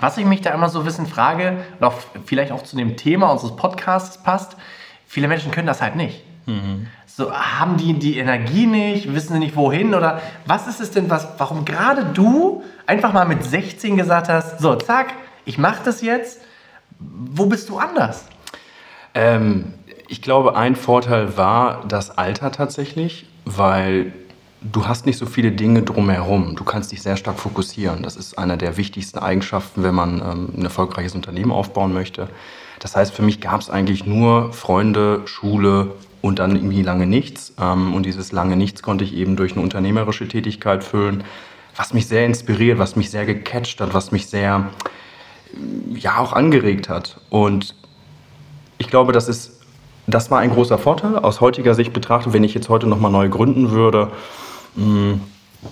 Was 0.00 0.16
ich 0.18 0.24
mich 0.24 0.40
da 0.40 0.50
immer 0.50 0.68
so 0.68 0.80
ein 0.80 0.84
bisschen 0.84 1.06
frage, 1.06 1.58
oder 1.78 1.88
auch 1.88 1.94
vielleicht 2.24 2.52
auch 2.52 2.62
zu 2.62 2.76
dem 2.76 2.96
Thema 2.96 3.30
unseres 3.30 3.54
Podcasts 3.54 4.22
passt, 4.22 4.56
viele 5.06 5.28
Menschen 5.28 5.50
können 5.50 5.66
das 5.66 5.82
halt 5.82 5.96
nicht. 5.96 6.24
Mhm. 6.46 6.86
So, 7.06 7.32
haben 7.32 7.76
die 7.76 7.92
die 7.94 8.18
Energie 8.18 8.66
nicht, 8.66 9.14
wissen 9.14 9.34
sie 9.34 9.38
nicht 9.38 9.54
wohin 9.54 9.94
oder 9.94 10.20
was 10.46 10.66
ist 10.66 10.80
es 10.80 10.90
denn, 10.90 11.10
was, 11.10 11.28
warum 11.38 11.64
gerade 11.64 12.06
du 12.06 12.64
einfach 12.86 13.12
mal 13.12 13.24
mit 13.24 13.44
16 13.44 13.96
gesagt 13.96 14.28
hast, 14.28 14.58
so, 14.58 14.74
zack, 14.74 15.14
ich 15.44 15.58
mache 15.58 15.80
das 15.84 16.02
jetzt, 16.02 16.40
wo 16.98 17.46
bist 17.46 17.68
du 17.68 17.78
anders? 17.78 18.26
Ähm, 19.14 19.74
ich 20.08 20.22
glaube, 20.22 20.56
ein 20.56 20.74
Vorteil 20.74 21.36
war 21.36 21.84
das 21.86 22.18
Alter 22.18 22.50
tatsächlich, 22.50 23.26
weil 23.44 24.12
du 24.72 24.86
hast 24.86 25.06
nicht 25.06 25.18
so 25.18 25.26
viele 25.26 25.52
Dinge 25.52 25.82
drumherum. 25.82 26.56
Du 26.56 26.64
kannst 26.64 26.92
dich 26.92 27.02
sehr 27.02 27.16
stark 27.16 27.38
fokussieren. 27.38 28.02
Das 28.02 28.16
ist 28.16 28.38
eine 28.38 28.56
der 28.56 28.76
wichtigsten 28.76 29.18
Eigenschaften, 29.18 29.82
wenn 29.82 29.94
man 29.94 30.20
ähm, 30.20 30.48
ein 30.56 30.64
erfolgreiches 30.64 31.14
Unternehmen 31.14 31.52
aufbauen 31.52 31.92
möchte. 31.92 32.28
Das 32.80 32.96
heißt, 32.96 33.12
für 33.14 33.22
mich 33.22 33.40
gab 33.40 33.60
es 33.60 33.70
eigentlich 33.70 34.06
nur 34.06 34.52
Freunde, 34.52 35.22
Schule 35.26 35.92
und 36.22 36.38
dann 36.38 36.56
irgendwie 36.56 36.82
lange 36.82 37.06
nichts. 37.06 37.52
Ähm, 37.60 37.94
und 37.94 38.06
dieses 38.06 38.32
lange 38.32 38.56
nichts 38.56 38.82
konnte 38.82 39.04
ich 39.04 39.14
eben 39.14 39.36
durch 39.36 39.52
eine 39.52 39.60
unternehmerische 39.60 40.26
Tätigkeit 40.26 40.82
füllen, 40.82 41.24
was 41.76 41.92
mich 41.92 42.06
sehr 42.06 42.24
inspiriert, 42.24 42.78
was 42.78 42.96
mich 42.96 43.10
sehr 43.10 43.26
gecatcht 43.26 43.80
hat, 43.80 43.92
was 43.92 44.12
mich 44.12 44.28
sehr, 44.28 44.70
ja, 45.92 46.18
auch 46.18 46.32
angeregt 46.32 46.88
hat. 46.88 47.20
Und 47.28 47.74
ich 48.78 48.88
glaube, 48.88 49.12
das 49.12 49.28
ist, 49.28 49.60
das 50.06 50.30
war 50.30 50.38
ein 50.38 50.50
großer 50.50 50.78
Vorteil. 50.78 51.18
Aus 51.18 51.40
heutiger 51.40 51.74
Sicht 51.74 51.92
betrachtet, 51.92 52.32
wenn 52.32 52.44
ich 52.44 52.54
jetzt 52.54 52.68
heute 52.68 52.86
nochmal 52.86 53.10
neu 53.10 53.28
gründen 53.28 53.70
würde, 53.70 54.10
hm, 54.76 55.20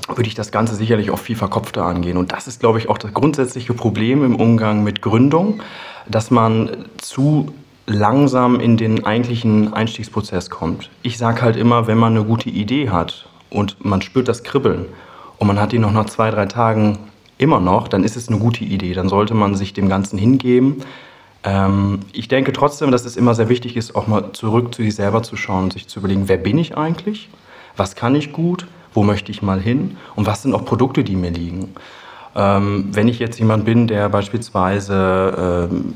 würde 0.09 0.29
ich 0.29 0.35
das 0.35 0.51
Ganze 0.53 0.75
sicherlich 0.75 1.11
auch 1.11 1.19
viel 1.19 1.37
verkopfter 1.37 1.85
angehen. 1.85 2.17
Und 2.17 2.33
das 2.33 2.47
ist, 2.47 2.61
glaube 2.61 2.79
ich, 2.79 2.89
auch 2.89 2.99
das 2.99 3.13
grundsätzliche 3.13 3.75
Problem 3.75 4.25
im 4.25 4.37
Umgang 4.37 4.83
mit 4.85 5.03
Gründung, 5.03 5.63
dass 6.09 6.31
man 6.31 6.87
zu 6.99 7.53
langsam 7.87 8.61
in 8.61 8.77
den 8.77 9.05
eigentlichen 9.05 9.73
Einstiegsprozess 9.73 10.51
kommt. 10.51 10.91
Ich 11.03 11.19
sage 11.19 11.43
halt 11.43 11.57
immer, 11.57 11.87
wenn 11.87 11.99
man 11.99 12.17
eine 12.17 12.25
gute 12.25 12.49
Idee 12.49 12.91
hat 12.91 13.29
und 13.51 13.85
man 13.85 14.03
spürt 14.03 14.29
das 14.29 14.45
Kribbeln 14.45 14.87
und 15.39 15.47
man 15.47 15.61
hat 15.61 15.73
die 15.73 15.79
noch 15.79 15.93
nach 15.93 16.07
zwei, 16.07 16.31
drei 16.31 16.47
Tagen 16.47 16.99
immer 17.39 17.61
noch, 17.61 17.89
dann 17.89 18.05
ist 18.05 18.17
es 18.17 18.29
eine 18.29 18.39
gute 18.39 18.65
Idee. 18.65 18.95
Dann 18.95 19.09
sollte 19.09 19.35
man 19.35 19.55
sich 19.57 19.73
dem 19.73 19.89
Ganzen 19.89 20.19
hingeben. 20.19 20.83
Ähm, 21.43 22.01
ich 22.13 22.29
denke 22.29 22.53
trotzdem, 22.53 22.93
dass 22.93 23.05
es 23.05 23.17
immer 23.17 23.35
sehr 23.35 23.49
wichtig 23.49 23.77
ist, 23.77 23.97
auch 23.97 24.07
mal 24.07 24.33
zurück 24.33 24.75
zu 24.75 24.83
sich 24.83 24.95
selber 24.95 25.23
zu 25.23 25.37
schauen 25.37 25.65
und 25.65 25.73
sich 25.73 25.89
zu 25.89 25.99
überlegen, 25.99 26.29
wer 26.29 26.37
bin 26.37 26.57
ich 26.59 26.77
eigentlich? 26.77 27.29
Was 27.77 27.97
kann 27.97 28.15
ich 28.15 28.33
gut? 28.33 28.67
Wo 28.95 29.03
möchte 29.03 29.31
ich 29.31 29.43
mal 29.43 29.61
hin 29.61 29.97
und 30.17 30.27
was 30.27 30.43
sind 30.43 30.55
auch 30.55 30.65
Produkte, 30.65 31.05
die 31.05 31.17
mir 31.17 31.31
liegen. 31.31 31.75
Ähm, 32.35 32.89
wenn 32.93 33.09
ich 33.09 33.19
jetzt 33.19 33.39
jemand 33.39 33.65
bin, 33.65 33.87
der 33.87 34.09
beispielsweise, 34.09 35.69
ähm, 35.71 35.95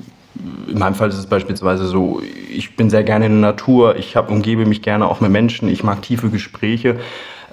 in 0.69 0.79
meinem 0.79 0.95
Fall 0.95 1.09
ist 1.09 1.17
es 1.17 1.27
beispielsweise 1.27 1.87
so, 1.87 2.21
ich 2.51 2.77
bin 2.77 2.91
sehr 2.91 3.05
gerne 3.05 3.27
in 3.27 3.41
der 3.41 3.53
Natur, 3.53 3.97
ich 3.97 4.17
hab, 4.17 4.31
umgebe 4.31 4.67
mich 4.67 4.83
gerne 4.83 5.07
auch 5.07 5.21
mit 5.21 5.31
Menschen, 5.31 5.69
ich 5.69 5.83
mag 5.83 6.03
tiefe 6.03 6.29
Gespräche, 6.29 6.97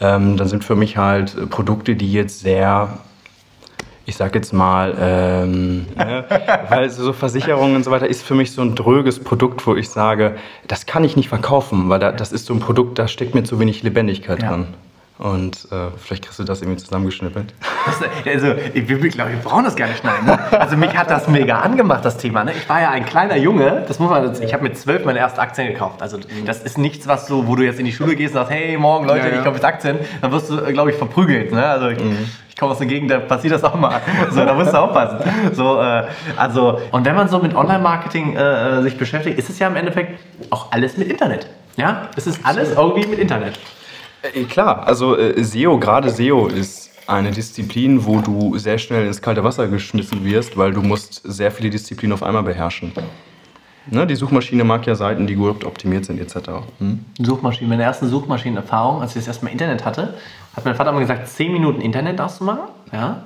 ähm, 0.01 0.35
dann 0.35 0.47
sind 0.47 0.63
für 0.63 0.75
mich 0.75 0.97
halt 0.97 1.49
Produkte, 1.49 1.95
die 1.95 2.11
jetzt 2.11 2.41
sehr 2.41 2.97
ich 4.05 4.17
sag 4.17 4.35
jetzt 4.35 4.53
mal, 4.53 4.95
ähm, 4.99 5.85
ne, 5.95 6.25
weil 6.69 6.89
so 6.89 7.13
Versicherungen 7.13 7.75
und 7.75 7.85
so 7.85 7.91
weiter 7.91 8.07
ist 8.07 8.23
für 8.23 8.35
mich 8.35 8.51
so 8.51 8.61
ein 8.61 8.75
dröges 8.75 9.23
Produkt, 9.23 9.65
wo 9.65 9.75
ich 9.75 9.89
sage, 9.89 10.35
das 10.67 10.85
kann 10.85 11.03
ich 11.03 11.15
nicht 11.15 11.29
verkaufen, 11.29 11.89
weil 11.89 11.99
da, 11.99 12.11
das 12.11 12.31
ist 12.31 12.45
so 12.45 12.53
ein 12.53 12.59
Produkt, 12.59 12.99
da 12.99 13.07
steckt 13.07 13.33
mir 13.33 13.43
zu 13.43 13.59
wenig 13.59 13.83
Lebendigkeit 13.83 14.41
ja. 14.41 14.49
drin. 14.49 14.67
Und 15.19 15.67
äh, 15.71 15.91
vielleicht 15.97 16.25
kriegst 16.25 16.39
du 16.39 16.43
das 16.43 16.61
irgendwie 16.61 16.81
zusammengeschnippelt. 16.81 17.53
Also, 18.25 18.55
ich, 18.73 18.87
wir, 18.87 18.97
glaub, 19.09 19.29
wir 19.29 19.37
brauchen 19.37 19.65
das 19.65 19.75
gar 19.75 19.87
nicht 19.87 19.99
schneiden. 19.99 20.25
Ne? 20.25 20.39
Also, 20.59 20.75
mich 20.77 20.95
hat 20.97 21.11
das 21.11 21.27
mega 21.27 21.59
angemacht, 21.59 22.03
das 22.03 22.17
Thema. 22.17 22.43
Ne? 22.43 22.53
Ich 22.53 22.67
war 22.67 22.81
ja 22.81 22.89
ein 22.89 23.05
kleiner 23.05 23.35
Junge, 23.35 23.83
das 23.87 23.99
muss 23.99 24.09
man, 24.09 24.41
ich 24.41 24.53
habe 24.53 24.63
mit 24.63 24.77
zwölf 24.77 25.05
meine 25.05 25.19
erste 25.19 25.41
Aktien 25.41 25.67
gekauft. 25.67 26.01
Also, 26.01 26.17
das 26.45 26.63
ist 26.63 26.77
nichts, 26.77 27.07
was 27.07 27.27
so, 27.27 27.47
wo 27.47 27.55
du 27.55 27.63
jetzt 27.63 27.79
in 27.79 27.85
die 27.85 27.91
Schule 27.91 28.15
gehst 28.15 28.33
und 28.33 28.39
sagst, 28.39 28.51
hey, 28.51 28.77
morgen, 28.77 29.05
Leute, 29.05 29.27
ja, 29.27 29.33
ja. 29.33 29.37
ich 29.39 29.43
kaufe 29.43 29.55
jetzt 29.55 29.65
Aktien. 29.65 29.99
Dann 30.21 30.31
wirst 30.31 30.49
du, 30.49 30.57
glaube 30.73 30.91
ich, 30.91 30.97
verprügelt. 30.97 31.51
Ne? 31.51 31.63
Also, 31.63 31.89
ich, 31.89 31.99
mhm. 31.99 32.29
ich 32.49 32.55
komme 32.55 32.71
aus 32.71 32.79
der 32.79 32.87
Gegend, 32.87 33.11
da 33.11 33.19
passiert 33.19 33.53
das 33.53 33.63
auch 33.63 33.75
mal. 33.75 34.01
So, 34.31 34.45
da 34.45 34.53
musst 34.53 34.73
du 34.73 34.77
aufpassen. 34.77 35.19
So, 35.53 35.79
äh, 35.79 36.05
also, 36.37 36.79
und 36.91 37.05
wenn 37.05 37.15
man 37.15 37.27
so 37.27 37.39
mit 37.39 37.53
Online-Marketing 37.53 38.35
äh, 38.35 38.81
sich 38.81 38.97
beschäftigt, 38.97 39.37
ist 39.37 39.49
es 39.49 39.59
ja 39.59 39.67
im 39.67 39.75
Endeffekt 39.75 40.19
auch 40.49 40.71
alles 40.71 40.97
mit 40.97 41.09
Internet. 41.09 41.47
Ja, 41.75 42.09
es 42.15 42.27
ist 42.27 42.39
alles 42.45 42.71
irgendwie 42.75 43.07
mit 43.07 43.19
Internet. 43.19 43.59
Klar, 44.49 44.87
also 44.87 45.17
äh, 45.17 45.43
SEO, 45.43 45.77
gerade 45.79 46.09
SEO 46.09 46.47
ist 46.47 46.91
eine 47.07 47.31
Disziplin, 47.31 48.05
wo 48.05 48.21
du 48.21 48.57
sehr 48.57 48.77
schnell 48.77 49.05
ins 49.05 49.21
kalte 49.21 49.43
Wasser 49.43 49.67
geschmissen 49.67 50.23
wirst, 50.23 50.57
weil 50.57 50.71
du 50.71 50.81
musst 50.81 51.21
sehr 51.25 51.51
viele 51.51 51.69
Disziplinen 51.69 52.13
auf 52.13 52.23
einmal 52.23 52.43
beherrschen. 52.43 52.93
Ne, 53.87 54.07
die 54.07 54.15
Suchmaschine 54.15 54.63
mag 54.63 54.85
ja 54.87 54.95
Seiten, 54.95 55.27
die 55.27 55.35
gut 55.35 55.65
optimiert 55.65 56.05
sind, 56.05 56.21
etc. 56.21 56.49
Hm? 56.79 57.03
Suchmaschine. 57.19 57.69
Meine 57.69 57.83
erste 57.83 58.07
Suchmaschinenerfahrung, 58.07 59.01
als 59.01 59.11
ich 59.11 59.21
das 59.21 59.27
erstmal 59.27 59.51
Internet 59.51 59.83
hatte, 59.83 60.13
hat 60.55 60.63
mein 60.63 60.75
Vater 60.75 60.91
immer 60.91 61.01
gesagt, 61.01 61.27
10 61.27 61.51
Minuten 61.51 61.81
Internet 61.81 62.21
auszumachen. 62.21 62.69
Ja? 62.93 63.23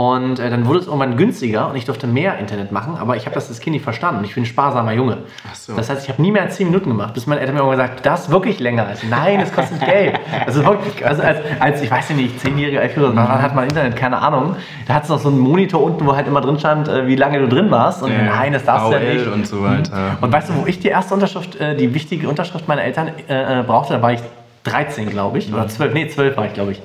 Und 0.00 0.38
äh, 0.38 0.48
dann 0.48 0.66
wurde 0.66 0.78
es 0.78 0.86
irgendwann 0.86 1.18
günstiger 1.18 1.68
und 1.68 1.76
ich 1.76 1.84
durfte 1.84 2.06
mehr 2.06 2.38
Internet 2.38 2.72
machen, 2.72 2.96
aber 2.96 3.16
ich 3.16 3.26
habe 3.26 3.34
das 3.34 3.50
als 3.50 3.60
Kind 3.60 3.74
nicht 3.74 3.82
verstanden. 3.82 4.24
Ich 4.24 4.34
bin 4.34 4.44
ein 4.44 4.46
sparsamer 4.46 4.92
Junge. 4.92 5.18
So. 5.52 5.76
Das 5.76 5.90
heißt, 5.90 6.04
ich 6.04 6.08
habe 6.08 6.22
nie 6.22 6.32
mehr 6.32 6.40
als 6.40 6.56
10 6.56 6.68
Minuten 6.68 6.88
gemacht, 6.88 7.12
bis 7.12 7.26
meine 7.26 7.42
Eltern 7.42 7.56
mir 7.56 7.60
irgendwann 7.60 7.86
gesagt 7.86 8.06
das 8.06 8.22
ist 8.22 8.30
wirklich 8.30 8.60
länger. 8.60 8.86
Also, 8.86 9.06
nein, 9.10 9.40
es 9.40 9.52
kostet 9.52 9.78
Geld. 9.84 10.18
Also, 10.46 10.64
wirklich, 10.64 11.06
also 11.06 11.22
als, 11.22 11.40
als, 11.58 11.82
ich 11.82 11.90
weiß 11.90 12.08
ja 12.08 12.14
nicht, 12.14 12.42
10-jährige, 12.42 12.80
11-jährige, 12.80 13.14
dann 13.14 13.42
hat 13.42 13.54
man 13.54 13.64
Internet, 13.64 13.94
keine 13.94 14.16
Ahnung. 14.16 14.56
Da 14.86 14.94
hat 14.94 15.02
es 15.02 15.10
noch 15.10 15.18
so 15.18 15.28
einen 15.28 15.38
Monitor 15.38 15.82
unten, 15.82 16.06
wo 16.06 16.16
halt 16.16 16.26
immer 16.26 16.40
drin 16.40 16.58
stand, 16.58 16.88
äh, 16.88 17.06
wie 17.06 17.16
lange 17.16 17.38
du 17.40 17.48
drin 17.48 17.70
warst. 17.70 18.02
Und 18.02 18.10
ja, 18.10 18.22
nein, 18.22 18.54
das 18.54 18.64
darfst 18.64 18.88
du 18.88 18.92
ja 18.94 19.12
nicht. 19.12 19.26
und 19.26 19.46
so 19.46 19.62
weiter. 19.62 20.16
Und 20.18 20.32
weißt 20.32 20.48
du, 20.48 20.54
wo 20.62 20.66
ich 20.66 20.80
die 20.80 20.88
erste 20.88 21.12
Unterschrift, 21.12 21.56
äh, 21.56 21.76
die 21.76 21.92
wichtige 21.92 22.26
Unterschrift 22.26 22.66
meiner 22.68 22.84
Eltern 22.84 23.10
äh, 23.28 23.60
äh 23.60 23.62
brauchte, 23.64 23.92
da 23.92 24.00
war 24.00 24.14
ich 24.14 24.20
13, 24.64 25.10
glaube 25.10 25.36
ich, 25.36 25.52
oder 25.52 25.68
12, 25.68 25.92
nee, 25.92 26.08
12 26.08 26.38
war 26.38 26.46
ich, 26.46 26.54
glaube 26.54 26.72
ich. 26.72 26.80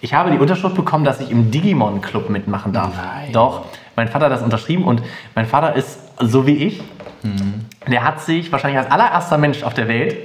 Ich 0.00 0.14
habe 0.14 0.30
die 0.30 0.38
Unterschrift 0.38 0.76
bekommen, 0.76 1.04
dass 1.04 1.20
ich 1.20 1.30
im 1.30 1.50
Digimon 1.50 2.00
Club 2.00 2.30
mitmachen 2.30 2.72
darf. 2.72 2.94
Nein. 2.96 3.32
Doch, 3.32 3.64
mein 3.96 4.08
Vater 4.08 4.26
hat 4.26 4.32
das 4.32 4.42
unterschrieben 4.42 4.84
und 4.84 5.02
mein 5.34 5.46
Vater 5.46 5.74
ist 5.74 5.98
so 6.20 6.46
wie 6.46 6.56
ich. 6.56 6.82
Mhm. 7.22 7.66
Der 7.90 8.04
hat 8.04 8.20
sich 8.20 8.52
wahrscheinlich 8.52 8.78
als 8.78 8.90
allererster 8.90 9.38
Mensch 9.38 9.62
auf 9.62 9.74
der 9.74 9.88
Welt 9.88 10.16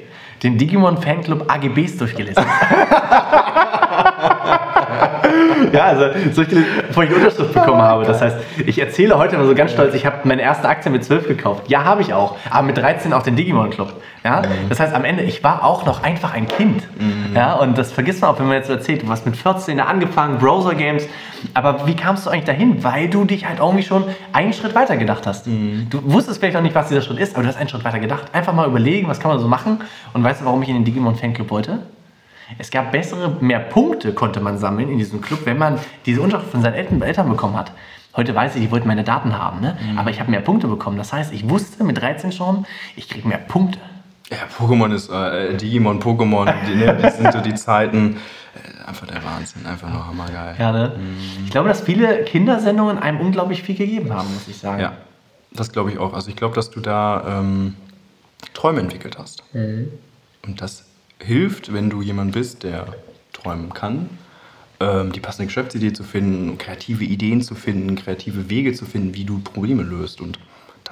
den 0.43 0.57
Digimon 0.57 0.97
Fanclub 0.97 1.49
AGBs 1.49 1.97
durchgelesen. 1.97 2.43
ja, 5.71 5.85
also 5.85 6.05
solche, 6.31 6.57
bevor 6.87 7.03
ich 7.03 7.09
die 7.09 7.15
Unterschrift 7.15 7.53
bekommen 7.53 7.81
habe. 7.81 8.05
Das 8.05 8.21
heißt, 8.21 8.37
ich 8.65 8.79
erzähle 8.79 9.17
heute 9.17 9.35
immer 9.35 9.45
so 9.45 9.55
ganz 9.55 9.71
stolz, 9.71 9.93
ich 9.93 10.05
habe 10.05 10.17
meine 10.25 10.41
erste 10.41 10.67
Aktie 10.67 10.91
mit 10.91 11.03
12 11.03 11.27
gekauft. 11.27 11.69
Ja, 11.69 11.83
habe 11.83 12.01
ich 12.01 12.13
auch. 12.13 12.37
Aber 12.49 12.63
mit 12.63 12.77
13 12.77 13.13
auch 13.13 13.23
den 13.23 13.35
Digimon 13.35 13.69
Club. 13.69 13.93
Ja? 14.23 14.41
Mhm. 14.41 14.69
Das 14.69 14.79
heißt, 14.79 14.93
am 14.93 15.05
Ende, 15.05 15.23
ich 15.23 15.43
war 15.43 15.63
auch 15.63 15.85
noch 15.85 16.03
einfach 16.03 16.33
ein 16.33 16.47
Kind. 16.47 16.83
Mhm. 16.99 17.35
Ja? 17.35 17.53
Und 17.53 17.77
das 17.77 17.91
vergisst 17.91 18.21
man 18.21 18.31
auch, 18.31 18.39
wenn 18.39 18.47
man 18.47 18.57
jetzt 18.57 18.69
erzählt, 18.69 19.03
du 19.03 19.09
hast 19.09 19.25
mit 19.25 19.35
14 19.35 19.79
angefangen, 19.79 20.37
Browser-Games. 20.37 21.07
Aber 21.53 21.85
wie 21.87 21.95
kamst 21.95 22.25
du 22.25 22.29
eigentlich 22.29 22.45
dahin? 22.45 22.83
Weil 22.83 23.09
du 23.09 23.25
dich 23.25 23.47
halt 23.47 23.59
irgendwie 23.59 23.83
schon 23.83 24.05
einen 24.31 24.53
Schritt 24.53 24.75
weiter 24.75 24.95
gedacht 24.97 25.27
hast. 25.27 25.47
Mhm. 25.47 25.87
Du 25.89 25.99
wusstest 26.11 26.39
vielleicht 26.39 26.55
noch 26.55 26.61
nicht, 26.61 26.75
was 26.75 26.87
dieser 26.87 27.01
Schritt 27.01 27.19
ist, 27.19 27.35
aber 27.35 27.43
du 27.43 27.49
hast 27.49 27.57
einen 27.57 27.69
Schritt 27.69 27.83
weiter 27.83 27.99
gedacht. 27.99 28.33
Einfach 28.33 28.53
mal 28.53 28.67
überlegen, 28.67 29.07
was 29.07 29.19
kann 29.19 29.31
man 29.31 29.39
so 29.39 29.47
machen. 29.47 29.81
Und 30.13 30.23
weißt 30.23 30.32
du, 30.41 30.45
warum 30.45 30.61
ich 30.63 30.69
in 30.69 30.75
den 30.75 30.85
Digimon 30.85 31.15
Fanclub 31.15 31.49
wollte? 31.49 31.79
Es 32.57 32.69
gab 32.71 32.91
bessere, 32.91 33.37
mehr 33.41 33.59
Punkte 33.59 34.13
konnte 34.13 34.39
man 34.39 34.57
sammeln 34.57 34.89
in 34.89 34.97
diesem 34.97 35.21
Club, 35.21 35.41
wenn 35.45 35.57
man 35.57 35.79
diese 36.05 36.21
Unterschrift 36.21 36.51
von 36.51 36.61
seinen 36.61 36.73
Eltern, 36.73 37.01
Eltern 37.01 37.29
bekommen 37.29 37.55
hat. 37.55 37.71
Heute 38.15 38.35
weiß 38.35 38.55
ich, 38.55 38.61
die 38.61 38.71
wollten 38.71 38.87
meine 38.87 39.03
Daten 39.03 39.37
haben, 39.37 39.61
ne? 39.61 39.75
Mhm. 39.81 39.97
aber 39.97 40.11
ich 40.11 40.19
habe 40.19 40.29
mehr 40.29 40.41
Punkte 40.41 40.67
bekommen. 40.67 40.97
Das 40.97 41.13
heißt, 41.13 41.33
ich 41.33 41.49
wusste 41.49 41.83
mit 41.83 41.99
13 41.99 42.31
schon, 42.31 42.65
ich 42.95 43.09
kriege 43.09 43.27
mehr 43.27 43.39
Punkte. 43.39 43.79
Ja, 44.29 44.37
Pokémon 44.57 44.93
ist, 44.93 45.09
äh, 45.09 45.55
Digimon, 45.57 45.99
Pokémon, 45.99 46.51
die, 46.67 46.75
ne, 46.75 46.97
das 47.01 47.17
sind 47.17 47.31
so 47.33 47.41
die 47.41 47.55
Zeiten. 47.55 48.17
Äh, 48.55 48.87
einfach 48.87 49.07
der 49.07 49.23
Wahnsinn, 49.23 49.65
einfach 49.65 49.89
nur 49.89 50.05
hammergeil. 50.05 50.55
Ja, 50.59 50.71
ne? 50.71 50.93
Mhm. 50.95 51.45
Ich 51.45 51.51
glaube, 51.51 51.69
dass 51.69 51.81
viele 51.81 52.23
Kindersendungen 52.23 52.99
einem 52.99 53.19
unglaublich 53.19 53.63
viel 53.63 53.75
gegeben 53.75 54.13
haben, 54.13 54.31
muss 54.33 54.47
ich 54.47 54.57
sagen. 54.57 54.81
Ja, 54.81 54.93
das 55.51 55.71
glaube 55.71 55.91
ich 55.91 55.97
auch. 55.97 56.13
Also 56.13 56.29
ich 56.29 56.35
glaube, 56.35 56.55
dass 56.55 56.69
du 56.69 56.79
da 56.79 57.39
ähm, 57.39 57.75
Träume 58.53 58.79
entwickelt 58.79 59.17
hast. 59.17 59.43
Mhm. 59.53 59.91
Und 60.45 60.61
das 60.61 60.85
hilft, 61.19 61.73
wenn 61.73 61.89
du 61.89 62.01
jemand 62.01 62.33
bist, 62.33 62.63
der 62.63 62.95
träumen 63.31 63.73
kann, 63.73 64.09
ähm, 64.79 65.11
die 65.11 65.19
passende 65.19 65.47
Geschäftsidee 65.47 65.93
zu 65.93 66.03
finden, 66.03 66.57
kreative 66.57 67.05
Ideen 67.05 67.41
zu 67.41 67.55
finden, 67.55 67.95
kreative 67.95 68.49
Wege 68.49 68.73
zu 68.73 68.85
finden, 68.85 69.15
wie 69.15 69.23
du 69.23 69.39
Probleme 69.39 69.83
löst. 69.83 70.19
Und 70.19 70.39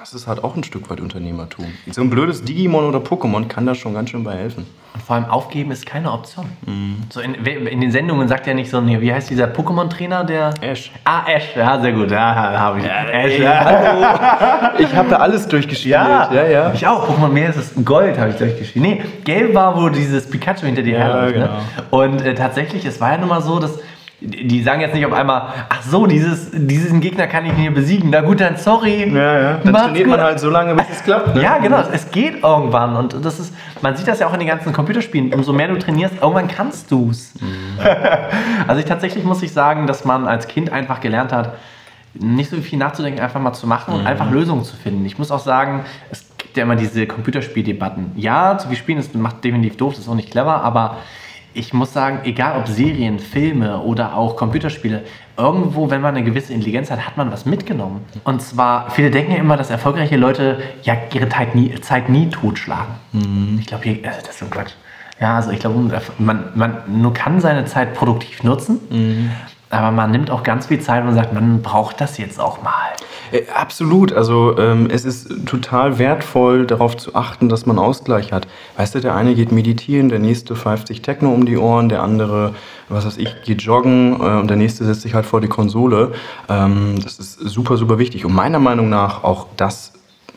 das 0.02 0.14
ist 0.14 0.26
halt 0.26 0.42
auch 0.42 0.56
ein 0.56 0.64
Stück 0.64 0.90
weit 0.90 1.00
Unternehmertum. 1.00 1.66
So 1.92 2.00
ein 2.00 2.10
blödes 2.10 2.42
Digimon 2.42 2.86
oder 2.86 2.98
Pokémon 2.98 3.46
kann 3.46 3.66
da 3.66 3.76
schon 3.76 3.94
ganz 3.94 4.10
schön 4.10 4.24
bei 4.24 4.34
helfen. 4.34 4.66
Und 4.94 5.02
vor 5.04 5.14
allem 5.14 5.26
aufgeben 5.26 5.70
ist 5.70 5.86
keine 5.86 6.10
Option. 6.10 6.44
Mhm. 6.66 6.96
So 7.08 7.20
in, 7.20 7.34
in, 7.34 7.80
den 7.80 7.92
Sendungen 7.92 8.26
sagt 8.26 8.48
er 8.48 8.54
nicht 8.54 8.68
so, 8.68 8.80
nee, 8.80 9.00
wie 9.00 9.12
heißt 9.12 9.30
dieser 9.30 9.46
Pokémon-Trainer, 9.46 10.24
der... 10.24 10.54
Ash. 10.60 10.90
Ah, 11.04 11.22
Ash, 11.28 11.54
ja, 11.54 11.80
sehr 11.80 11.92
gut, 11.92 12.10
ja, 12.10 12.34
habe 12.34 12.80
ich. 12.80 12.84
Ja, 12.84 13.04
Ash, 13.10 13.38
ja. 13.38 14.72
ich 14.78 14.92
habe 14.92 15.08
da 15.08 15.16
alles 15.18 15.46
durchgespielt. 15.46 15.92
Ja, 15.92 16.32
ja, 16.34 16.46
ja. 16.48 16.72
Ich 16.72 16.84
auch, 16.84 17.08
Pokémon 17.08 17.28
mehr 17.28 17.50
ist 17.50 17.56
es 17.56 17.84
Gold, 17.84 18.18
habe 18.18 18.30
ich 18.30 18.36
durchgespielt. 18.36 18.84
Nee, 18.84 19.02
Gelb 19.22 19.54
war, 19.54 19.80
wo 19.80 19.88
dieses 19.88 20.28
Pikachu 20.28 20.66
hinter 20.66 20.82
dir 20.82 20.94
ja, 20.94 20.98
herläuft. 20.98 21.36
Ne? 21.36 21.42
Genau. 21.42 22.02
Ne? 22.02 22.08
Und 22.10 22.22
äh, 22.22 22.34
tatsächlich, 22.34 22.84
es 22.84 23.00
war 23.00 23.12
ja 23.12 23.18
nun 23.18 23.28
mal 23.28 23.40
so, 23.40 23.60
dass 23.60 23.78
die 24.24 24.62
sagen 24.62 24.80
jetzt 24.80 24.94
nicht 24.94 25.04
auf 25.04 25.12
einmal, 25.12 25.48
ach 25.68 25.82
so, 25.82 26.06
dieses, 26.06 26.50
diesen 26.52 27.00
Gegner 27.00 27.26
kann 27.26 27.44
ich 27.44 27.52
nicht 27.54 27.74
besiegen. 27.74 28.10
Na 28.10 28.20
gut, 28.20 28.40
dann 28.40 28.56
sorry. 28.56 29.10
Ja, 29.12 29.40
ja. 29.40 29.60
Dann 29.64 29.74
trainiert 29.74 30.04
gut. 30.04 30.16
man 30.16 30.20
halt 30.20 30.40
so 30.40 30.48
lange, 30.48 30.74
bis 30.74 30.86
es 30.90 31.02
klappt. 31.02 31.34
Ne? 31.34 31.42
Ja, 31.42 31.58
genau. 31.58 31.82
Es 31.92 32.10
geht 32.10 32.42
irgendwann. 32.42 32.96
Und 32.96 33.24
das 33.24 33.40
ist, 33.40 33.54
man 33.80 33.96
sieht 33.96 34.06
das 34.06 34.20
ja 34.20 34.28
auch 34.28 34.32
in 34.32 34.38
den 34.38 34.48
ganzen 34.48 34.72
Computerspielen. 34.72 35.34
Umso 35.34 35.52
mehr 35.52 35.68
du 35.68 35.78
trainierst, 35.78 36.14
irgendwann 36.20 36.48
kannst 36.48 36.90
du 36.90 37.10
es. 37.10 37.34
Mhm. 37.40 37.78
also 38.66 38.80
ich 38.80 38.86
tatsächlich 38.86 39.24
muss 39.24 39.42
ich 39.42 39.52
sagen, 39.52 39.86
dass 39.86 40.04
man 40.04 40.26
als 40.26 40.46
Kind 40.46 40.70
einfach 40.70 41.00
gelernt 41.00 41.32
hat, 41.32 41.54
nicht 42.14 42.50
so 42.50 42.56
viel 42.58 42.78
nachzudenken, 42.78 43.20
einfach 43.20 43.40
mal 43.40 43.54
zu 43.54 43.66
machen 43.66 43.94
und 43.94 44.02
mhm. 44.02 44.06
einfach 44.06 44.30
Lösungen 44.30 44.64
zu 44.64 44.76
finden. 44.76 45.04
Ich 45.04 45.18
muss 45.18 45.30
auch 45.30 45.40
sagen, 45.40 45.84
es 46.10 46.24
gibt 46.38 46.56
ja 46.56 46.62
immer 46.62 46.76
diese 46.76 47.06
Computerspieldebatten. 47.06 48.12
Ja, 48.16 48.58
zu 48.58 48.68
viel 48.68 48.76
spielen 48.76 48.98
ist, 48.98 49.14
macht 49.14 49.42
definitiv 49.42 49.78
doof, 49.78 49.94
das 49.94 50.04
ist 50.04 50.08
auch 50.08 50.14
nicht 50.14 50.30
clever, 50.30 50.62
aber 50.62 50.98
ich 51.54 51.72
muss 51.72 51.92
sagen, 51.92 52.20
egal 52.24 52.58
ob 52.58 52.68
Serien, 52.68 53.18
Filme 53.18 53.80
oder 53.80 54.16
auch 54.16 54.36
Computerspiele, 54.36 55.02
irgendwo, 55.36 55.90
wenn 55.90 56.00
man 56.00 56.16
eine 56.16 56.24
gewisse 56.24 56.52
Intelligenz 56.52 56.90
hat, 56.90 57.06
hat 57.06 57.16
man 57.16 57.30
was 57.32 57.46
mitgenommen. 57.46 58.04
Und 58.24 58.42
zwar, 58.42 58.90
viele 58.90 59.10
denken 59.10 59.32
ja 59.32 59.38
immer, 59.38 59.56
dass 59.56 59.70
erfolgreiche 59.70 60.16
Leute 60.16 60.62
ja 60.82 60.96
ihre 61.12 61.28
Zeit 61.28 61.54
nie, 61.54 61.74
Zeit 61.80 62.08
nie 62.08 62.28
totschlagen. 62.28 62.94
Mhm. 63.12 63.58
Ich 63.60 63.66
glaube, 63.66 63.98
also 64.04 64.20
das 64.20 64.30
ist 64.30 64.38
so 64.38 64.46
Quatsch. 64.46 64.72
Ja, 65.20 65.36
also 65.36 65.50
ich 65.50 65.60
glaube, 65.60 66.00
man, 66.18 66.44
man 66.54 66.78
nur 66.88 67.12
kann 67.12 67.40
seine 67.40 67.64
Zeit 67.64 67.94
produktiv 67.94 68.42
nutzen, 68.42 68.80
mhm. 68.90 69.30
Aber 69.72 69.90
man 69.90 70.10
nimmt 70.10 70.30
auch 70.30 70.42
ganz 70.42 70.66
viel 70.66 70.80
Zeit 70.80 71.04
und 71.04 71.14
sagt, 71.14 71.32
man 71.32 71.62
braucht 71.62 72.00
das 72.00 72.18
jetzt 72.18 72.38
auch 72.38 72.62
mal. 72.62 72.92
Äh, 73.32 73.44
absolut. 73.54 74.12
Also 74.12 74.56
ähm, 74.58 74.88
es 74.90 75.04
ist 75.04 75.46
total 75.46 75.98
wertvoll, 75.98 76.66
darauf 76.66 76.96
zu 76.96 77.14
achten, 77.14 77.48
dass 77.48 77.64
man 77.64 77.78
Ausgleich 77.78 78.32
hat. 78.32 78.46
Weißt 78.76 78.94
du, 78.94 79.00
der 79.00 79.14
eine 79.14 79.34
geht 79.34 79.50
meditieren, 79.50 80.10
der 80.10 80.18
nächste 80.18 80.54
pfeift 80.54 80.88
sich 80.88 81.00
Techno 81.00 81.32
um 81.32 81.46
die 81.46 81.56
Ohren, 81.56 81.88
der 81.88 82.02
andere, 82.02 82.54
was 82.88 83.06
weiß 83.06 83.16
ich, 83.16 83.34
geht 83.44 83.62
joggen 83.62 84.20
äh, 84.20 84.40
und 84.40 84.48
der 84.48 84.58
nächste 84.58 84.84
setzt 84.84 85.02
sich 85.02 85.14
halt 85.14 85.24
vor 85.24 85.40
die 85.40 85.48
Konsole. 85.48 86.12
Ähm, 86.50 87.00
das 87.02 87.18
ist 87.18 87.40
super, 87.40 87.78
super 87.78 87.98
wichtig. 87.98 88.26
Und 88.26 88.34
meiner 88.34 88.58
Meinung 88.58 88.90
nach 88.90 89.24
auch 89.24 89.46
das 89.56 89.94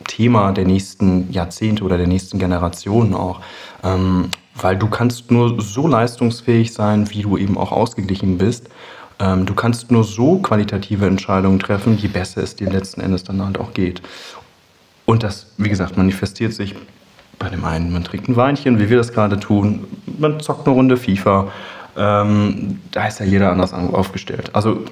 Thema 0.08 0.52
der 0.52 0.64
nächsten 0.64 1.30
Jahrzehnte 1.30 1.84
oder 1.84 1.98
der 1.98 2.06
nächsten 2.06 2.38
Generationen 2.38 3.14
auch. 3.14 3.40
Ähm, 3.84 4.30
weil 4.54 4.76
du 4.76 4.88
kannst 4.88 5.30
nur 5.30 5.60
so 5.60 5.86
leistungsfähig 5.86 6.72
sein, 6.72 7.10
wie 7.10 7.22
du 7.22 7.36
eben 7.36 7.58
auch 7.58 7.72
ausgeglichen 7.72 8.38
bist. 8.38 8.70
Ähm, 9.18 9.46
du 9.46 9.54
kannst 9.54 9.90
nur 9.90 10.04
so 10.04 10.38
qualitative 10.38 11.06
Entscheidungen 11.06 11.58
treffen, 11.58 11.96
je 11.96 12.08
besser 12.08 12.42
es 12.42 12.56
dir 12.56 12.70
letzten 12.70 13.00
Endes 13.00 13.24
dann 13.24 13.42
halt 13.44 13.58
auch 13.58 13.72
geht. 13.72 14.02
Und 15.06 15.22
das, 15.22 15.52
wie 15.56 15.68
gesagt, 15.68 15.96
manifestiert 15.96 16.52
sich 16.52 16.74
bei 17.38 17.48
dem 17.48 17.64
einen, 17.64 17.92
man 17.92 18.04
trinkt 18.04 18.28
ein 18.28 18.36
Weinchen, 18.36 18.78
wie 18.78 18.90
wir 18.90 18.96
das 18.96 19.12
gerade 19.12 19.38
tun, 19.38 19.86
man 20.18 20.40
zockt 20.40 20.66
eine 20.66 20.74
Runde 20.74 20.96
FIFA. 20.96 21.48
Ähm, 21.96 22.80
da 22.92 23.06
ist 23.06 23.20
ja 23.20 23.26
jeder 23.26 23.52
anders 23.52 23.72
aufgestellt. 23.72 24.50
Also 24.54 24.84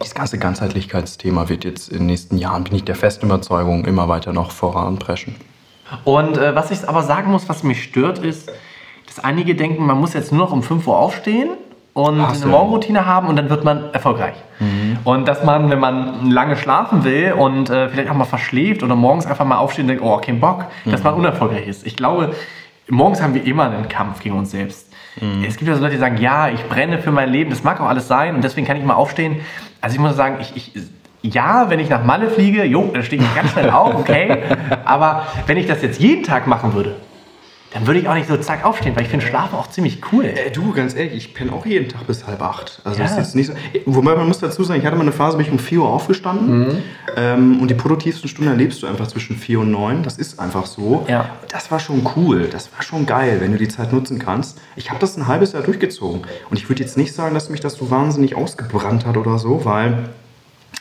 dieses 0.00 0.14
ganze 0.14 0.38
Ganzheitlichkeitsthema 0.38 1.48
wird 1.48 1.64
jetzt 1.64 1.88
in 1.88 1.98
den 1.98 2.06
nächsten 2.06 2.38
Jahren, 2.38 2.64
bin 2.64 2.74
ich 2.74 2.84
der 2.84 2.96
festen 2.96 3.26
Überzeugung, 3.26 3.84
immer 3.84 4.08
weiter 4.08 4.32
noch 4.32 4.50
voranpreschen. 4.50 5.36
Und 6.04 6.36
äh, 6.36 6.54
was 6.54 6.70
ich 6.70 6.88
aber 6.88 7.02
sagen 7.02 7.30
muss, 7.30 7.48
was 7.48 7.62
mich 7.62 7.84
stört, 7.84 8.18
ist, 8.18 8.50
dass 9.06 9.22
einige 9.22 9.54
denken, 9.54 9.86
man 9.86 9.98
muss 9.98 10.14
jetzt 10.14 10.32
nur 10.32 10.40
noch 10.40 10.52
um 10.52 10.62
5 10.62 10.86
Uhr 10.86 10.96
aufstehen 10.96 11.50
und 11.94 12.20
Ach, 12.20 12.34
eine 12.34 12.46
Morgenroutine 12.46 13.06
haben 13.06 13.28
und 13.28 13.36
dann 13.36 13.48
wird 13.48 13.64
man 13.64 13.92
erfolgreich. 13.92 14.34
Mhm. 14.58 14.98
Und 15.04 15.28
dass 15.28 15.44
man, 15.44 15.70
wenn 15.70 15.78
man 15.78 16.30
lange 16.30 16.56
schlafen 16.56 17.04
will 17.04 17.32
und 17.32 17.70
äh, 17.70 17.88
vielleicht 17.88 18.10
auch 18.10 18.14
mal 18.14 18.24
verschläft 18.24 18.82
oder 18.82 18.96
morgens 18.96 19.26
einfach 19.26 19.44
mal 19.44 19.58
aufsteht 19.58 19.84
und 19.84 19.88
denkt, 19.88 20.02
oh, 20.02 20.16
kein 20.18 20.40
Bock, 20.40 20.66
mhm. 20.84 20.90
dass 20.90 21.04
man 21.04 21.14
unerfolgreich 21.14 21.68
ist. 21.68 21.86
Ich 21.86 21.96
glaube, 21.96 22.34
morgens 22.88 23.22
haben 23.22 23.34
wir 23.34 23.44
immer 23.44 23.70
einen 23.70 23.88
Kampf 23.88 24.20
gegen 24.20 24.36
uns 24.36 24.50
selbst. 24.50 24.92
Mhm. 25.20 25.44
Es 25.46 25.56
gibt 25.56 25.68
ja 25.68 25.76
so 25.76 25.80
Leute, 25.80 25.94
die 25.94 26.00
sagen, 26.00 26.18
ja, 26.18 26.48
ich 26.48 26.68
brenne 26.68 26.98
für 26.98 27.12
mein 27.12 27.30
Leben, 27.30 27.50
das 27.50 27.62
mag 27.62 27.80
auch 27.80 27.88
alles 27.88 28.08
sein 28.08 28.34
und 28.34 28.42
deswegen 28.42 28.66
kann 28.66 28.76
ich 28.76 28.84
mal 28.84 28.94
aufstehen. 28.94 29.36
Also 29.80 29.94
ich 29.94 30.00
muss 30.00 30.16
sagen, 30.16 30.38
ich, 30.40 30.56
ich 30.56 30.72
ja, 31.22 31.70
wenn 31.70 31.78
ich 31.78 31.88
nach 31.88 32.04
Malle 32.04 32.28
fliege, 32.28 32.64
jo, 32.64 32.90
dann 32.92 33.02
stehe 33.02 33.22
ich 33.22 33.34
ganz 33.34 33.52
schnell 33.52 33.70
auf, 33.70 33.94
okay. 33.94 34.42
Aber 34.84 35.26
wenn 35.46 35.56
ich 35.56 35.66
das 35.66 35.80
jetzt 35.80 35.98
jeden 36.00 36.22
Tag 36.22 36.46
machen 36.46 36.74
würde, 36.74 36.96
dann 37.74 37.88
würde 37.88 37.98
ich 37.98 38.08
auch 38.08 38.14
nicht 38.14 38.28
so 38.28 38.36
zack 38.36 38.64
aufstehen, 38.64 38.94
weil 38.94 39.02
ich 39.02 39.08
finde 39.08 39.26
Schlafen 39.26 39.56
auch 39.56 39.68
ziemlich 39.68 40.00
cool. 40.12 40.26
Äh, 40.26 40.52
du, 40.52 40.72
ganz 40.72 40.94
ehrlich, 40.94 41.12
ich 41.14 41.34
penne 41.34 41.52
auch 41.52 41.66
jeden 41.66 41.88
Tag 41.88 42.06
bis 42.06 42.24
halb 42.24 42.40
acht. 42.40 42.80
Also 42.84 43.00
ja. 43.00 43.04
ist 43.04 43.16
jetzt 43.16 43.34
nicht 43.34 43.48
so. 43.48 43.54
Wobei 43.84 44.14
man 44.14 44.28
muss 44.28 44.38
dazu 44.38 44.62
sagen, 44.62 44.78
ich 44.78 44.86
hatte 44.86 44.94
mal 44.94 45.02
eine 45.02 45.10
Phase, 45.10 45.36
bin 45.36 45.44
ich 45.44 45.52
um 45.52 45.58
4 45.58 45.80
Uhr 45.80 45.88
aufgestanden 45.88 46.58
mhm. 46.68 46.82
ähm, 47.16 47.60
und 47.60 47.68
die 47.68 47.74
produktivsten 47.74 48.28
Stunden 48.28 48.52
erlebst 48.52 48.80
du 48.80 48.86
einfach 48.86 49.08
zwischen 49.08 49.36
4 49.36 49.58
und 49.58 49.72
9. 49.72 50.04
Das 50.04 50.18
ist 50.18 50.38
einfach 50.38 50.66
so. 50.66 51.04
Ja. 51.08 51.30
Das 51.50 51.72
war 51.72 51.80
schon 51.80 52.08
cool, 52.14 52.48
das 52.48 52.72
war 52.72 52.82
schon 52.82 53.06
geil, 53.06 53.38
wenn 53.40 53.50
du 53.50 53.58
die 53.58 53.68
Zeit 53.68 53.92
nutzen 53.92 54.20
kannst. 54.20 54.60
Ich 54.76 54.90
habe 54.90 55.00
das 55.00 55.16
ein 55.16 55.26
halbes 55.26 55.52
Jahr 55.52 55.64
durchgezogen 55.64 56.22
und 56.50 56.56
ich 56.56 56.68
würde 56.68 56.80
jetzt 56.80 56.96
nicht 56.96 57.12
sagen, 57.12 57.34
dass 57.34 57.50
mich 57.50 57.60
das 57.60 57.74
so 57.74 57.90
wahnsinnig 57.90 58.36
ausgebrannt 58.36 59.04
hat 59.04 59.16
oder 59.16 59.38
so, 59.38 59.64
weil 59.64 60.10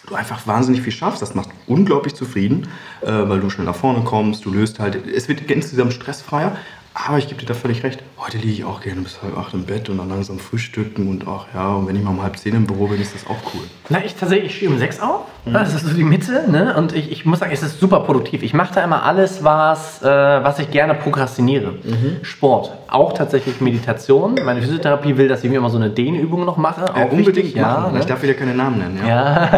du 0.07 0.13
einfach 0.13 0.45
wahnsinnig 0.45 0.81
viel 0.81 0.91
schaffst. 0.91 1.21
Das 1.21 1.33
macht 1.33 1.49
unglaublich 1.65 2.13
zufrieden, 2.13 2.67
äh, 3.01 3.07
weil 3.07 3.39
du 3.39 3.49
schnell 3.49 3.65
nach 3.65 3.75
vorne 3.75 4.03
kommst. 4.03 4.45
Du 4.45 4.53
löst 4.53 4.79
halt, 4.79 5.07
es 5.07 5.27
wird 5.27 5.49
insgesamt 5.49 5.93
stressfreier, 5.93 6.55
aber 6.93 7.17
ich 7.17 7.27
gebe 7.27 7.39
dir 7.39 7.47
da 7.47 7.53
völlig 7.53 7.83
recht. 7.83 7.99
Heute 8.17 8.37
liege 8.37 8.53
ich 8.53 8.63
auch 8.63 8.81
gerne 8.81 9.01
bis 9.01 9.21
halb 9.21 9.37
acht 9.37 9.53
im 9.53 9.65
Bett 9.65 9.89
und 9.89 9.97
dann 9.97 10.09
langsam 10.09 10.39
frühstücken 10.39 11.09
und 11.09 11.27
ach 11.27 11.47
ja, 11.53 11.73
und 11.73 11.87
wenn 11.87 11.95
ich 11.95 12.03
mal 12.03 12.11
um 12.11 12.21
halb 12.21 12.37
zehn 12.37 12.55
im 12.55 12.65
Büro 12.65 12.87
bin, 12.87 13.01
ist 13.01 13.13
das 13.13 13.25
auch 13.27 13.53
cool. 13.53 13.63
Na, 13.89 14.03
ich 14.05 14.15
tatsächlich, 14.15 14.51
ich 14.51 14.55
stehe 14.57 14.71
um 14.71 14.77
sechs 14.77 14.99
auf. 15.01 15.21
Mhm. 15.45 15.53
Das 15.53 15.73
ist 15.73 15.85
so 15.85 15.93
die 15.93 16.03
Mitte, 16.03 16.49
ne? 16.49 16.75
Und 16.77 16.95
ich, 16.95 17.11
ich 17.11 17.25
muss 17.25 17.39
sagen, 17.39 17.51
es 17.51 17.63
ist 17.63 17.79
super 17.79 18.01
produktiv. 18.01 18.43
Ich 18.43 18.53
mache 18.53 18.75
da 18.75 18.83
immer 18.83 19.03
alles, 19.03 19.43
was, 19.43 20.01
äh, 20.01 20.05
was 20.05 20.59
ich 20.59 20.71
gerne 20.71 20.93
prokrastiniere. 20.93 21.71
Mhm. 21.83 22.17
Sport, 22.21 22.71
auch 22.87 23.11
tatsächlich 23.13 23.59
Meditation. 23.59 24.35
Meine 24.45 24.61
Physiotherapie 24.61 25.17
will, 25.17 25.27
dass 25.27 25.43
ich 25.43 25.49
mir 25.49 25.57
immer 25.57 25.69
so 25.69 25.77
eine 25.77 25.89
Dehnübung 25.89 26.45
noch 26.45 26.55
mache. 26.55 26.85
Auch 26.93 26.97
äh, 26.97 27.03
unbedingt 27.09 27.35
wichtig. 27.35 27.55
Ja, 27.55 27.89
ne? 27.91 27.99
Ich 27.99 28.05
darf 28.05 28.21
wieder 28.21 28.35
keine 28.35 28.53
Namen 28.53 28.77
nennen. 28.77 28.99
Ja. 29.05 29.49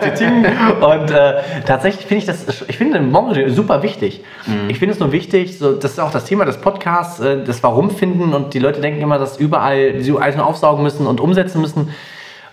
ja. 0.00 0.86
und 0.86 1.10
äh, 1.10 1.34
tatsächlich 1.66 2.06
finde 2.06 2.18
ich 2.18 2.26
das, 2.26 2.64
ich 2.68 2.76
finde 2.76 3.00
Morgen 3.00 3.50
super 3.50 3.82
wichtig. 3.82 4.22
Mhm. 4.46 4.70
Ich 4.70 4.78
finde 4.78 4.94
es 4.94 5.00
nur 5.00 5.10
wichtig, 5.10 5.58
so, 5.58 5.72
das 5.72 5.92
ist 5.92 5.98
auch 5.98 6.12
das 6.12 6.24
Thema 6.24 6.44
des 6.50 6.60
Podcasts, 6.60 7.20
äh, 7.20 7.44
das 7.44 7.62
Warum 7.62 7.90
finden 7.90 8.34
und 8.34 8.54
die 8.54 8.58
Leute 8.58 8.80
denken 8.80 9.00
immer, 9.00 9.18
dass 9.18 9.38
überall 9.38 10.00
sie 10.00 10.16
alles 10.16 10.36
nur 10.36 10.46
aufsaugen 10.46 10.82
müssen 10.82 11.06
und 11.06 11.20
umsetzen 11.20 11.60
müssen. 11.60 11.90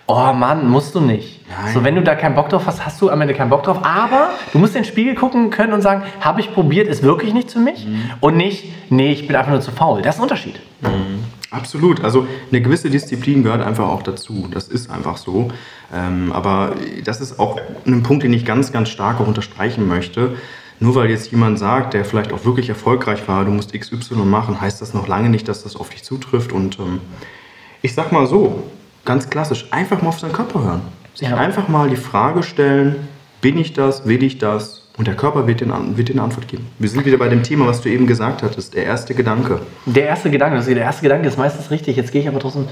Oh 0.06 0.32
Mann, 0.32 0.68
musst 0.70 0.94
du 0.94 1.00
nicht. 1.00 1.40
Nein. 1.48 1.74
So, 1.74 1.84
wenn 1.84 1.94
du 1.94 2.02
da 2.02 2.14
keinen 2.14 2.34
Bock 2.34 2.48
drauf 2.48 2.62
hast, 2.66 2.84
hast 2.84 3.00
du 3.02 3.10
am 3.10 3.20
Ende 3.20 3.34
keinen 3.34 3.50
Bock 3.50 3.62
drauf. 3.62 3.80
Aber 3.82 4.30
du 4.52 4.58
musst 4.58 4.74
in 4.74 4.82
den 4.82 4.88
Spiegel 4.88 5.14
gucken 5.14 5.50
können 5.50 5.74
und 5.74 5.82
sagen, 5.82 6.02
habe 6.20 6.40
ich 6.40 6.54
probiert, 6.54 6.88
ist 6.88 7.02
wirklich 7.02 7.34
nichts 7.34 7.52
für 7.52 7.58
mich. 7.58 7.86
Mhm. 7.86 8.10
Und 8.20 8.38
nicht, 8.38 8.72
nee, 8.90 9.12
ich 9.12 9.26
bin 9.26 9.36
einfach 9.36 9.50
nur 9.50 9.60
zu 9.60 9.70
faul. 9.70 10.00
Das 10.00 10.14
ist 10.14 10.20
ein 10.20 10.22
Unterschied. 10.22 10.60
Mhm. 10.80 11.24
Absolut. 11.50 12.04
Also 12.04 12.26
eine 12.50 12.60
gewisse 12.60 12.90
Disziplin 12.90 13.42
gehört 13.42 13.62
einfach 13.62 13.88
auch 13.88 14.02
dazu. 14.02 14.48
Das 14.50 14.68
ist 14.68 14.90
einfach 14.90 15.16
so. 15.16 15.50
Ähm, 15.94 16.32
aber 16.32 16.74
das 17.04 17.20
ist 17.20 17.38
auch 17.38 17.58
ein 17.86 18.02
Punkt, 18.02 18.22
den 18.22 18.32
ich 18.32 18.44
ganz, 18.44 18.72
ganz 18.72 18.88
stark 18.88 19.20
auch 19.20 19.26
unterstreichen 19.26 19.88
möchte. 19.88 20.36
Nur 20.80 20.94
weil 20.94 21.10
jetzt 21.10 21.30
jemand 21.30 21.58
sagt, 21.58 21.94
der 21.94 22.04
vielleicht 22.04 22.32
auch 22.32 22.44
wirklich 22.44 22.68
erfolgreich 22.68 23.26
war, 23.26 23.44
du 23.44 23.50
musst 23.50 23.72
XY 23.72 24.14
machen, 24.24 24.60
heißt 24.60 24.80
das 24.80 24.94
noch 24.94 25.08
lange 25.08 25.28
nicht, 25.28 25.48
dass 25.48 25.64
das 25.64 25.76
auf 25.76 25.88
dich 25.88 26.04
zutrifft. 26.04 26.52
Und 26.52 26.78
ähm, 26.78 27.00
ich 27.82 27.94
sag 27.94 28.12
mal 28.12 28.26
so, 28.26 28.62
ganz 29.04 29.28
klassisch, 29.28 29.66
einfach 29.70 30.02
mal 30.02 30.08
auf 30.08 30.20
seinen 30.20 30.32
Körper 30.32 30.62
hören. 30.62 30.82
Sich 31.14 31.28
ja. 31.28 31.36
einfach 31.36 31.68
mal 31.68 31.88
die 31.88 31.96
Frage 31.96 32.42
stellen, 32.42 33.08
bin 33.40 33.58
ich 33.58 33.72
das, 33.72 34.06
will 34.06 34.22
ich 34.22 34.38
das? 34.38 34.84
Und 34.96 35.06
der 35.06 35.14
Körper 35.14 35.46
wird 35.46 35.60
dir 35.60 35.68
wird 35.94 36.10
eine 36.10 36.22
Antwort 36.22 36.48
geben. 36.48 36.66
Wir 36.78 36.88
sind 36.88 37.04
wieder 37.04 37.18
bei 37.18 37.28
dem 37.28 37.44
Thema, 37.44 37.66
was 37.66 37.80
du 37.80 37.88
eben 37.88 38.08
gesagt 38.08 38.42
hattest, 38.42 38.74
der 38.74 38.84
erste 38.84 39.14
Gedanke. 39.14 39.60
Der 39.86 40.06
erste 40.06 40.28
Gedanke, 40.28 40.56
also 40.56 40.74
der 40.74 40.82
erste 40.82 41.02
Gedanke 41.02 41.28
ist 41.28 41.38
meistens 41.38 41.70
richtig. 41.70 41.96
Jetzt 41.96 42.10
gehe 42.10 42.20
ich 42.20 42.28
aber 42.28 42.40
trotzdem 42.40 42.66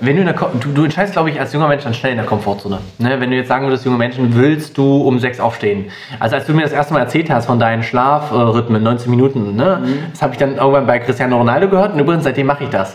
wenn 0.00 0.16
du, 0.16 0.24
du, 0.24 0.68
du, 0.72 0.84
entscheidest, 0.84 1.12
glaube 1.12 1.30
ich, 1.30 1.38
als 1.38 1.52
junger 1.52 1.68
Mensch 1.68 1.84
dann 1.84 1.94
schnell 1.94 2.12
in 2.12 2.18
der 2.18 2.26
Komfortzone. 2.26 2.78
Ne? 2.98 3.20
Wenn 3.20 3.30
du 3.30 3.36
jetzt 3.36 3.48
sagen 3.48 3.66
würdest, 3.66 3.84
junge 3.84 3.98
Menschen, 3.98 4.34
willst 4.34 4.76
du 4.78 5.02
um 5.02 5.18
sechs 5.18 5.40
aufstehen? 5.40 5.90
Also 6.18 6.36
als 6.36 6.46
du 6.46 6.52
mir 6.52 6.62
das 6.62 6.72
erste 6.72 6.94
Mal 6.94 7.00
erzählt 7.00 7.30
hast 7.30 7.46
von 7.46 7.58
deinen 7.58 7.82
Schlafrhythmen, 7.82 8.82
19 8.82 9.10
Minuten, 9.10 9.56
ne? 9.56 9.80
Mhm. 9.82 9.98
das 10.10 10.22
habe 10.22 10.32
ich 10.32 10.38
dann 10.38 10.56
irgendwann 10.56 10.86
bei 10.86 10.98
Cristiano 10.98 11.36
Ronaldo 11.36 11.68
gehört 11.68 11.94
und 11.94 12.00
übrigens 12.00 12.24
seitdem 12.24 12.46
mache 12.46 12.64
ich 12.64 12.70
das. 12.70 12.94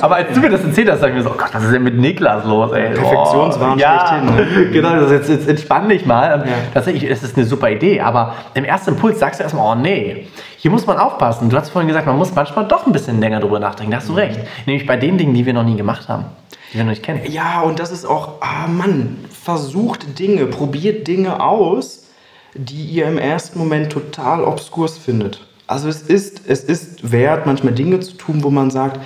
Aber 0.00 0.16
als 0.16 0.34
du 0.34 0.40
mir 0.40 0.50
das 0.50 0.64
erzählt 0.64 0.90
hast, 0.90 1.00
sag 1.00 1.08
ich 1.10 1.14
mir 1.14 1.22
so, 1.22 1.30
oh 1.30 1.36
Gott, 1.36 1.50
was 1.52 1.64
ist 1.64 1.72
denn 1.72 1.82
mit 1.82 1.96
Niklas 1.96 2.44
los? 2.44 2.72
Ey? 2.72 2.94
Perfektionswahn 2.94 3.74
oh, 3.74 3.78
ja, 3.78 4.20
schlechthin. 4.20 4.72
Genau, 4.72 4.96
das 4.96 5.10
jetzt, 5.10 5.28
jetzt 5.28 5.48
entspann 5.48 5.88
dich 5.88 6.06
mal. 6.06 6.44
Ja. 6.46 6.54
Tatsächlich, 6.74 7.10
es 7.10 7.22
ist 7.22 7.36
eine 7.36 7.46
super 7.46 7.70
Idee, 7.70 8.00
aber 8.00 8.34
im 8.54 8.64
ersten 8.64 8.90
Impuls 8.90 9.18
sagst 9.18 9.40
du 9.40 9.44
erstmal, 9.44 9.76
oh 9.76 9.80
nee, 9.80 10.28
hier 10.56 10.70
muss 10.70 10.86
man 10.86 10.98
aufpassen. 10.98 11.50
Du 11.50 11.56
hast 11.56 11.70
vorhin 11.70 11.88
gesagt, 11.88 12.06
man 12.06 12.16
muss 12.16 12.34
manchmal 12.34 12.66
doch 12.66 12.86
ein 12.86 12.92
bisschen 12.92 13.20
länger 13.20 13.40
drüber 13.40 13.60
nachdenken. 13.60 13.92
Da 13.92 13.98
hast 13.98 14.08
du 14.08 14.12
mhm. 14.12 14.18
recht. 14.18 14.40
Nämlich 14.66 14.86
bei 14.86 14.96
den 14.96 15.18
Dingen, 15.18 15.34
die 15.34 15.46
wir 15.46 15.54
noch 15.54 15.64
nie 15.64 15.76
gemacht 15.76 16.08
haben, 16.08 16.26
die 16.72 16.78
wir 16.78 16.84
noch 16.84 16.90
nicht 16.90 17.02
kennen. 17.02 17.20
Ja, 17.28 17.60
und 17.62 17.78
das 17.78 17.90
ist 17.90 18.04
auch, 18.04 18.40
ah 18.40 18.66
Mann, 18.66 19.24
versucht 19.30 20.18
Dinge, 20.18 20.46
probiert 20.46 21.06
Dinge 21.06 21.40
aus, 21.40 22.08
die 22.54 22.84
ihr 22.84 23.06
im 23.06 23.18
ersten 23.18 23.58
Moment 23.58 23.92
total 23.92 24.42
obskurs 24.42 24.98
findet. 24.98 25.47
Also 25.68 25.88
es 25.88 26.00
ist, 26.00 26.40
es 26.46 26.64
ist 26.64 27.12
wert, 27.12 27.44
manchmal 27.44 27.74
Dinge 27.74 28.00
zu 28.00 28.14
tun, 28.14 28.42
wo 28.42 28.48
man 28.48 28.70
sagt, 28.70 29.00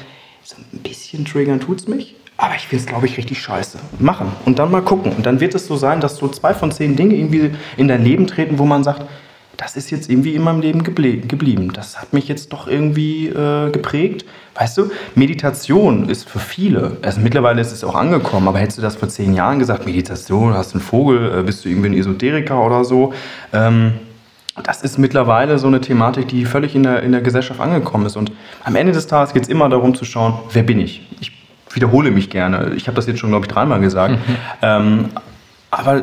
so 0.44 0.54
ein 0.56 0.78
bisschen 0.78 1.24
triggern 1.24 1.58
tut 1.60 1.80
es 1.80 1.88
mich, 1.88 2.14
aber 2.36 2.54
ich 2.54 2.68
finde 2.68 2.84
es, 2.84 2.88
glaube 2.88 3.06
ich, 3.06 3.18
richtig 3.18 3.42
scheiße. 3.42 3.78
Machen 3.98 4.32
und 4.46 4.60
dann 4.60 4.70
mal 4.70 4.80
gucken. 4.80 5.12
Und 5.12 5.26
dann 5.26 5.40
wird 5.40 5.56
es 5.56 5.66
so 5.66 5.76
sein, 5.76 6.00
dass 6.00 6.16
so 6.16 6.28
zwei 6.28 6.54
von 6.54 6.70
zehn 6.70 6.94
Dinge 6.94 7.16
irgendwie 7.16 7.50
in 7.76 7.88
dein 7.88 8.04
Leben 8.04 8.28
treten, 8.28 8.60
wo 8.60 8.64
man 8.64 8.84
sagt, 8.84 9.06
das 9.56 9.76
ist 9.76 9.90
jetzt 9.90 10.08
irgendwie 10.08 10.34
in 10.36 10.42
meinem 10.42 10.60
Leben 10.60 10.84
geblieben. 10.84 11.72
Das 11.72 12.00
hat 12.00 12.12
mich 12.12 12.28
jetzt 12.28 12.52
doch 12.52 12.68
irgendwie 12.68 13.26
äh, 13.28 13.70
geprägt. 13.70 14.24
Weißt 14.54 14.78
du, 14.78 14.90
Meditation 15.16 16.08
ist 16.08 16.28
für 16.28 16.38
viele, 16.38 16.96
also 17.02 17.20
mittlerweile 17.20 17.60
ist 17.60 17.72
es 17.72 17.82
auch 17.82 17.94
angekommen, 17.94 18.48
aber 18.48 18.58
hättest 18.58 18.78
du 18.78 18.82
das 18.82 18.96
vor 18.96 19.08
zehn 19.08 19.34
Jahren 19.34 19.58
gesagt, 19.58 19.84
Meditation, 19.84 20.54
hast 20.54 20.74
einen 20.74 20.82
Vogel, 20.82 21.40
äh, 21.40 21.42
bist 21.42 21.64
du 21.64 21.68
irgendwie 21.68 21.88
ein 21.88 21.98
Esoteriker 21.98 22.64
oder 22.64 22.84
so, 22.84 23.12
ähm, 23.52 23.94
das 24.62 24.82
ist 24.82 24.98
mittlerweile 24.98 25.58
so 25.58 25.66
eine 25.66 25.80
Thematik, 25.80 26.28
die 26.28 26.44
völlig 26.44 26.74
in 26.74 26.82
der, 26.82 27.02
in 27.02 27.12
der 27.12 27.22
Gesellschaft 27.22 27.60
angekommen 27.60 28.06
ist. 28.06 28.16
Und 28.16 28.32
am 28.64 28.76
Ende 28.76 28.92
des 28.92 29.06
Tages 29.06 29.32
geht 29.32 29.44
es 29.44 29.48
immer 29.48 29.68
darum 29.68 29.94
zu 29.94 30.04
schauen, 30.04 30.34
wer 30.52 30.62
bin 30.62 30.78
ich? 30.78 31.06
Ich 31.20 31.32
wiederhole 31.72 32.10
mich 32.10 32.28
gerne. 32.28 32.72
Ich 32.76 32.86
habe 32.86 32.96
das 32.96 33.06
jetzt 33.06 33.18
schon, 33.18 33.30
glaube 33.30 33.46
ich, 33.46 33.52
dreimal 33.52 33.80
gesagt. 33.80 34.14
Mhm. 34.14 34.36
Ähm, 34.60 35.04
aber 35.70 35.96
äh, 35.96 36.02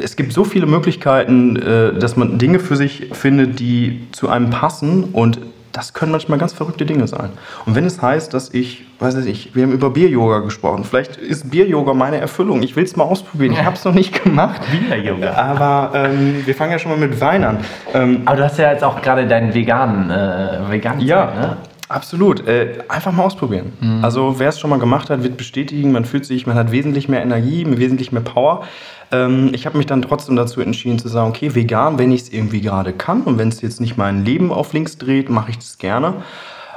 es 0.00 0.14
gibt 0.14 0.32
so 0.32 0.44
viele 0.44 0.66
Möglichkeiten, 0.66 1.56
äh, 1.56 1.98
dass 1.98 2.16
man 2.16 2.38
Dinge 2.38 2.60
für 2.60 2.76
sich 2.76 3.08
findet, 3.12 3.58
die 3.58 4.06
zu 4.12 4.28
einem 4.28 4.50
passen 4.50 5.04
und 5.12 5.40
das 5.76 5.92
können 5.92 6.10
manchmal 6.10 6.38
ganz 6.38 6.54
verrückte 6.54 6.86
Dinge 6.86 7.06
sein. 7.06 7.30
Und 7.66 7.74
wenn 7.74 7.84
es 7.84 8.00
heißt, 8.00 8.32
dass 8.32 8.54
ich, 8.54 8.86
weiß 8.98 9.16
ich, 9.26 9.54
wir 9.54 9.64
haben 9.64 9.72
über 9.72 9.90
Bier-Yoga 9.90 10.38
gesprochen, 10.38 10.84
vielleicht 10.84 11.18
ist 11.18 11.50
Bier-Yoga 11.50 11.92
meine 11.92 12.16
Erfüllung. 12.18 12.62
Ich 12.62 12.76
will 12.76 12.84
es 12.84 12.96
mal 12.96 13.04
ausprobieren. 13.04 13.52
Ich 13.52 13.62
habe 13.62 13.76
es 13.76 13.84
noch 13.84 13.92
nicht 13.92 14.24
gemacht. 14.24 14.62
Bier-Yoga. 14.70 15.34
Aber 15.34 15.90
ähm, 15.94 16.46
wir 16.46 16.54
fangen 16.54 16.72
ja 16.72 16.78
schon 16.78 16.92
mal 16.92 16.98
mit 16.98 17.20
Wein 17.20 17.44
an. 17.44 17.58
Ähm, 17.92 18.22
aber 18.24 18.38
du 18.38 18.44
hast 18.44 18.58
ja 18.58 18.72
jetzt 18.72 18.84
auch 18.84 19.02
gerade 19.02 19.26
deinen 19.26 19.52
veganen, 19.52 20.10
äh, 20.10 20.70
veganen 20.70 21.00
ja. 21.00 21.28
Zeit, 21.28 21.40
ne? 21.40 21.56
Absolut. 21.88 22.46
Äh, 22.46 22.84
einfach 22.88 23.12
mal 23.12 23.24
ausprobieren. 23.24 23.72
Mhm. 23.80 24.04
Also 24.04 24.38
wer 24.38 24.48
es 24.48 24.58
schon 24.58 24.70
mal 24.70 24.78
gemacht 24.78 25.08
hat, 25.10 25.22
wird 25.22 25.36
bestätigen, 25.36 25.92
man 25.92 26.04
fühlt 26.04 26.24
sich, 26.24 26.46
man 26.46 26.56
hat 26.56 26.72
wesentlich 26.72 27.08
mehr 27.08 27.22
Energie, 27.22 27.64
wesentlich 27.68 28.10
mehr 28.12 28.22
Power. 28.22 28.64
Ähm, 29.12 29.50
ich 29.52 29.66
habe 29.66 29.76
mich 29.78 29.86
dann 29.86 30.02
trotzdem 30.02 30.34
dazu 30.36 30.60
entschieden 30.60 30.98
zu 30.98 31.08
sagen, 31.08 31.30
okay, 31.30 31.54
vegan, 31.54 31.98
wenn 31.98 32.10
ich 32.10 32.22
es 32.22 32.32
irgendwie 32.32 32.60
gerade 32.60 32.92
kann 32.92 33.22
und 33.22 33.38
wenn 33.38 33.48
es 33.48 33.60
jetzt 33.62 33.80
nicht 33.80 33.96
mein 33.96 34.24
Leben 34.24 34.52
auf 34.52 34.72
links 34.72 34.98
dreht, 34.98 35.30
mache 35.30 35.50
ich 35.50 35.58
das 35.58 35.78
gerne. 35.78 36.14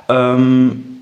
Ähm, 0.10 0.99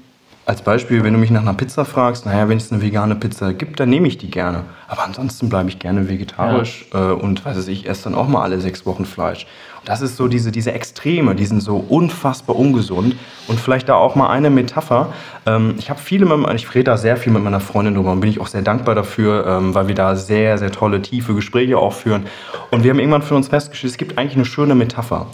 als 0.48 0.62
Beispiel, 0.62 1.04
wenn 1.04 1.12
du 1.12 1.20
mich 1.20 1.30
nach 1.30 1.42
einer 1.42 1.54
Pizza 1.54 1.84
fragst, 1.84 2.26
naja, 2.26 2.48
wenn 2.48 2.58
es 2.58 2.72
eine 2.72 2.82
vegane 2.82 3.16
Pizza 3.16 3.54
gibt, 3.54 3.82
dann 3.82 3.90
nehme 3.90 4.08
ich 4.08 4.18
die 4.18 4.32
gerne. 4.32 4.64
Aber 4.88 5.04
ansonsten 5.04 5.50
bleibe 5.50 5.68
ich 5.68 5.78
gerne 5.78 6.08
vegetarisch 6.08 6.86
ja. 6.94 7.10
äh, 7.10 7.14
und 7.14 7.44
weiß 7.44 7.68
ich, 7.68 7.86
esse 7.86 8.06
dann 8.06 8.16
auch 8.16 8.30
mal 8.30 8.44
alle 8.44 8.62
sechs 8.62 8.86
Wochen 8.86 9.04
Fleisch. 9.04 9.46
Und 9.82 9.90
das 9.90 10.00
ist 10.00 10.16
so 10.16 10.30
diese, 10.30 10.54
diese 10.54 10.72
Extreme, 10.72 11.36
die 11.36 11.46
sind 11.46 11.60
so 11.60 11.76
unfassbar 11.76 12.56
ungesund. 12.56 13.18
Und 13.50 13.60
vielleicht 13.60 13.90
da 13.90 13.96
auch 13.96 14.16
mal 14.16 14.30
eine 14.30 14.50
Metapher. 14.50 15.12
Ähm, 15.46 15.76
ich 15.78 15.90
habe 15.90 16.00
viele, 16.00 16.26
mit, 16.26 16.54
ich 16.54 16.74
rede 16.74 16.86
da 16.86 16.98
sehr 16.98 17.18
viel 17.18 17.34
mit 17.34 17.44
meiner 17.44 17.60
Freundin 17.60 17.96
drüber 17.96 18.14
und 18.14 18.22
bin 18.22 18.30
ich 18.30 18.40
auch 18.40 18.48
sehr 18.48 18.62
dankbar 18.62 18.96
dafür, 18.96 19.46
ähm, 19.46 19.76
weil 19.76 19.90
wir 19.90 19.96
da 19.96 20.16
sehr, 20.16 20.58
sehr 20.58 20.72
tolle, 20.72 21.02
tiefe 21.02 21.34
Gespräche 21.34 21.78
auch 21.78 21.92
führen. 21.92 22.26
Und 22.72 22.86
wir 22.86 22.92
haben 22.92 23.00
irgendwann 23.00 23.22
für 23.22 23.36
uns 23.36 23.50
festgestellt, 23.50 23.92
es 23.92 23.98
gibt 23.98 24.18
eigentlich 24.18 24.36
eine 24.36 24.46
schöne 24.46 24.76
Metapher. 24.76 25.28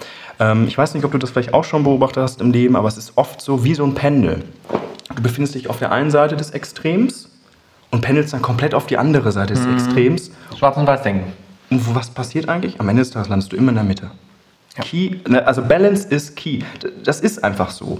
Ähm, 0.43 0.67
ich 0.67 0.77
weiß 0.77 0.93
nicht, 0.93 1.05
ob 1.05 1.11
du 1.11 1.17
das 1.17 1.31
vielleicht 1.31 1.53
auch 1.53 1.63
schon 1.63 1.83
beobachtet 1.83 2.23
hast 2.23 2.41
im 2.41 2.51
Leben, 2.51 2.75
aber 2.75 2.87
es 2.87 2.97
ist 2.97 3.13
oft 3.15 3.41
so 3.41 3.63
wie 3.63 3.75
so 3.75 3.85
ein 3.85 3.95
Pendel. 3.95 4.43
Du 5.15 5.21
befindest 5.21 5.55
dich 5.55 5.69
auf 5.69 5.79
der 5.79 5.91
einen 5.91 6.11
Seite 6.11 6.35
des 6.35 6.51
Extrems 6.51 7.29
und 7.91 8.01
pendelst 8.01 8.33
dann 8.33 8.41
komplett 8.41 8.73
auf 8.73 8.85
die 8.87 8.97
andere 8.97 9.31
Seite 9.31 9.53
des 9.53 9.65
mhm. 9.65 9.73
Extrems. 9.75 10.31
Schwarz 10.57 10.77
und 10.77 10.87
weiß 10.87 11.03
denken. 11.03 11.31
Und 11.69 11.95
was 11.95 12.09
passiert 12.09 12.49
eigentlich? 12.49 12.79
Am 12.79 12.89
Ende 12.89 13.01
des 13.01 13.11
Tages 13.11 13.29
landest 13.29 13.53
du 13.53 13.55
immer 13.55 13.69
in 13.69 13.75
der 13.75 13.83
Mitte. 13.83 14.11
Ja. 14.77 14.83
Key, 14.83 15.17
ne, 15.27 15.45
also 15.45 15.61
Balance 15.61 16.07
ist 16.07 16.35
key. 16.35 16.59
Das 17.03 17.19
ist 17.19 17.43
einfach 17.43 17.69
so. 17.69 17.99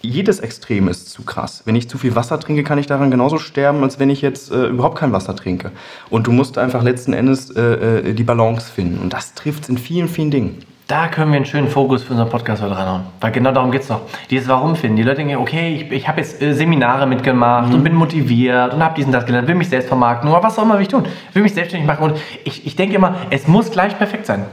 Jedes 0.00 0.40
Extrem 0.40 0.88
ist 0.88 1.10
zu 1.10 1.22
krass. 1.22 1.62
Wenn 1.64 1.76
ich 1.76 1.88
zu 1.88 1.98
viel 1.98 2.16
Wasser 2.16 2.40
trinke, 2.40 2.64
kann 2.64 2.78
ich 2.78 2.86
daran 2.86 3.10
genauso 3.10 3.38
sterben, 3.38 3.82
als 3.84 3.98
wenn 3.98 4.10
ich 4.10 4.20
jetzt 4.20 4.50
äh, 4.50 4.66
überhaupt 4.66 4.98
kein 4.98 5.12
Wasser 5.12 5.36
trinke. 5.36 5.70
Und 6.10 6.26
du 6.26 6.32
musst 6.32 6.58
einfach 6.58 6.82
letzten 6.82 7.12
Endes 7.12 7.50
äh, 7.50 7.60
äh 7.60 8.12
die 8.14 8.24
Balance 8.24 8.70
finden. 8.70 8.98
Und 8.98 9.12
das 9.12 9.34
trifft 9.34 9.64
es 9.64 9.68
in 9.68 9.78
vielen, 9.78 10.08
vielen 10.08 10.30
Dingen. 10.30 10.58
Da 10.88 11.08
können 11.08 11.30
wir 11.30 11.36
einen 11.36 11.46
schönen 11.46 11.68
Fokus 11.68 12.02
für 12.02 12.10
unseren 12.10 12.28
Podcast 12.28 12.60
heute 12.60 12.76
reinhauen. 12.76 13.02
Weil 13.20 13.30
genau 13.30 13.52
darum 13.52 13.70
geht 13.70 13.82
es 13.82 13.88
doch. 13.88 14.00
Dieses 14.30 14.48
Warum 14.48 14.74
finden. 14.74 14.96
Die 14.96 15.02
Leute 15.02 15.18
denken, 15.18 15.36
okay, 15.36 15.76
ich, 15.76 15.92
ich 15.92 16.08
habe 16.08 16.20
jetzt 16.20 16.42
äh, 16.42 16.52
Seminare 16.54 17.06
mitgemacht 17.06 17.68
mhm. 17.68 17.74
und 17.76 17.84
bin 17.84 17.94
motiviert 17.94 18.74
und 18.74 18.82
habe 18.82 18.94
diesen 18.94 19.12
das 19.12 19.24
gelernt, 19.24 19.48
will 19.48 19.54
mich 19.54 19.68
selbst 19.68 19.88
vermarkten 19.88 20.28
oder 20.28 20.42
was 20.42 20.58
auch 20.58 20.64
immer 20.64 20.74
will 20.74 20.82
ich 20.82 20.88
tun. 20.88 21.04
Will 21.32 21.42
mich 21.42 21.54
selbstständig 21.54 21.86
machen. 21.86 22.04
Und 22.04 22.20
ich, 22.44 22.66
ich 22.66 22.76
denke 22.76 22.96
immer, 22.96 23.14
es 23.30 23.46
muss 23.46 23.70
gleich 23.70 23.96
perfekt 23.96 24.26
sein. 24.26 24.44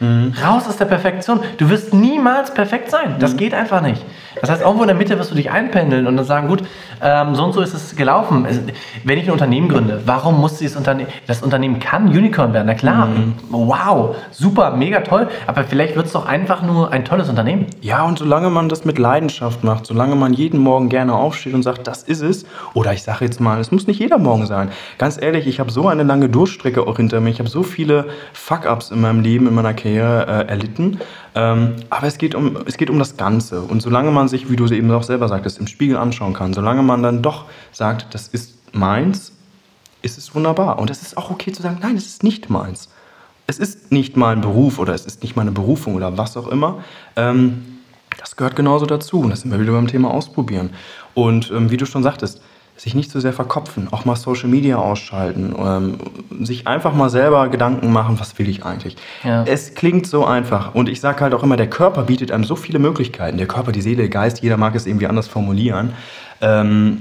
Mhm. 0.00 0.32
Raus 0.44 0.68
aus 0.68 0.76
der 0.76 0.84
Perfektion. 0.84 1.40
Du 1.56 1.68
wirst 1.70 1.92
niemals 1.92 2.52
perfekt 2.52 2.90
sein. 2.90 3.16
Das 3.18 3.32
mhm. 3.32 3.38
geht 3.38 3.54
einfach 3.54 3.80
nicht. 3.80 4.04
Das 4.40 4.50
heißt, 4.50 4.62
irgendwo 4.62 4.82
in 4.82 4.88
der 4.88 4.96
Mitte 4.96 5.18
wirst 5.18 5.30
du 5.30 5.34
dich 5.34 5.50
einpendeln 5.50 6.06
und 6.06 6.16
dann 6.16 6.24
sagen, 6.24 6.48
gut, 6.48 6.62
ähm, 7.02 7.34
so 7.34 7.44
und 7.44 7.52
so 7.52 7.60
ist 7.60 7.74
es 7.74 7.96
gelaufen. 7.96 8.46
Wenn 9.04 9.18
ich 9.18 9.26
ein 9.26 9.32
Unternehmen 9.32 9.68
gründe, 9.68 10.02
warum 10.06 10.40
muss 10.40 10.58
dieses 10.58 10.76
Unternehmen, 10.76 11.08
das 11.26 11.42
Unternehmen 11.42 11.80
kann 11.80 12.08
Unicorn 12.08 12.52
werden, 12.52 12.66
na 12.66 12.74
klar, 12.74 13.06
mhm. 13.06 13.34
wow, 13.50 14.16
super, 14.30 14.76
mega 14.76 15.00
toll, 15.00 15.28
aber 15.46 15.64
vielleicht 15.64 15.96
wird 15.96 16.06
es 16.06 16.12
doch 16.12 16.26
einfach 16.26 16.62
nur 16.62 16.92
ein 16.92 17.04
tolles 17.04 17.28
Unternehmen. 17.28 17.66
Ja, 17.80 18.04
und 18.04 18.18
solange 18.18 18.50
man 18.50 18.68
das 18.68 18.84
mit 18.84 18.98
Leidenschaft 18.98 19.64
macht, 19.64 19.86
solange 19.86 20.14
man 20.14 20.32
jeden 20.32 20.60
Morgen 20.60 20.88
gerne 20.88 21.14
aufsteht 21.14 21.54
und 21.54 21.62
sagt, 21.62 21.86
das 21.86 22.02
ist 22.02 22.22
es, 22.22 22.46
oder 22.74 22.92
ich 22.92 23.02
sage 23.02 23.24
jetzt 23.24 23.40
mal, 23.40 23.60
es 23.60 23.72
muss 23.72 23.86
nicht 23.86 23.98
jeder 23.98 24.18
Morgen 24.18 24.46
sein. 24.46 24.70
Ganz 24.98 25.20
ehrlich, 25.20 25.46
ich 25.46 25.60
habe 25.60 25.70
so 25.70 25.88
eine 25.88 26.02
lange 26.02 26.28
Durchstrecke 26.28 26.86
auch 26.86 26.96
hinter 26.96 27.20
mir, 27.20 27.30
ich 27.30 27.38
habe 27.40 27.48
so 27.48 27.62
viele 27.62 28.06
Fuck-Ups 28.32 28.90
in 28.90 29.00
meinem 29.00 29.20
Leben, 29.20 29.46
in 29.46 29.54
meiner 29.54 29.74
Karriere, 29.74 29.87
Karriere 29.88 30.26
äh, 30.26 30.48
erlitten. 30.48 31.00
Ähm, 31.34 31.76
aber 31.90 32.06
es 32.06 32.18
geht, 32.18 32.34
um, 32.34 32.58
es 32.66 32.76
geht 32.76 32.90
um 32.90 32.98
das 32.98 33.16
Ganze. 33.16 33.62
Und 33.62 33.80
solange 33.80 34.10
man 34.10 34.28
sich, 34.28 34.50
wie 34.50 34.56
du 34.56 34.66
eben 34.66 34.90
auch 34.90 35.02
selber 35.02 35.28
sagtest, 35.28 35.58
im 35.58 35.66
Spiegel 35.66 35.96
anschauen 35.96 36.34
kann, 36.34 36.52
solange 36.52 36.82
man 36.82 37.02
dann 37.02 37.22
doch 37.22 37.46
sagt, 37.72 38.14
das 38.14 38.28
ist 38.28 38.54
meins, 38.72 39.32
ist 40.02 40.18
es 40.18 40.34
wunderbar. 40.34 40.78
Und 40.78 40.90
es 40.90 41.02
ist 41.02 41.16
auch 41.16 41.30
okay 41.30 41.52
zu 41.52 41.62
sagen, 41.62 41.78
nein, 41.82 41.96
es 41.96 42.06
ist 42.06 42.22
nicht 42.22 42.50
meins. 42.50 42.88
Es 43.46 43.58
ist 43.58 43.90
nicht 43.90 44.16
mein 44.16 44.42
Beruf 44.42 44.78
oder 44.78 44.94
es 44.94 45.06
ist 45.06 45.22
nicht 45.22 45.34
meine 45.34 45.52
Berufung 45.52 45.94
oder 45.94 46.18
was 46.18 46.36
auch 46.36 46.48
immer. 46.48 46.84
Ähm, 47.16 47.78
das 48.18 48.36
gehört 48.36 48.56
genauso 48.56 48.84
dazu. 48.84 49.20
Und 49.20 49.30
das 49.30 49.40
sind 49.40 49.50
wir 49.50 49.60
wieder 49.60 49.72
beim 49.72 49.86
Thema 49.86 50.10
Ausprobieren. 50.10 50.70
Und 51.14 51.50
ähm, 51.50 51.70
wie 51.70 51.76
du 51.76 51.86
schon 51.86 52.02
sagtest, 52.02 52.42
sich 52.78 52.94
nicht 52.94 53.10
so 53.10 53.18
sehr 53.18 53.32
verkopfen, 53.32 53.88
auch 53.90 54.04
mal 54.04 54.14
Social 54.14 54.48
Media 54.48 54.76
ausschalten, 54.76 55.54
ähm, 55.58 55.98
sich 56.44 56.66
einfach 56.68 56.94
mal 56.94 57.10
selber 57.10 57.48
Gedanken 57.48 57.92
machen, 57.92 58.20
was 58.20 58.38
will 58.38 58.48
ich 58.48 58.64
eigentlich. 58.64 58.96
Ja. 59.24 59.44
Es 59.44 59.74
klingt 59.74 60.06
so 60.06 60.24
einfach 60.24 60.74
und 60.74 60.88
ich 60.88 61.00
sage 61.00 61.20
halt 61.20 61.34
auch 61.34 61.42
immer, 61.42 61.56
der 61.56 61.68
Körper 61.68 62.04
bietet 62.04 62.30
einem 62.30 62.44
so 62.44 62.54
viele 62.54 62.78
Möglichkeiten. 62.78 63.36
Der 63.36 63.48
Körper, 63.48 63.72
die 63.72 63.82
Seele, 63.82 63.96
der 63.96 64.08
Geist, 64.08 64.42
jeder 64.42 64.56
mag 64.56 64.74
es 64.76 64.86
irgendwie 64.86 65.08
anders 65.08 65.26
formulieren. 65.26 65.92
Ähm, 66.40 67.00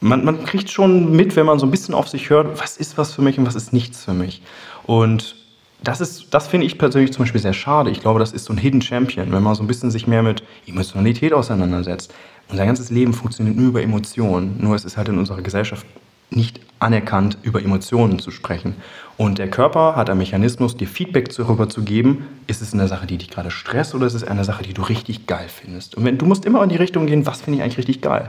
man, 0.00 0.24
man 0.24 0.44
kriegt 0.44 0.70
schon 0.70 1.10
mit, 1.10 1.34
wenn 1.34 1.46
man 1.46 1.58
so 1.58 1.66
ein 1.66 1.72
bisschen 1.72 1.94
auf 1.94 2.08
sich 2.08 2.30
hört, 2.30 2.60
was 2.60 2.76
ist 2.76 2.96
was 2.96 3.12
für 3.12 3.22
mich 3.22 3.38
und 3.38 3.46
was 3.46 3.56
ist 3.56 3.72
nichts 3.72 4.04
für 4.04 4.14
mich. 4.14 4.42
Und 4.86 5.34
das 5.82 6.00
ist, 6.00 6.34
das 6.34 6.48
finde 6.48 6.66
ich 6.66 6.78
persönlich 6.78 7.12
zum 7.12 7.24
Beispiel 7.24 7.40
sehr 7.40 7.52
schade. 7.52 7.90
Ich 7.90 8.00
glaube, 8.00 8.18
das 8.18 8.32
ist 8.32 8.44
so 8.44 8.52
ein 8.52 8.58
Hidden 8.58 8.82
Champion, 8.82 9.30
wenn 9.32 9.42
man 9.42 9.54
so 9.54 9.62
ein 9.62 9.68
bisschen 9.68 9.90
sich 9.90 10.06
mehr 10.06 10.22
mit 10.22 10.42
Emotionalität 10.66 11.32
auseinandersetzt. 11.32 12.12
Unser 12.48 12.66
ganzes 12.66 12.90
Leben 12.90 13.12
funktioniert 13.12 13.56
nur 13.56 13.68
über 13.68 13.82
Emotionen. 13.82 14.56
Nur 14.60 14.74
es 14.74 14.84
ist 14.84 14.96
halt 14.96 15.08
in 15.08 15.18
unserer 15.18 15.42
Gesellschaft 15.42 15.86
nicht 16.30 16.60
anerkannt, 16.78 17.38
über 17.42 17.62
Emotionen 17.62 18.18
zu 18.18 18.30
sprechen. 18.30 18.74
Und 19.16 19.38
der 19.38 19.50
Körper 19.50 19.96
hat 19.96 20.10
einen 20.10 20.18
Mechanismus, 20.18 20.76
dir 20.76 20.86
Feedback 20.86 21.34
darüber 21.34 21.68
zu 21.68 21.82
geben, 21.82 22.26
ist 22.46 22.60
es 22.60 22.74
eine 22.74 22.86
Sache, 22.86 23.06
die 23.06 23.18
dich 23.18 23.30
gerade 23.30 23.50
stresst 23.50 23.94
oder 23.94 24.06
ist 24.06 24.14
es 24.14 24.24
eine 24.24 24.44
Sache, 24.44 24.62
die 24.62 24.74
du 24.74 24.82
richtig 24.82 25.26
geil 25.26 25.46
findest. 25.48 25.96
Und 25.96 26.04
wenn, 26.04 26.18
du 26.18 26.26
musst 26.26 26.44
immer 26.44 26.62
in 26.62 26.68
die 26.68 26.76
Richtung 26.76 27.06
gehen, 27.06 27.26
was 27.26 27.40
finde 27.40 27.58
ich 27.58 27.62
eigentlich 27.62 27.78
richtig 27.78 28.00
geil. 28.00 28.28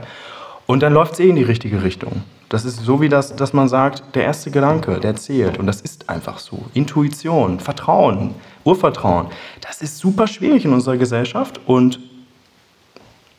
Und 0.66 0.82
dann 0.82 0.92
läuft 0.92 1.14
es 1.14 1.20
eh 1.20 1.28
in 1.28 1.36
die 1.36 1.42
richtige 1.42 1.82
Richtung. 1.82 2.22
Das 2.50 2.64
ist 2.64 2.80
so 2.80 3.00
wie 3.00 3.08
das, 3.08 3.36
dass 3.36 3.52
man 3.52 3.68
sagt, 3.68 4.02
der 4.16 4.24
erste 4.24 4.50
Gedanke, 4.50 4.98
der 4.98 5.14
zählt. 5.14 5.58
Und 5.58 5.68
das 5.68 5.80
ist 5.80 6.10
einfach 6.10 6.40
so. 6.40 6.66
Intuition, 6.74 7.60
Vertrauen, 7.60 8.34
Urvertrauen. 8.64 9.28
Das 9.60 9.80
ist 9.80 9.98
super 9.98 10.26
schwierig 10.26 10.64
in 10.64 10.72
unserer 10.72 10.96
Gesellschaft 10.96 11.60
und 11.66 12.00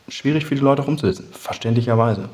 schwierig 0.08 0.46
für 0.46 0.56
die 0.56 0.62
Leute 0.62 0.82
auch 0.82 0.88
umzusetzen. 0.88 1.28
Verständlicherweise. 1.34 2.30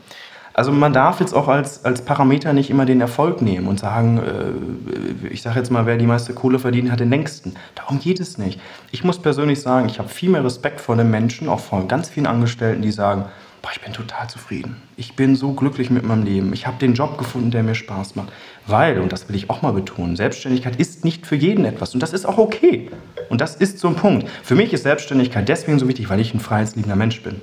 Also 0.54 0.72
man 0.72 0.94
darf 0.94 1.20
jetzt 1.20 1.34
auch 1.34 1.48
als, 1.48 1.84
als 1.84 2.06
Parameter 2.06 2.54
nicht 2.54 2.70
immer 2.70 2.86
den 2.86 3.02
Erfolg 3.02 3.42
nehmen 3.42 3.68
und 3.68 3.80
sagen, 3.80 4.20
äh, 4.20 5.28
ich 5.34 5.42
sage 5.42 5.58
jetzt 5.58 5.72
mal, 5.72 5.88
wer 5.88 5.98
die 5.98 6.06
meiste 6.06 6.34
Kohle 6.34 6.60
verdient, 6.60 6.92
hat 6.92 7.00
den 7.00 7.10
längsten. 7.10 7.56
Darum 7.74 8.00
geht 8.00 8.20
es 8.20 8.38
nicht. 8.38 8.60
Ich 8.92 9.04
muss 9.04 9.18
persönlich 9.20 9.62
sagen, 9.62 9.90
ich 9.90 9.98
habe 9.98 10.10
viel 10.10 10.30
mehr 10.30 10.44
Respekt 10.44 10.80
vor 10.80 10.96
den 10.96 11.10
Menschen, 11.10 11.50
auch 11.50 11.60
vor 11.60 11.88
ganz 11.88 12.10
vielen 12.10 12.28
Angestellten, 12.28 12.84
die 12.84 12.92
sagen, 12.92 13.26
boah, 13.62 13.72
ich 13.74 13.82
bin 13.82 13.94
total 13.94 14.30
zufrieden. 14.30 14.82
Ich 14.96 15.16
bin 15.16 15.36
so 15.36 15.54
glücklich 15.54 15.90
mit 15.90 16.04
meinem 16.04 16.24
Leben. 16.24 16.54
Ich 16.54 16.68
habe 16.68 16.78
den 16.78 16.94
Job 16.94 17.18
gefunden, 17.18 17.52
der 17.52 17.64
mir 17.64 17.76
Spaß 17.76 18.16
macht. 18.16 18.30
Weil, 18.66 19.00
und 19.00 19.12
das 19.12 19.28
will 19.30 19.36
ich 19.36 19.50
auch 19.50 19.62
mal 19.62 19.74
betonen, 19.74 20.16
Selbstständigkeit 20.16 20.76
ist 20.78 21.06
nicht 21.06 21.26
für 21.26 21.36
jeden 21.36 21.66
etwas. 21.66 21.94
Und 21.94 22.04
das 22.04 22.14
ist 22.14 22.26
auch 22.26 22.38
okay. 22.38 22.90
Und 23.30 23.42
das 23.42 23.56
ist 23.56 23.80
so 23.80 23.88
ein 23.88 23.96
Punkt. 23.96 24.28
Für 24.44 24.56
mich 24.56 24.74
ist 24.74 24.84
Selbstständigkeit 24.84 25.48
deswegen 25.48 25.80
so 25.80 25.88
wichtig, 25.88 26.10
weil 26.10 26.20
ich 26.20 26.34
ein 26.34 26.40
freiheitsliebender 26.40 26.96
Mensch 26.96 27.22
bin. 27.24 27.42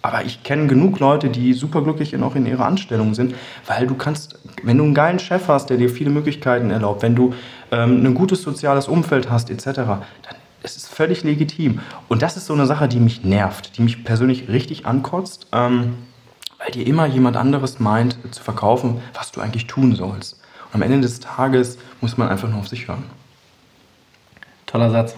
Aber 0.00 0.24
ich 0.24 0.42
kenne 0.42 0.68
genug 0.68 1.00
Leute, 1.00 1.28
die 1.28 1.52
superglücklich 1.52 2.16
auch 2.22 2.36
in 2.36 2.46
ihrer 2.46 2.66
Anstellung 2.66 3.14
sind, 3.14 3.34
weil 3.66 3.86
du 3.86 3.94
kannst, 3.94 4.38
wenn 4.62 4.78
du 4.78 4.84
einen 4.84 4.94
geilen 4.94 5.18
Chef 5.18 5.48
hast, 5.48 5.70
der 5.70 5.76
dir 5.76 5.90
viele 5.90 6.10
Möglichkeiten 6.10 6.70
erlaubt, 6.70 7.02
wenn 7.02 7.16
du 7.16 7.34
ähm, 7.72 8.04
ein 8.04 8.14
gutes 8.14 8.42
soziales 8.42 8.88
Umfeld 8.88 9.30
hast, 9.30 9.50
etc., 9.50 9.64
dann 9.74 10.37
es 10.62 10.76
ist 10.76 10.88
völlig 10.88 11.24
legitim. 11.24 11.80
Und 12.08 12.22
das 12.22 12.36
ist 12.36 12.46
so 12.46 12.54
eine 12.54 12.66
Sache, 12.66 12.88
die 12.88 13.00
mich 13.00 13.24
nervt, 13.24 13.76
die 13.76 13.82
mich 13.82 14.04
persönlich 14.04 14.48
richtig 14.48 14.86
ankotzt, 14.86 15.46
ähm, 15.52 15.96
weil 16.58 16.72
dir 16.72 16.86
immer 16.86 17.06
jemand 17.06 17.36
anderes 17.36 17.78
meint 17.78 18.18
zu 18.30 18.42
verkaufen, 18.42 19.00
was 19.14 19.32
du 19.32 19.40
eigentlich 19.40 19.66
tun 19.66 19.94
sollst. 19.94 20.40
Und 20.66 20.74
am 20.74 20.82
Ende 20.82 21.00
des 21.00 21.20
Tages 21.20 21.78
muss 22.00 22.16
man 22.16 22.28
einfach 22.28 22.48
nur 22.48 22.58
auf 22.58 22.68
sich 22.68 22.88
hören. 22.88 23.04
Toller 24.66 24.90
Satz. 24.90 25.16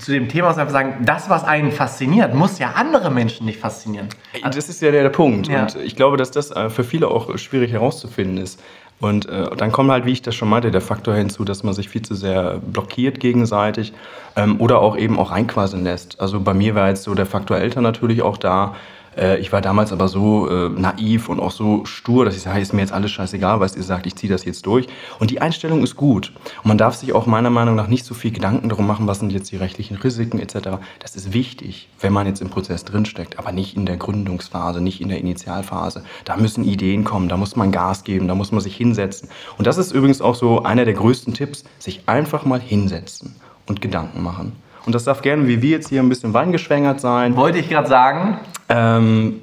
Zu 0.00 0.12
dem 0.12 0.28
Thema 0.28 0.48
muss 0.48 0.56
man 0.56 0.68
einfach 0.68 0.78
sagen, 0.78 1.04
das, 1.04 1.28
was 1.28 1.42
einen 1.42 1.72
fasziniert, 1.72 2.34
muss 2.34 2.60
ja 2.60 2.72
andere 2.72 3.10
Menschen 3.10 3.46
nicht 3.46 3.58
faszinieren. 3.58 4.08
Das 4.44 4.68
ist 4.68 4.80
ja 4.80 4.92
der, 4.92 5.02
der 5.02 5.10
Punkt. 5.10 5.48
Ja. 5.48 5.62
Und 5.62 5.76
ich 5.76 5.96
glaube, 5.96 6.16
dass 6.16 6.30
das 6.30 6.52
äh, 6.52 6.70
für 6.70 6.84
viele 6.84 7.08
auch 7.08 7.36
schwierig 7.36 7.72
herauszufinden 7.72 8.38
ist. 8.38 8.60
Und 9.02 9.28
äh, 9.28 9.56
dann 9.56 9.72
kommt 9.72 9.90
halt, 9.90 10.06
wie 10.06 10.12
ich 10.12 10.22
das 10.22 10.36
schon 10.36 10.48
meinte, 10.48 10.70
der 10.70 10.80
Faktor 10.80 11.14
hinzu, 11.14 11.44
dass 11.44 11.64
man 11.64 11.74
sich 11.74 11.88
viel 11.88 12.02
zu 12.02 12.14
sehr 12.14 12.60
blockiert 12.64 13.18
gegenseitig 13.18 13.92
ähm, 14.36 14.60
oder 14.60 14.78
auch 14.78 14.96
eben 14.96 15.18
auch 15.18 15.32
reinquasseln 15.32 15.82
lässt. 15.82 16.20
Also 16.20 16.38
bei 16.38 16.54
mir 16.54 16.76
war 16.76 16.88
jetzt 16.88 17.02
so 17.02 17.12
der 17.12 17.26
Faktor 17.26 17.56
Eltern 17.56 17.82
natürlich 17.82 18.22
auch 18.22 18.36
da, 18.36 18.76
äh, 19.16 19.38
ich 19.38 19.52
war 19.52 19.60
damals 19.60 19.92
aber 19.92 20.08
so 20.08 20.48
äh, 20.48 20.68
naiv 20.68 21.28
und 21.28 21.40
auch 21.40 21.50
so 21.50 21.84
stur, 21.84 22.24
dass 22.24 22.36
ich 22.36 22.42
sage, 22.42 22.60
ist 22.60 22.72
mir 22.72 22.80
jetzt 22.80 22.92
alles 22.92 23.10
scheißegal, 23.10 23.60
was 23.60 23.76
ihr 23.76 23.82
sagt, 23.82 24.06
ich 24.06 24.16
ziehe 24.16 24.32
das 24.32 24.44
jetzt 24.44 24.66
durch. 24.66 24.86
Und 25.18 25.30
die 25.30 25.40
Einstellung 25.40 25.82
ist 25.82 25.96
gut. 25.96 26.32
Und 26.62 26.68
man 26.68 26.78
darf 26.78 26.94
sich 26.94 27.12
auch 27.12 27.26
meiner 27.26 27.50
Meinung 27.50 27.74
nach 27.74 27.88
nicht 27.88 28.04
so 28.04 28.14
viel 28.14 28.30
Gedanken 28.30 28.68
darum 28.68 28.86
machen, 28.86 29.06
was 29.06 29.20
sind 29.20 29.32
jetzt 29.32 29.50
die 29.50 29.56
rechtlichen 29.56 29.96
Risiken 29.96 30.38
etc. 30.38 30.78
Das 31.00 31.16
ist 31.16 31.32
wichtig, 31.32 31.88
wenn 32.00 32.12
man 32.12 32.26
jetzt 32.26 32.40
im 32.40 32.50
Prozess 32.50 32.84
drinsteckt, 32.84 33.38
aber 33.38 33.52
nicht 33.52 33.76
in 33.76 33.86
der 33.86 33.96
Gründungsphase, 33.96 34.80
nicht 34.80 35.00
in 35.00 35.08
der 35.08 35.18
Initialphase. 35.18 36.04
Da 36.24 36.36
müssen 36.36 36.64
Ideen 36.64 37.04
kommen, 37.04 37.28
da 37.28 37.36
muss 37.36 37.56
man 37.56 37.72
Gas 37.72 38.04
geben, 38.04 38.28
da 38.28 38.34
muss 38.34 38.52
man 38.52 38.60
sich 38.60 38.76
hinsetzen. 38.76 39.28
Und 39.58 39.66
das 39.66 39.78
ist 39.78 39.92
übrigens 39.92 40.20
auch 40.22 40.34
so 40.34 40.62
einer 40.62 40.84
der 40.84 40.94
größten 40.94 41.34
Tipps, 41.34 41.64
sich 41.78 42.02
einfach 42.06 42.44
mal 42.44 42.60
hinsetzen 42.60 43.36
und 43.66 43.80
Gedanken 43.80 44.22
machen. 44.22 44.52
Und 44.84 44.94
das 44.94 45.04
darf 45.04 45.22
gerne, 45.22 45.46
wie 45.46 45.62
wir 45.62 45.70
jetzt 45.70 45.88
hier, 45.88 46.02
ein 46.02 46.08
bisschen 46.08 46.34
weingeschwängert 46.34 47.00
sein. 47.00 47.36
Wollte 47.36 47.58
ich 47.58 47.68
gerade 47.68 47.88
sagen. 47.88 48.40
Ähm, 48.72 49.42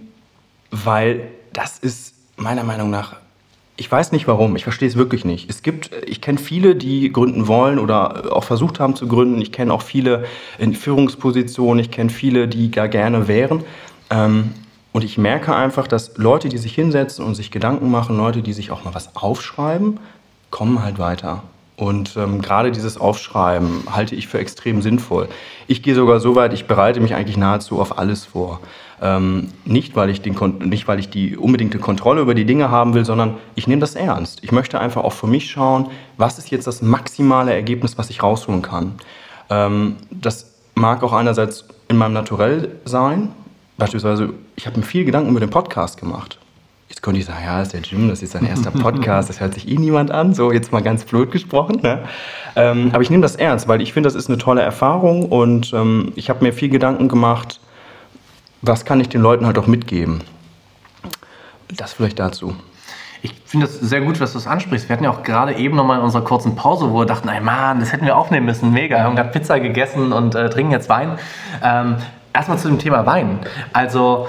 weil 0.72 1.28
das 1.54 1.78
ist 1.78 2.16
meiner 2.36 2.64
Meinung 2.64 2.90
nach, 2.90 3.16
ich 3.78 3.90
weiß 3.90 4.12
nicht 4.12 4.28
warum, 4.28 4.56
ich 4.56 4.64
verstehe 4.64 4.88
es 4.88 4.96
wirklich 4.96 5.24
nicht. 5.24 5.50
Es 5.50 5.62
gibt, 5.62 5.92
ich 6.06 6.20
kenne 6.20 6.40
viele, 6.40 6.76
die 6.76 7.12
gründen 7.12 7.48
wollen 7.48 7.78
oder 7.78 8.36
auch 8.36 8.44
versucht 8.44 8.80
haben 8.80 8.96
zu 8.96 9.08
gründen. 9.08 9.40
Ich 9.40 9.52
kenne 9.52 9.72
auch 9.72 9.84
viele 9.84 10.26
in 10.58 10.74
Führungspositionen, 10.74 11.80
ich 11.80 11.92
kenne 11.92 12.10
viele, 12.10 12.48
die 12.48 12.72
da 12.72 12.88
gerne 12.88 13.28
wären. 13.28 13.64
Ähm, 14.10 14.52
und 14.94 15.04
ich 15.04 15.20
merke 15.20 15.56
einfach, 15.56 15.88
dass 15.88 16.18
Leute, 16.18 16.50
die 16.50 16.58
sich 16.58 16.74
hinsetzen 16.74 17.24
und 17.24 17.36
sich 17.36 17.52
Gedanken 17.52 17.92
machen, 17.92 18.18
Leute, 18.18 18.42
die 18.42 18.54
sich 18.54 18.72
auch 18.72 18.84
mal 18.84 18.96
was 18.96 19.16
aufschreiben, 19.16 20.00
kommen 20.50 20.84
halt 20.84 20.98
weiter. 20.98 21.44
Und 21.78 22.18
ähm, 22.18 22.42
gerade 22.42 22.72
dieses 22.72 22.98
Aufschreiben 22.98 23.84
halte 23.90 24.16
ich 24.16 24.28
für 24.28 24.40
extrem 24.40 24.82
sinnvoll. 24.82 25.30
Ich 25.68 25.84
gehe 25.84 25.96
sogar 25.96 26.20
so 26.20 26.36
weit, 26.36 26.52
ich 26.54 26.66
bereite 26.66 27.00
mich 27.00 27.16
eigentlich 27.16 27.38
nahezu 27.38 27.80
auf 27.80 27.98
alles 27.98 28.26
vor. 28.26 28.60
Ähm, 29.02 29.50
nicht, 29.66 29.96
weil 29.96 30.10
ich, 30.10 30.22
den, 30.22 30.36
nicht, 30.60 30.88
weil 30.88 31.00
ich 31.00 31.10
die 31.10 31.38
unbedingte 31.38 31.80
Kontrolle 31.80 32.22
über 32.22 32.36
die 32.36 32.46
Dinge 32.46 32.70
haben 32.70 32.94
will, 32.94 33.06
sondern 33.06 33.36
ich 33.56 33.68
nehme 33.68 33.80
das 33.80 33.96
ernst. 33.96 34.44
Ich 34.44 34.52
möchte 34.52 34.80
einfach 34.80 35.04
auch 35.04 35.14
für 35.14 35.28
mich 35.28 35.50
schauen, 35.50 35.88
was 36.18 36.38
ist 36.38 36.52
jetzt 36.52 36.68
das 36.68 36.82
maximale 36.82 37.54
Ergebnis, 37.54 37.98
was 37.98 38.10
ich 38.10 38.22
rausholen 38.22 38.62
kann. 38.62 38.94
Ähm, 39.50 39.96
das 40.12 40.54
mag 40.76 41.04
auch 41.04 41.14
einerseits 41.14 41.66
in 41.88 41.98
meinem 41.98 42.14
Naturell 42.14 42.76
sein. 42.86 43.30
Beispielsweise, 43.78 44.34
ich 44.56 44.68
habe 44.68 44.78
mir 44.78 44.86
viel 44.86 45.06
Gedanken 45.06 45.30
über 45.30 45.40
den 45.40 45.50
Podcast 45.50 46.00
gemacht. 46.00 46.38
Jetzt 46.90 47.04
könnte 47.04 47.20
ich 47.20 47.26
sagen, 47.26 47.44
ja, 47.46 47.60
das 47.60 47.68
ist 47.68 47.74
der 47.74 47.82
Jim, 47.82 48.10
das 48.10 48.22
ist 48.22 48.32
sein 48.32 48.46
erster 48.46 48.72
Podcast, 48.82 49.30
das 49.30 49.40
hört 49.40 49.54
sich 49.54 49.70
eh 49.70 49.78
niemand 49.78 50.12
an, 50.12 50.34
so 50.34 50.52
jetzt 50.52 50.72
mal 50.72 50.82
ganz 50.82 51.06
blöd 51.06 51.32
gesprochen. 51.32 51.80
Ne? 51.82 52.04
Ähm, 52.56 52.90
aber 52.92 53.02
ich 53.04 53.10
nehme 53.10 53.22
das 53.22 53.36
ernst, 53.36 53.68
weil 53.68 53.82
ich 53.82 53.94
finde, 53.94 54.08
das 54.08 54.16
ist 54.16 54.28
eine 54.28 54.40
tolle 54.40 54.62
Erfahrung 54.62 55.28
und 55.28 55.72
ähm, 55.74 56.12
ich 56.16 56.30
habe 56.30 56.44
mir 56.44 56.52
viel 56.52 56.70
Gedanken 56.70 57.08
gemacht, 57.08 57.62
was 58.62 58.86
kann 58.86 59.00
ich 59.00 59.10
den 59.10 59.22
Leuten 59.22 59.46
halt 59.46 59.58
auch 59.58 59.68
mitgeben. 59.68 60.22
Das 61.76 61.94
vielleicht 61.94 62.20
dazu. 62.20 62.56
ich 63.22 63.34
finde 63.46 63.66
es 63.66 63.80
sehr 63.80 64.02
gut, 64.02 64.20
dass 64.22 64.32
du 64.34 64.38
es 64.38 64.48
ansprichst. 64.48 64.88
Wir 64.88 64.94
hatten 64.94 65.04
ja 65.04 65.12
auch 65.12 65.24
gerade 65.24 65.54
eben 65.56 65.76
nochmal 65.76 66.00
in 66.00 66.04
unserer 66.04 66.24
kurzen 66.24 66.56
Pause, 66.56 66.90
wo 66.92 67.00
wir 67.00 67.06
dachten, 67.06 67.28
ey 67.30 67.42
Mann, 67.42 67.80
das 67.80 67.92
hätten 67.92 68.06
wir 68.06 68.18
aufnehmen 68.18 68.46
müssen, 68.46 68.72
mega. 68.72 68.98
Wir 68.98 69.04
haben 69.04 69.16
gerade 69.16 69.30
Pizza 69.30 69.60
gegessen 69.60 70.14
und 70.14 70.36
äh, 70.36 70.50
trinken 70.50 70.72
jetzt 70.72 70.90
Wein. 70.90 71.18
Ähm, 71.64 71.98
erstmal 72.34 72.58
zu 72.58 72.70
dem 72.70 72.80
Thema 72.80 73.06
Wein. 73.06 73.40
Also 73.74 74.28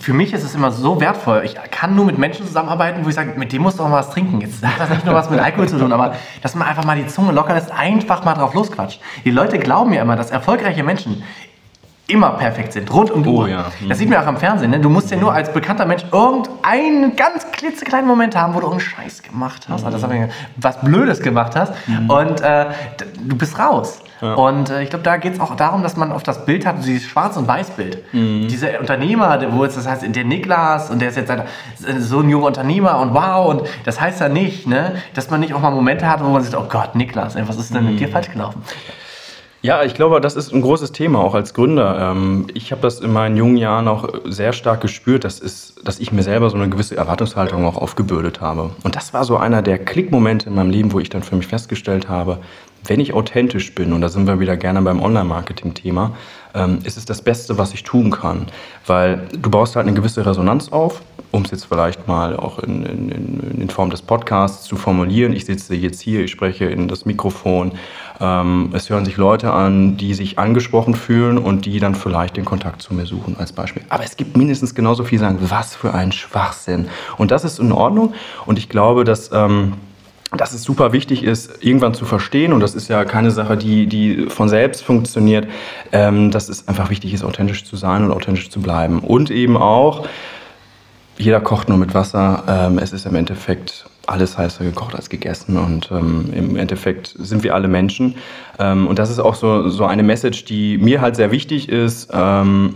für 0.00 0.14
mich 0.14 0.32
ist 0.32 0.42
es 0.42 0.54
immer 0.54 0.70
so 0.70 1.00
wertvoll. 1.00 1.42
Ich 1.44 1.54
kann 1.70 1.94
nur 1.94 2.06
mit 2.06 2.16
Menschen 2.16 2.46
zusammenarbeiten, 2.46 3.04
wo 3.04 3.08
ich 3.10 3.14
sage, 3.14 3.34
mit 3.36 3.52
dem 3.52 3.62
musst 3.62 3.78
du 3.78 3.82
auch 3.82 3.88
mal 3.88 3.98
was 3.98 4.10
trinken. 4.10 4.40
Jetzt 4.40 4.64
hat 4.64 4.80
das 4.80 4.88
nicht 4.88 5.04
nur 5.04 5.14
was 5.14 5.28
mit 5.28 5.38
Alkohol 5.38 5.68
zu 5.68 5.78
tun, 5.78 5.92
aber 5.92 6.14
dass 6.40 6.54
man 6.54 6.66
einfach 6.66 6.84
mal 6.84 6.96
die 6.96 7.06
Zunge 7.06 7.32
locker 7.32 7.52
lässt, 7.52 7.70
einfach 7.70 8.24
mal 8.24 8.34
drauf 8.34 8.54
losquatscht. 8.54 9.00
Die 9.24 9.30
Leute 9.30 9.58
glauben 9.58 9.92
ja 9.92 10.02
immer, 10.02 10.16
dass 10.16 10.30
erfolgreiche 10.30 10.82
Menschen 10.82 11.22
immer 12.12 12.30
perfekt 12.30 12.72
sind, 12.74 12.92
rund 12.92 13.10
um 13.10 13.22
die 13.22 13.28
Oh 13.28 13.40
Uhr. 13.40 13.48
ja. 13.48 13.64
Das 13.88 13.98
sieht 13.98 14.08
man 14.10 14.18
auch 14.22 14.26
am 14.26 14.36
Fernsehen. 14.36 14.70
Ne? 14.70 14.78
Du 14.80 14.88
musst 14.88 15.10
ja 15.10 15.16
nur 15.16 15.32
als 15.32 15.52
bekannter 15.52 15.86
Mensch 15.86 16.04
irgendeinen 16.12 17.16
ganz 17.16 17.50
klitzekleinen 17.52 18.06
Moment 18.06 18.36
haben, 18.36 18.54
wo 18.54 18.60
du 18.60 18.70
einen 18.70 18.80
Scheiß 18.80 19.22
gemacht 19.22 19.66
hast, 19.68 19.84
also 19.84 20.00
hab 20.02 20.12
ich, 20.12 20.20
was 20.56 20.80
Blödes 20.80 21.20
gemacht 21.20 21.56
hast 21.56 21.72
und 22.08 22.40
äh, 22.40 22.66
du 23.24 23.36
bist 23.36 23.58
raus. 23.58 24.00
Und 24.36 24.70
äh, 24.70 24.84
ich 24.84 24.90
glaube, 24.90 25.02
da 25.02 25.16
geht 25.16 25.34
es 25.34 25.40
auch 25.40 25.56
darum, 25.56 25.82
dass 25.82 25.96
man 25.96 26.12
auf 26.12 26.22
das 26.22 26.44
Bild 26.46 26.64
hat, 26.64 26.76
dieses 26.84 27.02
Schwarz- 27.08 27.36
und 27.36 27.48
Weiß-Bild. 27.48 28.04
Dieser 28.12 28.78
Unternehmer, 28.78 29.36
der- 29.36 29.52
wo 29.52 29.64
jetzt 29.64 29.76
das 29.76 29.88
heißt, 29.88 30.04
der 30.06 30.24
Niklas 30.24 30.90
und 30.90 31.00
der 31.02 31.08
ist 31.08 31.16
jetzt 31.16 31.28
ein, 31.30 31.42
so 31.98 32.20
ein 32.20 32.28
junger 32.28 32.46
Unternehmer 32.46 33.00
und 33.00 33.14
wow, 33.14 33.48
und 33.48 33.62
das 33.84 34.00
heißt 34.00 34.20
ja 34.20 34.28
nicht, 34.28 34.68
ne, 34.68 34.92
dass 35.14 35.28
man 35.30 35.40
nicht 35.40 35.52
auch 35.54 35.60
mal 35.60 35.70
Momente 35.72 36.08
hat, 36.08 36.22
wo 36.24 36.28
man 36.28 36.40
sagt, 36.42 36.54
oh 36.56 36.66
Gott, 36.68 36.94
Niklas, 36.94 37.34
ey, 37.34 37.42
was 37.48 37.56
ist 37.56 37.74
denn 37.74 37.84
mit 37.84 37.98
dir 37.98 38.08
falsch 38.08 38.30
gelaufen? 38.30 38.62
Ja, 39.64 39.84
ich 39.84 39.94
glaube, 39.94 40.20
das 40.20 40.34
ist 40.34 40.52
ein 40.52 40.60
großes 40.60 40.90
Thema, 40.90 41.20
auch 41.20 41.34
als 41.36 41.54
Gründer. 41.54 42.10
Ähm, 42.10 42.48
Ich 42.52 42.72
habe 42.72 42.82
das 42.82 42.98
in 42.98 43.12
meinen 43.12 43.36
jungen 43.36 43.56
Jahren 43.56 43.86
auch 43.86 44.08
sehr 44.24 44.52
stark 44.52 44.80
gespürt, 44.80 45.22
dass, 45.22 45.38
ist, 45.38 45.86
dass 45.86 46.00
ich 46.00 46.10
mir 46.10 46.24
selber 46.24 46.50
so 46.50 46.56
eine 46.56 46.68
gewisse 46.68 46.96
Erwartungshaltung 46.96 47.64
auch 47.64 47.76
aufgebürdet 47.76 48.40
habe. 48.40 48.70
Und 48.82 48.96
das 48.96 49.14
war 49.14 49.22
so 49.24 49.36
einer 49.36 49.62
der 49.62 49.78
Klickmomente 49.78 50.48
in 50.48 50.56
meinem 50.56 50.70
Leben, 50.70 50.92
wo 50.92 50.98
ich 50.98 51.10
dann 51.10 51.22
für 51.22 51.36
mich 51.36 51.46
festgestellt 51.46 52.08
habe, 52.08 52.38
wenn 52.84 53.00
ich 53.00 53.14
authentisch 53.14 53.74
bin, 53.74 53.92
und 53.92 54.00
da 54.00 54.08
sind 54.08 54.26
wir 54.26 54.40
wieder 54.40 54.56
gerne 54.56 54.82
beim 54.82 55.00
Online-Marketing-Thema, 55.00 56.12
ähm, 56.54 56.78
ist 56.84 56.96
es 56.96 57.04
das 57.04 57.22
Beste, 57.22 57.58
was 57.58 57.72
ich 57.72 57.82
tun 57.82 58.10
kann. 58.10 58.46
Weil 58.86 59.28
du 59.32 59.50
baust 59.50 59.76
halt 59.76 59.86
eine 59.86 59.94
gewisse 59.94 60.24
Resonanz 60.26 60.70
auf, 60.70 61.02
um 61.30 61.42
es 61.42 61.50
jetzt 61.50 61.64
vielleicht 61.64 62.08
mal 62.08 62.36
auch 62.36 62.58
in, 62.58 62.84
in, 62.84 63.60
in, 63.60 63.70
Form 63.70 63.88
des 63.88 64.02
Podcasts 64.02 64.64
zu 64.64 64.76
formulieren. 64.76 65.32
Ich 65.32 65.46
sitze 65.46 65.74
jetzt 65.74 66.00
hier, 66.00 66.24
ich 66.24 66.30
spreche 66.30 66.66
in 66.66 66.88
das 66.88 67.06
Mikrofon. 67.06 67.72
Ähm, 68.20 68.70
es 68.74 68.90
hören 68.90 69.04
sich 69.04 69.16
Leute 69.16 69.52
an, 69.52 69.96
die 69.96 70.12
sich 70.12 70.38
angesprochen 70.38 70.94
fühlen 70.94 71.38
und 71.38 71.64
die 71.64 71.80
dann 71.80 71.94
vielleicht 71.94 72.36
den 72.36 72.44
Kontakt 72.44 72.82
zu 72.82 72.92
mir 72.92 73.06
suchen 73.06 73.36
als 73.38 73.52
Beispiel. 73.52 73.82
Aber 73.88 74.04
es 74.04 74.16
gibt 74.16 74.36
mindestens 74.36 74.74
genauso 74.74 75.04
viel, 75.04 75.18
sagen, 75.18 75.38
was 75.40 75.74
für 75.74 75.94
ein 75.94 76.12
Schwachsinn. 76.12 76.88
Und 77.16 77.30
das 77.30 77.44
ist 77.44 77.60
in 77.60 77.72
Ordnung. 77.72 78.12
Und 78.44 78.58
ich 78.58 78.68
glaube, 78.68 79.04
dass... 79.04 79.30
Ähm, 79.32 79.74
dass 80.36 80.52
es 80.52 80.62
super 80.62 80.92
wichtig 80.92 81.24
ist, 81.24 81.62
irgendwann 81.64 81.94
zu 81.94 82.04
verstehen, 82.04 82.52
und 82.52 82.60
das 82.60 82.74
ist 82.74 82.88
ja 82.88 83.04
keine 83.04 83.30
Sache, 83.30 83.56
die, 83.56 83.86
die 83.86 84.26
von 84.28 84.48
selbst 84.48 84.82
funktioniert, 84.82 85.46
ähm, 85.92 86.30
dass 86.30 86.48
es 86.48 86.68
einfach 86.68 86.90
wichtig 86.90 87.12
ist, 87.12 87.24
authentisch 87.24 87.64
zu 87.64 87.76
sein 87.76 88.04
und 88.04 88.10
authentisch 88.10 88.50
zu 88.50 88.60
bleiben. 88.60 89.00
Und 89.00 89.30
eben 89.30 89.56
auch, 89.56 90.06
jeder 91.18 91.40
kocht 91.40 91.68
nur 91.68 91.78
mit 91.78 91.94
Wasser. 91.94 92.44
Ähm, 92.48 92.78
es 92.78 92.92
ist 92.92 93.06
im 93.06 93.14
Endeffekt 93.14 93.86
alles 94.06 94.36
heißer 94.36 94.64
gekocht 94.64 94.94
als 94.94 95.08
gegessen 95.08 95.56
und 95.56 95.90
ähm, 95.92 96.32
im 96.34 96.56
Endeffekt 96.56 97.14
sind 97.18 97.44
wir 97.44 97.54
alle 97.54 97.68
Menschen. 97.68 98.16
Ähm, 98.58 98.86
und 98.88 98.98
das 98.98 99.10
ist 99.10 99.20
auch 99.20 99.34
so, 99.34 99.68
so 99.68 99.84
eine 99.84 100.02
Message, 100.02 100.44
die 100.44 100.78
mir 100.78 101.00
halt 101.00 101.14
sehr 101.14 101.30
wichtig 101.30 101.68
ist. 101.68 102.10
Ähm, 102.12 102.74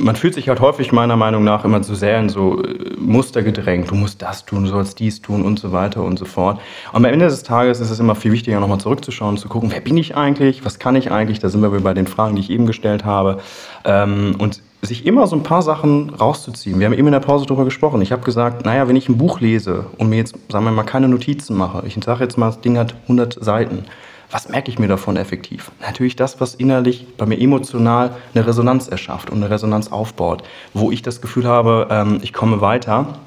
man 0.00 0.16
fühlt 0.16 0.34
sich 0.34 0.48
halt 0.48 0.60
häufig 0.60 0.92
meiner 0.92 1.16
Meinung 1.16 1.44
nach 1.44 1.64
immer 1.64 1.82
zu 1.82 1.94
sehr 1.94 2.18
in 2.18 2.28
so 2.28 2.62
äh, 2.62 2.94
Muster 2.98 3.42
gedrängt. 3.42 3.90
Du 3.90 3.94
musst 3.94 4.22
das 4.22 4.44
tun, 4.44 4.64
du 4.64 4.70
sollst 4.70 4.98
dies 4.98 5.20
tun 5.20 5.42
und 5.42 5.58
so 5.58 5.72
weiter 5.72 6.02
und 6.02 6.18
so 6.18 6.24
fort. 6.24 6.60
Und 6.92 6.96
am 6.96 7.04
Ende 7.04 7.26
des 7.26 7.42
Tages 7.42 7.80
ist 7.80 7.90
es 7.90 8.00
immer 8.00 8.14
viel 8.14 8.32
wichtiger, 8.32 8.60
nochmal 8.60 8.80
zurückzuschauen, 8.80 9.36
zu 9.36 9.48
gucken, 9.48 9.70
wer 9.72 9.80
bin 9.80 9.96
ich 9.96 10.16
eigentlich, 10.16 10.64
was 10.64 10.78
kann 10.78 10.96
ich 10.96 11.10
eigentlich. 11.12 11.38
Da 11.38 11.48
sind 11.48 11.62
wir 11.62 11.70
bei 11.80 11.94
den 11.94 12.06
Fragen, 12.06 12.36
die 12.36 12.42
ich 12.42 12.50
eben 12.50 12.66
gestellt 12.66 13.04
habe. 13.04 13.40
Ähm, 13.84 14.36
und 14.38 14.62
sich 14.82 15.06
immer 15.06 15.26
so 15.26 15.36
ein 15.36 15.42
paar 15.42 15.62
Sachen 15.62 16.10
rauszuziehen. 16.10 16.78
Wir 16.78 16.86
haben 16.86 16.94
eben 16.94 17.06
in 17.06 17.12
der 17.12 17.20
Pause 17.20 17.44
darüber 17.46 17.64
gesprochen. 17.64 18.00
Ich 18.00 18.12
habe 18.12 18.22
gesagt, 18.22 18.64
naja, 18.64 18.88
wenn 18.88 18.96
ich 18.96 19.08
ein 19.08 19.18
Buch 19.18 19.40
lese 19.40 19.86
und 19.98 20.08
mir 20.08 20.16
jetzt, 20.16 20.34
sagen 20.50 20.64
wir 20.64 20.72
mal, 20.72 20.84
keine 20.84 21.08
Notizen 21.08 21.56
mache, 21.56 21.86
ich 21.86 21.98
sage 22.02 22.24
jetzt 22.24 22.38
mal, 22.38 22.46
das 22.46 22.60
Ding 22.60 22.78
hat 22.78 22.94
100 23.02 23.44
Seiten, 23.44 23.84
was 24.30 24.48
merke 24.48 24.70
ich 24.70 24.78
mir 24.78 24.88
davon 24.88 25.16
effektiv? 25.16 25.70
Natürlich 25.80 26.16
das, 26.16 26.40
was 26.40 26.54
innerlich 26.54 27.06
bei 27.16 27.26
mir 27.26 27.40
emotional 27.40 28.12
eine 28.34 28.46
Resonanz 28.46 28.88
erschafft 28.88 29.30
und 29.30 29.38
eine 29.38 29.50
Resonanz 29.50 29.88
aufbaut, 29.88 30.42
wo 30.72 30.90
ich 30.90 31.02
das 31.02 31.20
Gefühl 31.20 31.46
habe, 31.46 31.88
ähm, 31.90 32.20
ich 32.22 32.32
komme 32.32 32.60
weiter. 32.60 33.18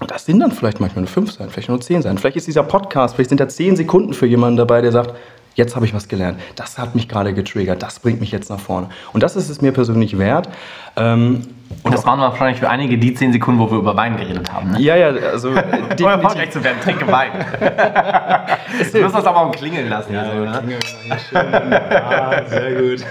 Und 0.00 0.10
das 0.10 0.24
sind 0.26 0.40
dann 0.40 0.52
vielleicht 0.52 0.80
manchmal 0.80 1.02
nur 1.02 1.10
fünf 1.10 1.32
sein, 1.32 1.50
vielleicht 1.50 1.68
nur 1.68 1.80
zehn 1.80 2.02
sein. 2.02 2.18
Vielleicht 2.18 2.36
ist 2.36 2.46
dieser 2.46 2.62
Podcast, 2.62 3.14
vielleicht 3.14 3.30
sind 3.30 3.40
da 3.40 3.48
zehn 3.48 3.76
Sekunden 3.76 4.14
für 4.14 4.26
jemanden 4.26 4.56
dabei, 4.56 4.80
der 4.80 4.92
sagt, 4.92 5.14
jetzt 5.58 5.76
habe 5.76 5.84
ich 5.84 5.92
was 5.92 6.08
gelernt. 6.08 6.40
Das 6.56 6.78
hat 6.78 6.94
mich 6.94 7.08
gerade 7.08 7.34
getriggert, 7.34 7.82
das 7.82 7.98
bringt 7.98 8.20
mich 8.20 8.30
jetzt 8.32 8.48
nach 8.48 8.60
vorne. 8.60 8.88
Und 9.12 9.22
das 9.22 9.36
ist 9.36 9.50
es 9.50 9.60
mir 9.60 9.72
persönlich 9.72 10.16
wert. 10.16 10.48
Ähm, 10.96 11.42
Und 11.82 11.92
das 11.92 12.06
waren 12.06 12.20
wahrscheinlich 12.20 12.60
für 12.60 12.70
einige 12.70 12.96
die 12.96 13.12
10 13.12 13.32
Sekunden, 13.34 13.60
wo 13.60 13.70
wir 13.70 13.78
über 13.78 13.94
Wein 13.96 14.16
geredet 14.16 14.50
haben. 14.52 14.70
Ne? 14.70 14.80
ja, 14.80 14.96
ja, 14.96 15.08
also 15.08 15.48
Um 15.50 15.54
definitiv. 15.56 16.06
erfolgreich 16.06 16.50
zu 16.52 16.64
werden, 16.64 16.78
trinke 16.82 17.06
Wein. 17.08 17.32
du 18.92 19.02
musst 19.02 19.14
das 19.16 19.26
aber 19.26 19.40
auch 19.40 19.52
klingeln 19.52 19.88
lassen. 19.88 20.14
Ja, 20.14 20.24
so, 20.24 20.44
ja, 20.44 20.50
ne? 20.50 20.58
klingeln 20.58 20.80
schön. 21.28 21.72
Ah, 21.74 22.42
sehr 22.46 22.74
gut. 22.74 23.04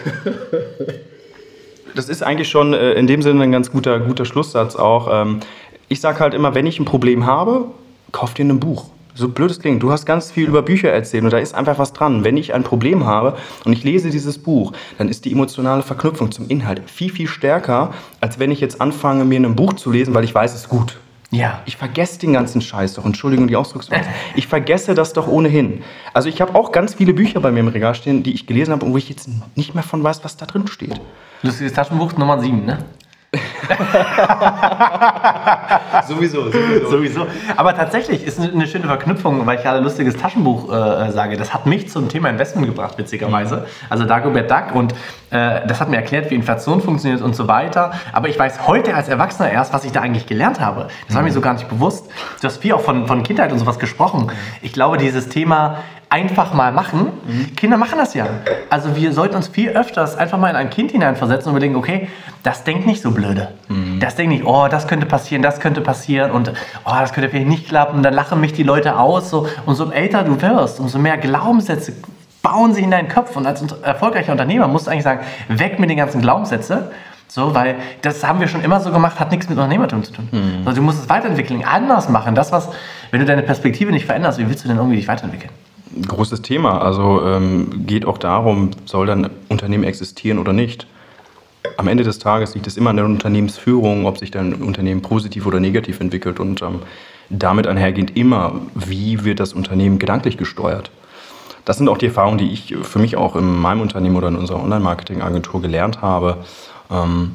Das 1.95 2.09
ist 2.09 2.23
eigentlich 2.23 2.49
schon 2.49 2.73
äh, 2.73 2.93
in 2.93 3.07
dem 3.07 3.21
Sinne 3.21 3.43
ein 3.43 3.51
ganz 3.51 3.71
guter, 3.71 3.99
guter 3.99 4.25
Schlusssatz 4.25 4.75
auch. 4.75 5.09
Ähm, 5.11 5.41
ich 5.89 5.99
sage 5.99 6.19
halt 6.19 6.33
immer, 6.33 6.55
wenn 6.55 6.65
ich 6.65 6.79
ein 6.79 6.85
Problem 6.85 7.25
habe, 7.25 7.65
kauf 8.11 8.33
dir 8.33 8.45
ein 8.45 8.59
Buch. 8.59 8.85
So 9.17 9.29
blöd 9.29 9.49
es 9.49 9.59
klingt, 9.59 9.81
du 9.81 9.91
hast 9.91 10.05
ganz 10.05 10.29
viel 10.29 10.47
über 10.47 10.61
Bücher 10.61 10.91
erzählt 10.91 11.23
und 11.23 11.33
da 11.33 11.39
ist 11.39 11.55
einfach 11.55 11.79
was 11.79 11.91
dran. 11.91 12.23
Wenn 12.23 12.37
ich 12.37 12.53
ein 12.53 12.61
Problem 12.61 13.07
habe 13.07 13.35
und 13.65 13.73
ich 13.73 13.83
lese 13.83 14.11
dieses 14.11 14.37
Buch, 14.37 14.73
dann 14.99 15.09
ist 15.09 15.25
die 15.25 15.31
emotionale 15.31 15.81
Verknüpfung 15.81 16.29
zum 16.31 16.47
Inhalt 16.49 16.87
viel, 16.87 17.11
viel 17.11 17.27
stärker, 17.27 17.95
als 18.21 18.37
wenn 18.37 18.51
ich 18.51 18.61
jetzt 18.61 18.79
anfange, 18.79 19.25
mir 19.25 19.39
ein 19.39 19.55
Buch 19.55 19.73
zu 19.73 19.91
lesen, 19.91 20.13
weil 20.13 20.23
ich 20.23 20.35
weiß, 20.35 20.53
es 20.53 20.61
ist 20.61 20.69
gut. 20.69 20.99
Ja. 21.31 21.63
Ich 21.65 21.77
vergesse 21.77 22.19
den 22.19 22.33
ganzen 22.33 22.61
Scheiß 22.61 22.93
doch. 22.93 23.05
Entschuldigung 23.05 23.47
die 23.47 23.55
Ausdrucksweise. 23.55 24.07
Ich 24.35 24.45
vergesse 24.45 24.93
das 24.93 25.13
doch 25.13 25.27
ohnehin. 25.27 25.81
Also 26.13 26.29
ich 26.29 26.39
habe 26.39 26.53
auch 26.53 26.71
ganz 26.71 26.93
viele 26.93 27.13
Bücher 27.13 27.39
bei 27.39 27.51
mir 27.51 27.61
im 27.61 27.69
Regal 27.69 27.95
stehen, 27.95 28.21
die 28.21 28.35
ich 28.35 28.45
gelesen 28.45 28.71
habe 28.71 28.85
und 28.85 28.93
wo 28.93 28.97
ich 28.97 29.09
jetzt 29.09 29.27
nicht 29.55 29.73
mehr 29.73 29.83
von 29.83 30.03
weiß, 30.03 30.23
was 30.23 30.37
da 30.37 30.45
drin 30.45 30.67
steht. 30.67 31.01
Lustiges 31.41 31.73
Taschenbuch 31.73 32.15
Nummer 32.17 32.39
7, 32.39 32.65
ne? 32.65 32.85
Sowieso, 36.07 36.51
sowieso. 36.51 36.89
Sowieso. 36.89 37.27
Aber 37.55 37.75
tatsächlich 37.75 38.25
ist 38.25 38.39
eine, 38.39 38.67
schöne 38.67 38.85
Verknüpfung, 38.85 39.45
weil 39.45 39.57
ich 39.57 39.63
gerade 39.63 39.79
lustiges 39.79 40.15
Taschenbuch 40.15 40.71
äh, 40.71 41.11
sage. 41.11 41.37
Das 41.37 41.53
hat 41.53 41.65
mich 41.65 41.89
zum 41.89 42.09
Thema 42.09 42.29
Investment 42.29 42.67
gebracht, 42.67 42.97
witzigerweise. 42.97 43.65
Also 43.89 44.05
Dagobert 44.05 44.49
Duck 44.49 44.73
und 44.73 44.93
äh, 45.29 45.67
das 45.67 45.81
hat 45.81 45.89
mir 45.89 45.97
erklärt, 45.97 46.31
wie 46.31 46.35
Inflation 46.35 46.81
funktioniert 46.81 47.21
und 47.21 47.35
so 47.35 47.47
weiter. 47.47 47.91
Aber 48.13 48.29
ich 48.29 48.39
weiß 48.39 48.67
heute 48.67 48.95
als 48.95 49.09
Erwachsener 49.09 49.51
erst, 49.51 49.73
was 49.73 49.85
ich 49.85 49.91
da 49.91 50.01
eigentlich 50.01 50.27
gelernt 50.27 50.59
habe. 50.59 50.87
Das 51.07 51.15
war 51.15 51.23
mir 51.23 51.31
so 51.31 51.41
gar 51.41 51.53
nicht 51.53 51.67
bewusst. 51.67 52.09
Du 52.41 52.47
hast 52.47 52.57
viel 52.57 52.73
auch 52.73 52.81
von, 52.81 53.07
von 53.07 53.23
Kindheit 53.23 53.51
und 53.51 53.59
sowas 53.59 53.79
gesprochen. 53.79 54.31
Ich 54.61 54.73
glaube, 54.73 54.97
dieses 54.97 55.29
Thema 55.29 55.77
einfach 56.09 56.53
mal 56.53 56.71
machen. 56.71 57.11
Kinder 57.55 57.77
machen 57.77 57.97
das 57.97 58.13
ja. 58.13 58.27
Also 58.69 58.95
wir 58.95 59.11
sollten 59.11 59.35
uns 59.35 59.47
viel 59.47 59.69
öfters 59.69 60.15
einfach 60.15 60.37
mal 60.37 60.49
in 60.49 60.55
ein 60.55 60.69
Kind 60.69 60.91
hineinversetzen 60.91 61.49
und 61.49 61.57
überlegen, 61.57 61.75
okay, 61.75 62.07
das 62.43 62.63
denkt 62.63 62.85
nicht 62.85 63.01
so 63.01 63.11
blöde. 63.11 63.49
Das 63.99 64.15
denkt 64.15 64.31
nicht, 64.31 64.45
oh, 64.45 64.67
das 64.69 64.87
könnte 64.87 65.05
passieren, 65.05 65.41
das 65.41 65.59
könnte 65.59 65.81
passieren 65.81 66.31
und 66.31 66.53
oh, 66.85 66.91
das 66.99 67.13
könnte 67.13 67.29
vielleicht 67.29 67.47
nicht 67.47 67.67
klappen, 67.67 68.03
dann 68.03 68.13
lachen 68.13 68.39
mich 68.39 68.53
die 68.53 68.63
Leute 68.63 68.97
aus. 68.97 69.29
So. 69.29 69.47
Umso 69.65 69.89
älter 69.91 70.23
du 70.23 70.41
wirst, 70.41 70.79
umso 70.79 70.97
mehr 70.97 71.17
Glaubenssätze 71.17 71.93
bauen 72.41 72.73
sich 72.73 72.83
in 72.83 72.91
deinen 72.91 73.09
Kopf. 73.09 73.35
Und 73.35 73.45
als 73.45 73.61
erfolgreicher 73.81 74.31
Unternehmer 74.31 74.67
musst 74.67 74.87
du 74.87 74.91
eigentlich 74.91 75.03
sagen, 75.03 75.19
weg 75.49 75.79
mit 75.79 75.89
den 75.89 75.97
ganzen 75.97 76.21
Glaubenssätzen. 76.21 76.79
So, 77.29 77.53
weil 77.53 77.75
das 78.01 78.23
haben 78.23 78.39
wir 78.39 78.47
schon 78.47 78.63
immer 78.63 78.79
so 78.79 78.89
gemacht, 78.89 79.19
hat 79.19 79.31
nichts 79.31 79.49
mit 79.49 79.57
Unternehmertum 79.57 80.01
zu 80.01 80.13
tun. 80.13 80.29
Also 80.65 80.77
du 80.77 80.81
musst 80.81 81.03
es 81.03 81.09
weiterentwickeln, 81.09 81.61
anders 81.65 82.07
machen. 82.07 82.35
Das, 82.35 82.53
was, 82.53 82.69
wenn 83.11 83.19
du 83.19 83.25
deine 83.25 83.43
Perspektive 83.43 83.91
nicht 83.91 84.05
veränderst, 84.05 84.39
wie 84.39 84.47
willst 84.47 84.63
du 84.63 84.69
denn 84.69 84.77
irgendwie 84.77 84.95
dich 84.95 85.09
weiterentwickeln? 85.09 85.51
Großes 86.01 86.41
Thema. 86.41 86.81
Also 86.81 87.21
ähm, 87.23 87.85
geht 87.85 88.05
auch 88.05 88.17
darum, 88.17 88.71
soll 88.85 89.07
dann 89.07 89.29
Unternehmen 89.49 89.83
existieren 89.83 90.39
oder 90.39 90.53
nicht. 90.53 90.87
Am 91.77 91.87
Ende 91.87 92.03
des 92.03 92.19
Tages 92.19 92.55
liegt 92.55 92.67
es 92.67 92.77
immer 92.77 92.91
an 92.91 92.97
der 92.97 93.05
Unternehmensführung, 93.05 94.05
ob 94.05 94.17
sich 94.17 94.31
dein 94.31 94.53
Unternehmen 94.55 95.01
positiv 95.01 95.45
oder 95.45 95.59
negativ 95.59 95.99
entwickelt. 95.99 96.39
Und 96.39 96.61
ähm, 96.61 96.79
damit 97.29 97.67
einhergehend 97.67 98.15
immer, 98.15 98.61
wie 98.73 99.23
wird 99.23 99.39
das 99.39 99.53
Unternehmen 99.53 99.99
gedanklich 99.99 100.37
gesteuert. 100.37 100.91
Das 101.65 101.77
sind 101.77 101.89
auch 101.89 101.97
die 101.97 102.05
Erfahrungen, 102.05 102.37
die 102.37 102.51
ich 102.51 102.75
für 102.81 102.99
mich 102.99 103.17
auch 103.17 103.35
in 103.35 103.59
meinem 103.59 103.81
Unternehmen 103.81 104.15
oder 104.15 104.29
in 104.29 104.37
unserer 104.37 104.63
Online-Marketing-Agentur 104.63 105.61
gelernt 105.61 106.01
habe. 106.01 106.37
Ähm, 106.89 107.33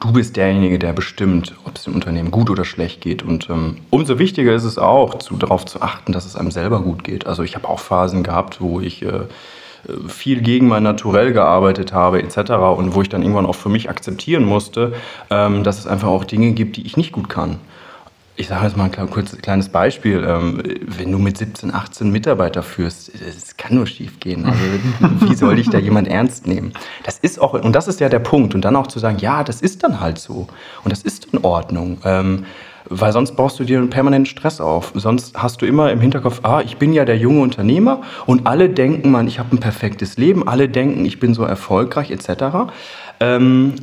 du 0.00 0.12
bist 0.12 0.36
derjenige, 0.36 0.78
der 0.78 0.92
bestimmt, 0.92 1.54
ob 1.64 1.76
es 1.76 1.84
dem 1.84 1.94
Unternehmen 1.94 2.30
gut 2.30 2.50
oder 2.50 2.64
schlecht 2.64 3.00
geht. 3.00 3.22
Und 3.22 3.48
ähm, 3.50 3.78
umso 3.90 4.18
wichtiger 4.18 4.54
ist 4.54 4.64
es 4.64 4.78
auch, 4.78 5.18
zu, 5.18 5.36
darauf 5.36 5.64
zu 5.66 5.80
achten, 5.80 6.12
dass 6.12 6.26
es 6.26 6.36
einem 6.36 6.50
selber 6.50 6.80
gut 6.80 7.04
geht. 7.04 7.26
Also 7.26 7.42
ich 7.42 7.54
habe 7.54 7.68
auch 7.68 7.80
Phasen 7.80 8.22
gehabt, 8.22 8.60
wo 8.60 8.80
ich 8.80 9.02
äh, 9.02 9.22
viel 10.06 10.42
gegen 10.42 10.68
mein 10.68 10.82
Naturell 10.82 11.32
gearbeitet 11.32 11.92
habe 11.92 12.22
etc. 12.22 12.50
und 12.76 12.94
wo 12.94 13.02
ich 13.02 13.08
dann 13.08 13.22
irgendwann 13.22 13.46
auch 13.46 13.54
für 13.54 13.68
mich 13.68 13.88
akzeptieren 13.88 14.44
musste, 14.44 14.92
ähm, 15.30 15.64
dass 15.64 15.78
es 15.78 15.86
einfach 15.86 16.08
auch 16.08 16.24
Dinge 16.24 16.52
gibt, 16.52 16.76
die 16.76 16.86
ich 16.86 16.96
nicht 16.96 17.12
gut 17.12 17.28
kann. 17.28 17.58
Ich 18.40 18.46
sage 18.46 18.66
jetzt 18.66 18.76
mal 18.76 18.84
ein 18.84 19.10
kurz, 19.10 19.36
kleines 19.36 19.68
Beispiel. 19.68 20.24
Ähm, 20.24 20.62
wenn 20.86 21.10
du 21.10 21.18
mit 21.18 21.36
17, 21.36 21.74
18 21.74 22.08
Mitarbeiter 22.08 22.62
führst, 22.62 23.10
das 23.12 23.56
kann 23.56 23.74
nur 23.74 23.86
schief 23.88 24.20
gehen. 24.20 24.46
Also, 24.46 24.60
wie 25.28 25.34
soll 25.34 25.56
dich 25.56 25.68
da 25.68 25.78
jemand 25.78 26.06
ernst 26.06 26.46
nehmen? 26.46 26.72
Das 27.02 27.18
ist 27.18 27.40
auch, 27.40 27.54
und 27.54 27.72
das 27.72 27.88
ist 27.88 27.98
ja 27.98 28.08
der 28.08 28.20
Punkt. 28.20 28.54
Und 28.54 28.64
dann 28.64 28.76
auch 28.76 28.86
zu 28.86 29.00
sagen, 29.00 29.18
ja, 29.18 29.42
das 29.42 29.60
ist 29.60 29.82
dann 29.82 29.98
halt 29.98 30.18
so. 30.18 30.46
Und 30.84 30.92
das 30.92 31.02
ist 31.02 31.26
in 31.32 31.40
Ordnung. 31.40 31.98
Ähm, 32.04 32.44
weil 32.84 33.12
sonst 33.12 33.34
baust 33.34 33.58
du 33.58 33.64
dir 33.64 33.78
einen 33.78 33.90
permanenten 33.90 34.26
Stress 34.26 34.60
auf. 34.60 34.92
Sonst 34.94 35.36
hast 35.36 35.60
du 35.60 35.66
immer 35.66 35.90
im 35.90 36.00
Hinterkopf, 36.00 36.38
ah, 36.44 36.60
ich 36.60 36.76
bin 36.76 36.92
ja 36.92 37.04
der 37.04 37.18
junge 37.18 37.40
Unternehmer 37.40 38.02
und 38.24 38.46
alle 38.46 38.70
denken, 38.70 39.10
man, 39.10 39.26
ich 39.26 39.40
habe 39.40 39.56
ein 39.56 39.58
perfektes 39.58 40.16
Leben, 40.16 40.46
alle 40.46 40.68
denken, 40.68 41.04
ich 41.04 41.18
bin 41.18 41.34
so 41.34 41.42
erfolgreich 41.42 42.12
etc. 42.12 42.70
Ähm, 43.18 43.74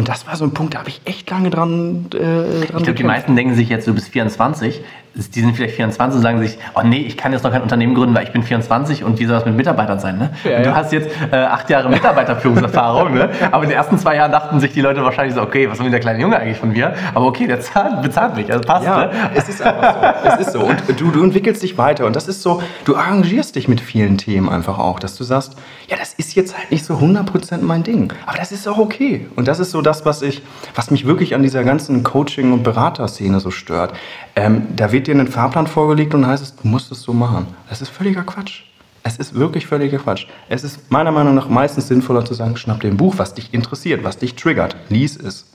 und 0.00 0.08
das 0.08 0.26
war 0.26 0.34
so 0.34 0.44
ein 0.44 0.52
Punkt, 0.52 0.72
da 0.72 0.78
habe 0.78 0.88
ich 0.88 1.02
echt 1.04 1.28
lange 1.28 1.50
dran. 1.50 2.06
Äh, 2.14 2.18
dran 2.18 2.62
ich 2.62 2.68
glaube, 2.68 2.94
die 2.94 3.04
meisten 3.04 3.36
denken 3.36 3.54
sich 3.54 3.68
jetzt, 3.68 3.86
du 3.86 3.92
bist 3.92 4.08
24, 4.08 4.80
die 5.14 5.40
sind 5.40 5.56
vielleicht 5.56 5.74
24 5.74 6.16
und 6.16 6.22
sagen 6.22 6.38
sich, 6.40 6.56
oh 6.74 6.82
nee, 6.84 7.00
ich 7.00 7.16
kann 7.16 7.32
jetzt 7.32 7.42
noch 7.42 7.50
kein 7.50 7.62
Unternehmen 7.62 7.94
gründen, 7.94 8.14
weil 8.14 8.24
ich 8.24 8.32
bin 8.32 8.42
24 8.42 9.02
und 9.02 9.18
wie 9.18 9.24
soll 9.26 9.36
das 9.36 9.44
mit 9.44 9.56
Mitarbeitern 9.56 9.98
sein? 9.98 10.18
Ne? 10.18 10.30
Ja, 10.44 10.50
ja. 10.50 10.62
Du 10.62 10.74
hast 10.74 10.92
jetzt 10.92 11.10
äh, 11.32 11.36
acht 11.36 11.68
Jahre 11.68 11.88
Mitarbeiterführungserfahrung, 11.88 13.14
ne? 13.14 13.30
aber 13.50 13.64
in 13.64 13.70
den 13.70 13.76
ersten 13.76 13.98
zwei 13.98 14.16
Jahren 14.16 14.30
dachten 14.30 14.60
sich 14.60 14.72
die 14.72 14.80
Leute 14.80 15.02
wahrscheinlich 15.02 15.34
so, 15.34 15.42
okay, 15.42 15.68
was 15.68 15.80
will 15.80 15.90
der 15.90 16.00
kleine 16.00 16.20
Junge 16.20 16.38
eigentlich 16.38 16.58
von 16.58 16.70
mir? 16.70 16.94
Aber 17.14 17.26
okay, 17.26 17.46
der 17.46 17.60
zahlt, 17.60 18.02
bezahlt 18.02 18.36
mich, 18.36 18.52
also 18.52 18.64
passt. 18.64 18.86
Ja, 18.86 19.06
ne? 19.06 19.10
es 19.34 19.48
ist 19.48 19.60
einfach 19.62 19.94
so. 20.22 20.28
es 20.28 20.46
ist 20.46 20.52
so. 20.52 20.60
Und 20.60 21.00
du, 21.00 21.10
du 21.10 21.24
entwickelst 21.24 21.62
dich 21.62 21.76
weiter 21.76 22.06
und 22.06 22.14
das 22.14 22.28
ist 22.28 22.42
so, 22.42 22.62
du 22.84 22.96
arrangierst 22.96 23.56
dich 23.56 23.66
mit 23.66 23.80
vielen 23.80 24.16
Themen 24.16 24.48
einfach 24.48 24.78
auch, 24.78 25.00
dass 25.00 25.16
du 25.16 25.24
sagst, 25.24 25.56
ja, 25.88 25.96
das 25.96 26.14
ist 26.14 26.36
jetzt 26.36 26.56
halt 26.56 26.70
nicht 26.70 26.84
so 26.84 26.94
100% 26.94 27.62
mein 27.62 27.82
Ding, 27.82 28.12
aber 28.26 28.38
das 28.38 28.52
ist 28.52 28.68
auch 28.68 28.78
okay. 28.78 29.26
Und 29.34 29.48
das 29.48 29.58
ist 29.58 29.72
so 29.72 29.82
das, 29.82 30.06
was 30.06 30.22
ich, 30.22 30.42
was 30.74 30.90
mich 30.90 31.06
wirklich 31.06 31.34
an 31.34 31.42
dieser 31.42 31.64
ganzen 31.64 32.04
Coaching- 32.04 32.52
und 32.52 32.62
Beraterszene 32.62 33.40
so 33.40 33.50
stört. 33.50 33.92
Ähm, 34.36 34.68
da 34.76 34.92
wird 34.92 34.99
dir 35.06 35.14
ein 35.14 35.28
Fahrplan 35.28 35.66
vorgelegt 35.66 36.14
und 36.14 36.26
heißt 36.26 36.42
es, 36.42 36.56
du 36.56 36.66
musst 36.66 36.90
es 36.92 37.02
so 37.02 37.12
machen. 37.12 37.46
Das 37.68 37.80
ist 37.80 37.88
völliger 37.88 38.22
Quatsch. 38.22 38.62
Es 39.02 39.16
ist 39.16 39.34
wirklich 39.34 39.66
völliger 39.66 39.98
Quatsch. 39.98 40.26
Es 40.48 40.62
ist 40.62 40.90
meiner 40.90 41.10
Meinung 41.10 41.34
nach 41.34 41.48
meistens 41.48 41.88
sinnvoller 41.88 42.24
zu 42.24 42.34
sagen, 42.34 42.56
schnapp 42.56 42.80
dir 42.80 42.88
ein 42.88 42.96
Buch, 42.96 43.14
was 43.16 43.34
dich 43.34 43.54
interessiert, 43.54 44.04
was 44.04 44.18
dich 44.18 44.34
triggert, 44.34 44.76
lies 44.88 45.16
es 45.16 45.46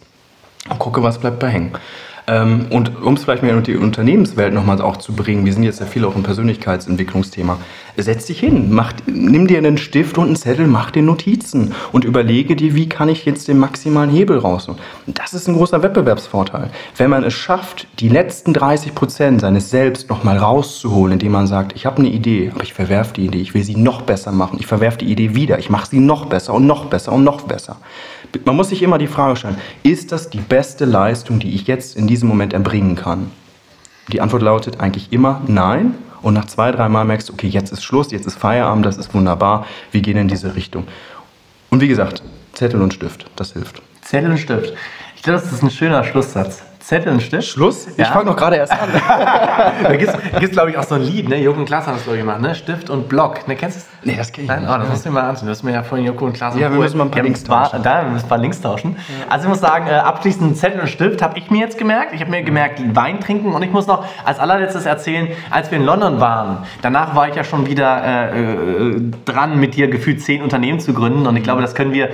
und 0.70 0.80
gucke, 0.80 1.04
was 1.04 1.20
bleibt 1.20 1.40
bei 1.40 1.50
hängen. 1.50 1.72
Ähm, 2.28 2.68
und 2.72 3.02
um 3.02 3.14
es 3.14 3.24
vielleicht 3.24 3.44
mehr 3.44 3.56
in 3.56 3.64
die 3.64 3.76
Unternehmenswelt 3.76 4.54
nochmal 4.54 4.82
auch 4.82 4.98
zu 4.98 5.14
bringen, 5.14 5.46
wir 5.46 5.54
sind 5.54 5.64
jetzt 5.64 5.80
ja 5.80 5.86
viel 5.86 6.06
auch 6.06 6.16
im 6.16 6.24
Persönlichkeitsentwicklungsthema, 6.24 7.60
setz 7.98 8.26
dich 8.26 8.40
hin, 8.40 8.72
mach, 8.72 8.94
nimm 9.06 9.48
dir 9.48 9.60
einen 9.60 9.78
Stift 9.78 10.18
und 10.18 10.28
einen 10.28 10.36
Zettel, 10.36 10.68
mach 10.68 10.92
dir 10.92 11.04
Notizen 11.04 11.74
und 11.92 12.04
überlege 12.04 12.56
dir, 12.56 12.74
wie 12.76 12.90
kann 12.90 13.10
ich 13.10 13.26
jetzt 13.26 13.48
den 13.48 13.60
maximalen 13.60 14.10
Hebel 14.10 14.40
rausholen. 14.40 14.80
Das 15.06 15.34
ist 15.34 15.48
ein 15.48 15.56
großer 15.56 15.84
Wettbewerbsvorteil. 15.84 16.72
Wenn 16.98 17.10
man 17.10 17.24
es 17.24 17.34
schafft, 17.34 17.88
die 18.00 18.10
letzten 18.10 18.54
30 18.54 18.96
Prozent 18.96 19.42
seines 19.42 19.70
Selbst 19.70 20.10
nochmal 20.10 20.38
rauszuholen, 20.38 21.14
indem 21.14 21.32
man 21.32 21.48
sagt, 21.48 21.74
ich 21.76 21.86
habe 21.86 22.00
eine 22.00 22.10
Idee, 22.10 22.52
aber 22.54 22.64
ich 22.64 22.74
verwerfe 22.74 23.14
die 23.14 23.26
Idee, 23.26 23.40
ich 23.40 23.54
will 23.54 23.64
sie 23.64 23.76
noch 23.76 24.02
besser 24.02 24.32
machen, 24.32 24.58
ich 24.60 24.68
verwerfe 24.68 24.98
die 24.98 25.12
Idee 25.12 25.36
wieder, 25.36 25.60
ich 25.60 25.70
mache 25.70 25.90
sie 25.90 26.00
noch 26.00 26.26
besser 26.26 26.54
und 26.54 26.66
noch 26.66 26.86
besser 26.86 27.12
und 27.12 27.24
noch 27.24 27.42
besser. 27.42 27.78
Man 28.46 28.56
muss 28.56 28.70
sich 28.70 28.82
immer 28.82 28.98
die 28.98 29.08
Frage 29.08 29.36
stellen, 29.36 29.58
ist 29.84 30.12
das 30.12 30.30
die 30.30 30.40
beste 30.40 30.86
Leistung, 30.86 31.40
die 31.40 31.54
ich 31.56 31.68
jetzt 31.68 31.96
in 31.96 32.08
diesem 32.08 32.28
Moment 32.30 32.54
erbringen 32.54 32.96
kann? 32.96 33.32
Die 34.12 34.22
Antwort 34.22 34.44
lautet 34.44 34.80
eigentlich 34.80 35.12
immer 35.12 35.42
nein. 35.48 35.96
Und 36.22 36.34
nach 36.34 36.46
zwei, 36.46 36.72
drei 36.72 36.90
Mal 36.90 37.06
merkst 37.06 37.30
du, 37.30 37.34
okay, 37.34 37.48
jetzt 37.48 37.72
ist 37.72 37.84
Schluss, 37.84 38.12
jetzt 38.12 38.26
ist 38.26 38.36
Feierabend, 38.36 38.86
das 38.86 38.98
ist 38.98 39.14
wunderbar, 39.14 39.68
wir 39.92 40.02
gehen 40.02 40.18
in 40.18 40.28
diese 40.28 40.56
Richtung. 40.56 40.88
Und 41.70 41.82
wie 41.82 41.88
gesagt, 41.88 42.24
Zettel 42.54 42.82
und 42.82 42.94
Stift, 42.94 43.28
das 43.36 43.54
hilft. 43.54 43.82
Zettel 44.02 44.32
und 44.32 44.38
Stift. 44.40 44.74
Ich 45.16 45.22
glaube, 45.22 45.40
das 45.40 45.52
ist 45.52 45.62
ein 45.62 45.70
schöner 45.70 46.04
Schlusssatz. 46.04 46.64
Zettel 46.86 47.14
und 47.14 47.22
Stift. 47.24 47.48
Schluss? 47.48 47.88
Ich 47.98 48.06
fange 48.06 48.26
noch 48.26 48.36
gerade 48.36 48.58
erst 48.58 48.72
an. 48.72 48.90
da 49.84 49.96
gibt 49.96 50.14
es, 50.40 50.52
glaube 50.52 50.70
ich, 50.70 50.78
auch 50.78 50.84
so 50.84 50.94
ein 50.94 51.02
Lied, 51.02 51.28
ne? 51.28 51.38
Joko 51.38 51.60
und 51.60 51.66
Klaas 51.66 51.88
haben 51.88 51.96
das, 51.96 52.04
glaube 52.04 52.18
ich, 52.18 52.24
gemacht, 52.24 52.42
ne? 52.42 52.54
Stift 52.54 52.92
und 52.92 53.10
Block. 53.10 53.48
Ne, 53.48 53.56
kennst 53.56 53.78
du 53.78 53.82
das? 53.82 53.90
Nee, 54.04 54.16
das 54.16 54.32
kenne 54.32 54.44
ich 54.44 54.50
Nein? 54.50 54.62
nicht. 54.62 54.72
Oh, 54.72 54.78
das 54.78 54.90
musst 54.90 55.04
du 55.04 55.10
mir 55.10 55.16
mal 55.16 55.30
ansehen. 55.30 55.48
Du 55.48 55.52
hast 55.52 55.64
mir 55.64 55.74
ja 55.74 55.82
vorhin 55.82 56.06
Joko 56.06 56.26
und 56.26 56.34
Klaas 56.34 56.56
Ja, 56.56 56.72
wir 56.72 56.78
müssen 56.78 57.00
mal 57.00 57.06
ein 57.06 57.12
paar 57.12 57.24
Links 57.24 57.44
tauschen. 57.44 57.82
Da, 57.82 58.04
wir 58.04 58.12
müssen 58.12 58.26
ein 58.26 58.30
paar 58.30 58.38
Links 58.38 58.62
tauschen. 58.62 58.98
Ja. 58.98 59.32
Also 59.32 59.46
ich 59.46 59.50
muss 59.50 59.62
sagen, 59.62 59.88
äh, 59.88 59.94
abschließend 59.94 60.58
Zettel 60.58 60.80
und 60.80 60.88
Stift 60.88 61.24
habe 61.24 61.40
ich 61.40 61.50
mir 61.50 61.62
jetzt 61.62 61.80
gemerkt. 61.80 62.14
Ich 62.14 62.22
habe 62.22 62.30
mir 62.30 62.44
gemerkt, 62.44 62.80
Wein 62.96 63.20
trinken 63.20 63.54
und 63.54 63.64
ich 63.64 63.72
muss 63.72 63.88
noch 63.88 64.06
als 64.24 64.38
allerletztes 64.38 64.86
erzählen, 64.86 65.30
als 65.50 65.72
wir 65.72 65.80
in 65.80 65.86
London 65.86 66.20
waren, 66.20 66.68
danach 66.84 67.16
war 67.16 67.28
ich 67.28 67.36
ja 67.36 67.44
schon 67.44 67.66
wieder 67.66 68.04
äh, 68.04 68.42
äh, 68.42 69.02
dran, 69.26 69.60
mit 69.60 69.74
dir 69.74 69.88
gefühlt 69.88 70.22
zehn 70.22 70.44
Unternehmen 70.44 70.80
zu 70.80 70.94
gründen 70.94 71.26
und 71.26 71.36
ich 71.36 71.44
glaube, 71.44 71.64
das 71.64 71.74
können 71.74 71.94
wir, 71.94 72.10
äh, 72.10 72.12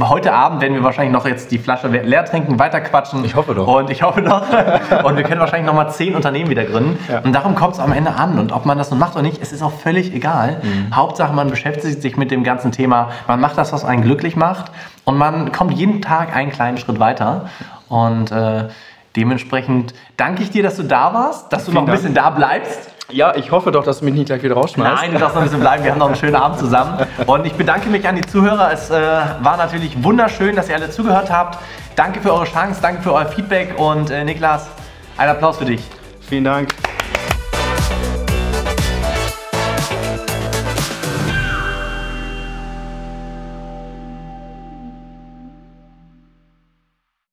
heute 0.00 0.32
Abend 0.32 0.60
werden 0.62 0.74
wir 0.74 0.82
wahrscheinlich 0.82 1.12
noch 1.12 1.26
jetzt 1.26 1.52
die 1.52 1.58
Flasche 1.58 1.86
leer 1.86 2.24
trinken, 2.24 2.58
weiter 2.58 2.80
quatschen. 2.80 3.24
Ich 3.24 3.36
hoffe 3.36 3.54
doch. 3.54 3.68
Und 3.68 3.88
ich 3.90 3.99
hoffe 4.02 4.22
doch. 4.22 4.42
und 5.04 5.16
wir 5.16 5.22
können 5.24 5.40
wahrscheinlich 5.40 5.66
nochmal 5.66 5.90
zehn 5.90 6.14
Unternehmen 6.14 6.50
wieder 6.50 6.64
gründen. 6.64 6.98
Ja. 7.10 7.20
Und 7.20 7.32
darum 7.32 7.54
kommt 7.54 7.74
es 7.74 7.80
am 7.80 7.92
Ende 7.92 8.14
an. 8.14 8.38
Und 8.38 8.52
ob 8.52 8.66
man 8.66 8.78
das 8.78 8.90
nun 8.90 8.98
macht 8.98 9.14
oder 9.14 9.22
nicht, 9.22 9.40
es 9.42 9.52
ist 9.52 9.62
auch 9.62 9.72
völlig 9.72 10.14
egal. 10.14 10.60
Mhm. 10.62 10.94
Hauptsache, 10.94 11.32
man 11.32 11.50
beschäftigt 11.50 12.02
sich 12.02 12.16
mit 12.16 12.30
dem 12.30 12.44
ganzen 12.44 12.72
Thema. 12.72 13.10
Man 13.26 13.40
macht 13.40 13.58
das, 13.58 13.72
was 13.72 13.84
einen 13.84 14.02
glücklich 14.02 14.36
macht. 14.36 14.70
Und 15.04 15.16
man 15.16 15.52
kommt 15.52 15.74
jeden 15.74 16.02
Tag 16.02 16.34
einen 16.34 16.50
kleinen 16.50 16.78
Schritt 16.78 16.98
weiter. 16.98 17.48
Und 17.88 18.30
äh, 18.30 18.68
dementsprechend 19.16 19.94
danke 20.16 20.42
ich 20.42 20.50
dir, 20.50 20.62
dass 20.62 20.76
du 20.76 20.84
da 20.84 21.12
warst, 21.14 21.52
dass 21.52 21.64
du 21.66 21.72
noch 21.72 21.86
ein 21.86 21.92
bisschen 21.92 22.14
da 22.14 22.30
bleibst. 22.30 22.90
Ja, 23.12 23.34
ich 23.34 23.50
hoffe 23.50 23.72
doch, 23.72 23.84
dass 23.84 24.00
du 24.00 24.04
mich 24.04 24.14
nicht 24.14 24.26
gleich 24.26 24.42
wieder 24.42 24.54
rausschmeißt. 24.54 25.02
Nein, 25.02 25.12
du 25.12 25.18
darfst 25.18 25.34
noch 25.34 25.42
ein 25.42 25.48
bisschen 25.48 25.60
bleiben. 25.60 25.84
Wir 25.84 25.92
haben 25.92 25.98
noch 25.98 26.06
einen 26.06 26.16
schönen 26.16 26.36
Abend 26.36 26.58
zusammen. 26.58 27.06
Und 27.26 27.46
ich 27.46 27.54
bedanke 27.54 27.88
mich 27.88 28.06
an 28.06 28.16
die 28.16 28.26
Zuhörer. 28.26 28.72
Es 28.72 28.90
äh, 28.90 28.94
war 28.94 29.56
natürlich 29.56 30.02
wunderschön, 30.02 30.56
dass 30.56 30.68
ihr 30.68 30.76
alle 30.76 30.90
zugehört 30.90 31.30
habt. 31.30 31.58
Danke 31.96 32.20
für 32.20 32.32
eure 32.32 32.44
Chance, 32.44 32.80
danke 32.80 33.02
für 33.02 33.12
euer 33.12 33.26
Feedback 33.26 33.78
und 33.78 34.10
äh, 34.10 34.24
Niklas, 34.24 34.68
ein 35.16 35.28
Applaus 35.28 35.58
für 35.58 35.64
dich. 35.64 35.82
Vielen 36.20 36.44
Dank. 36.44 36.68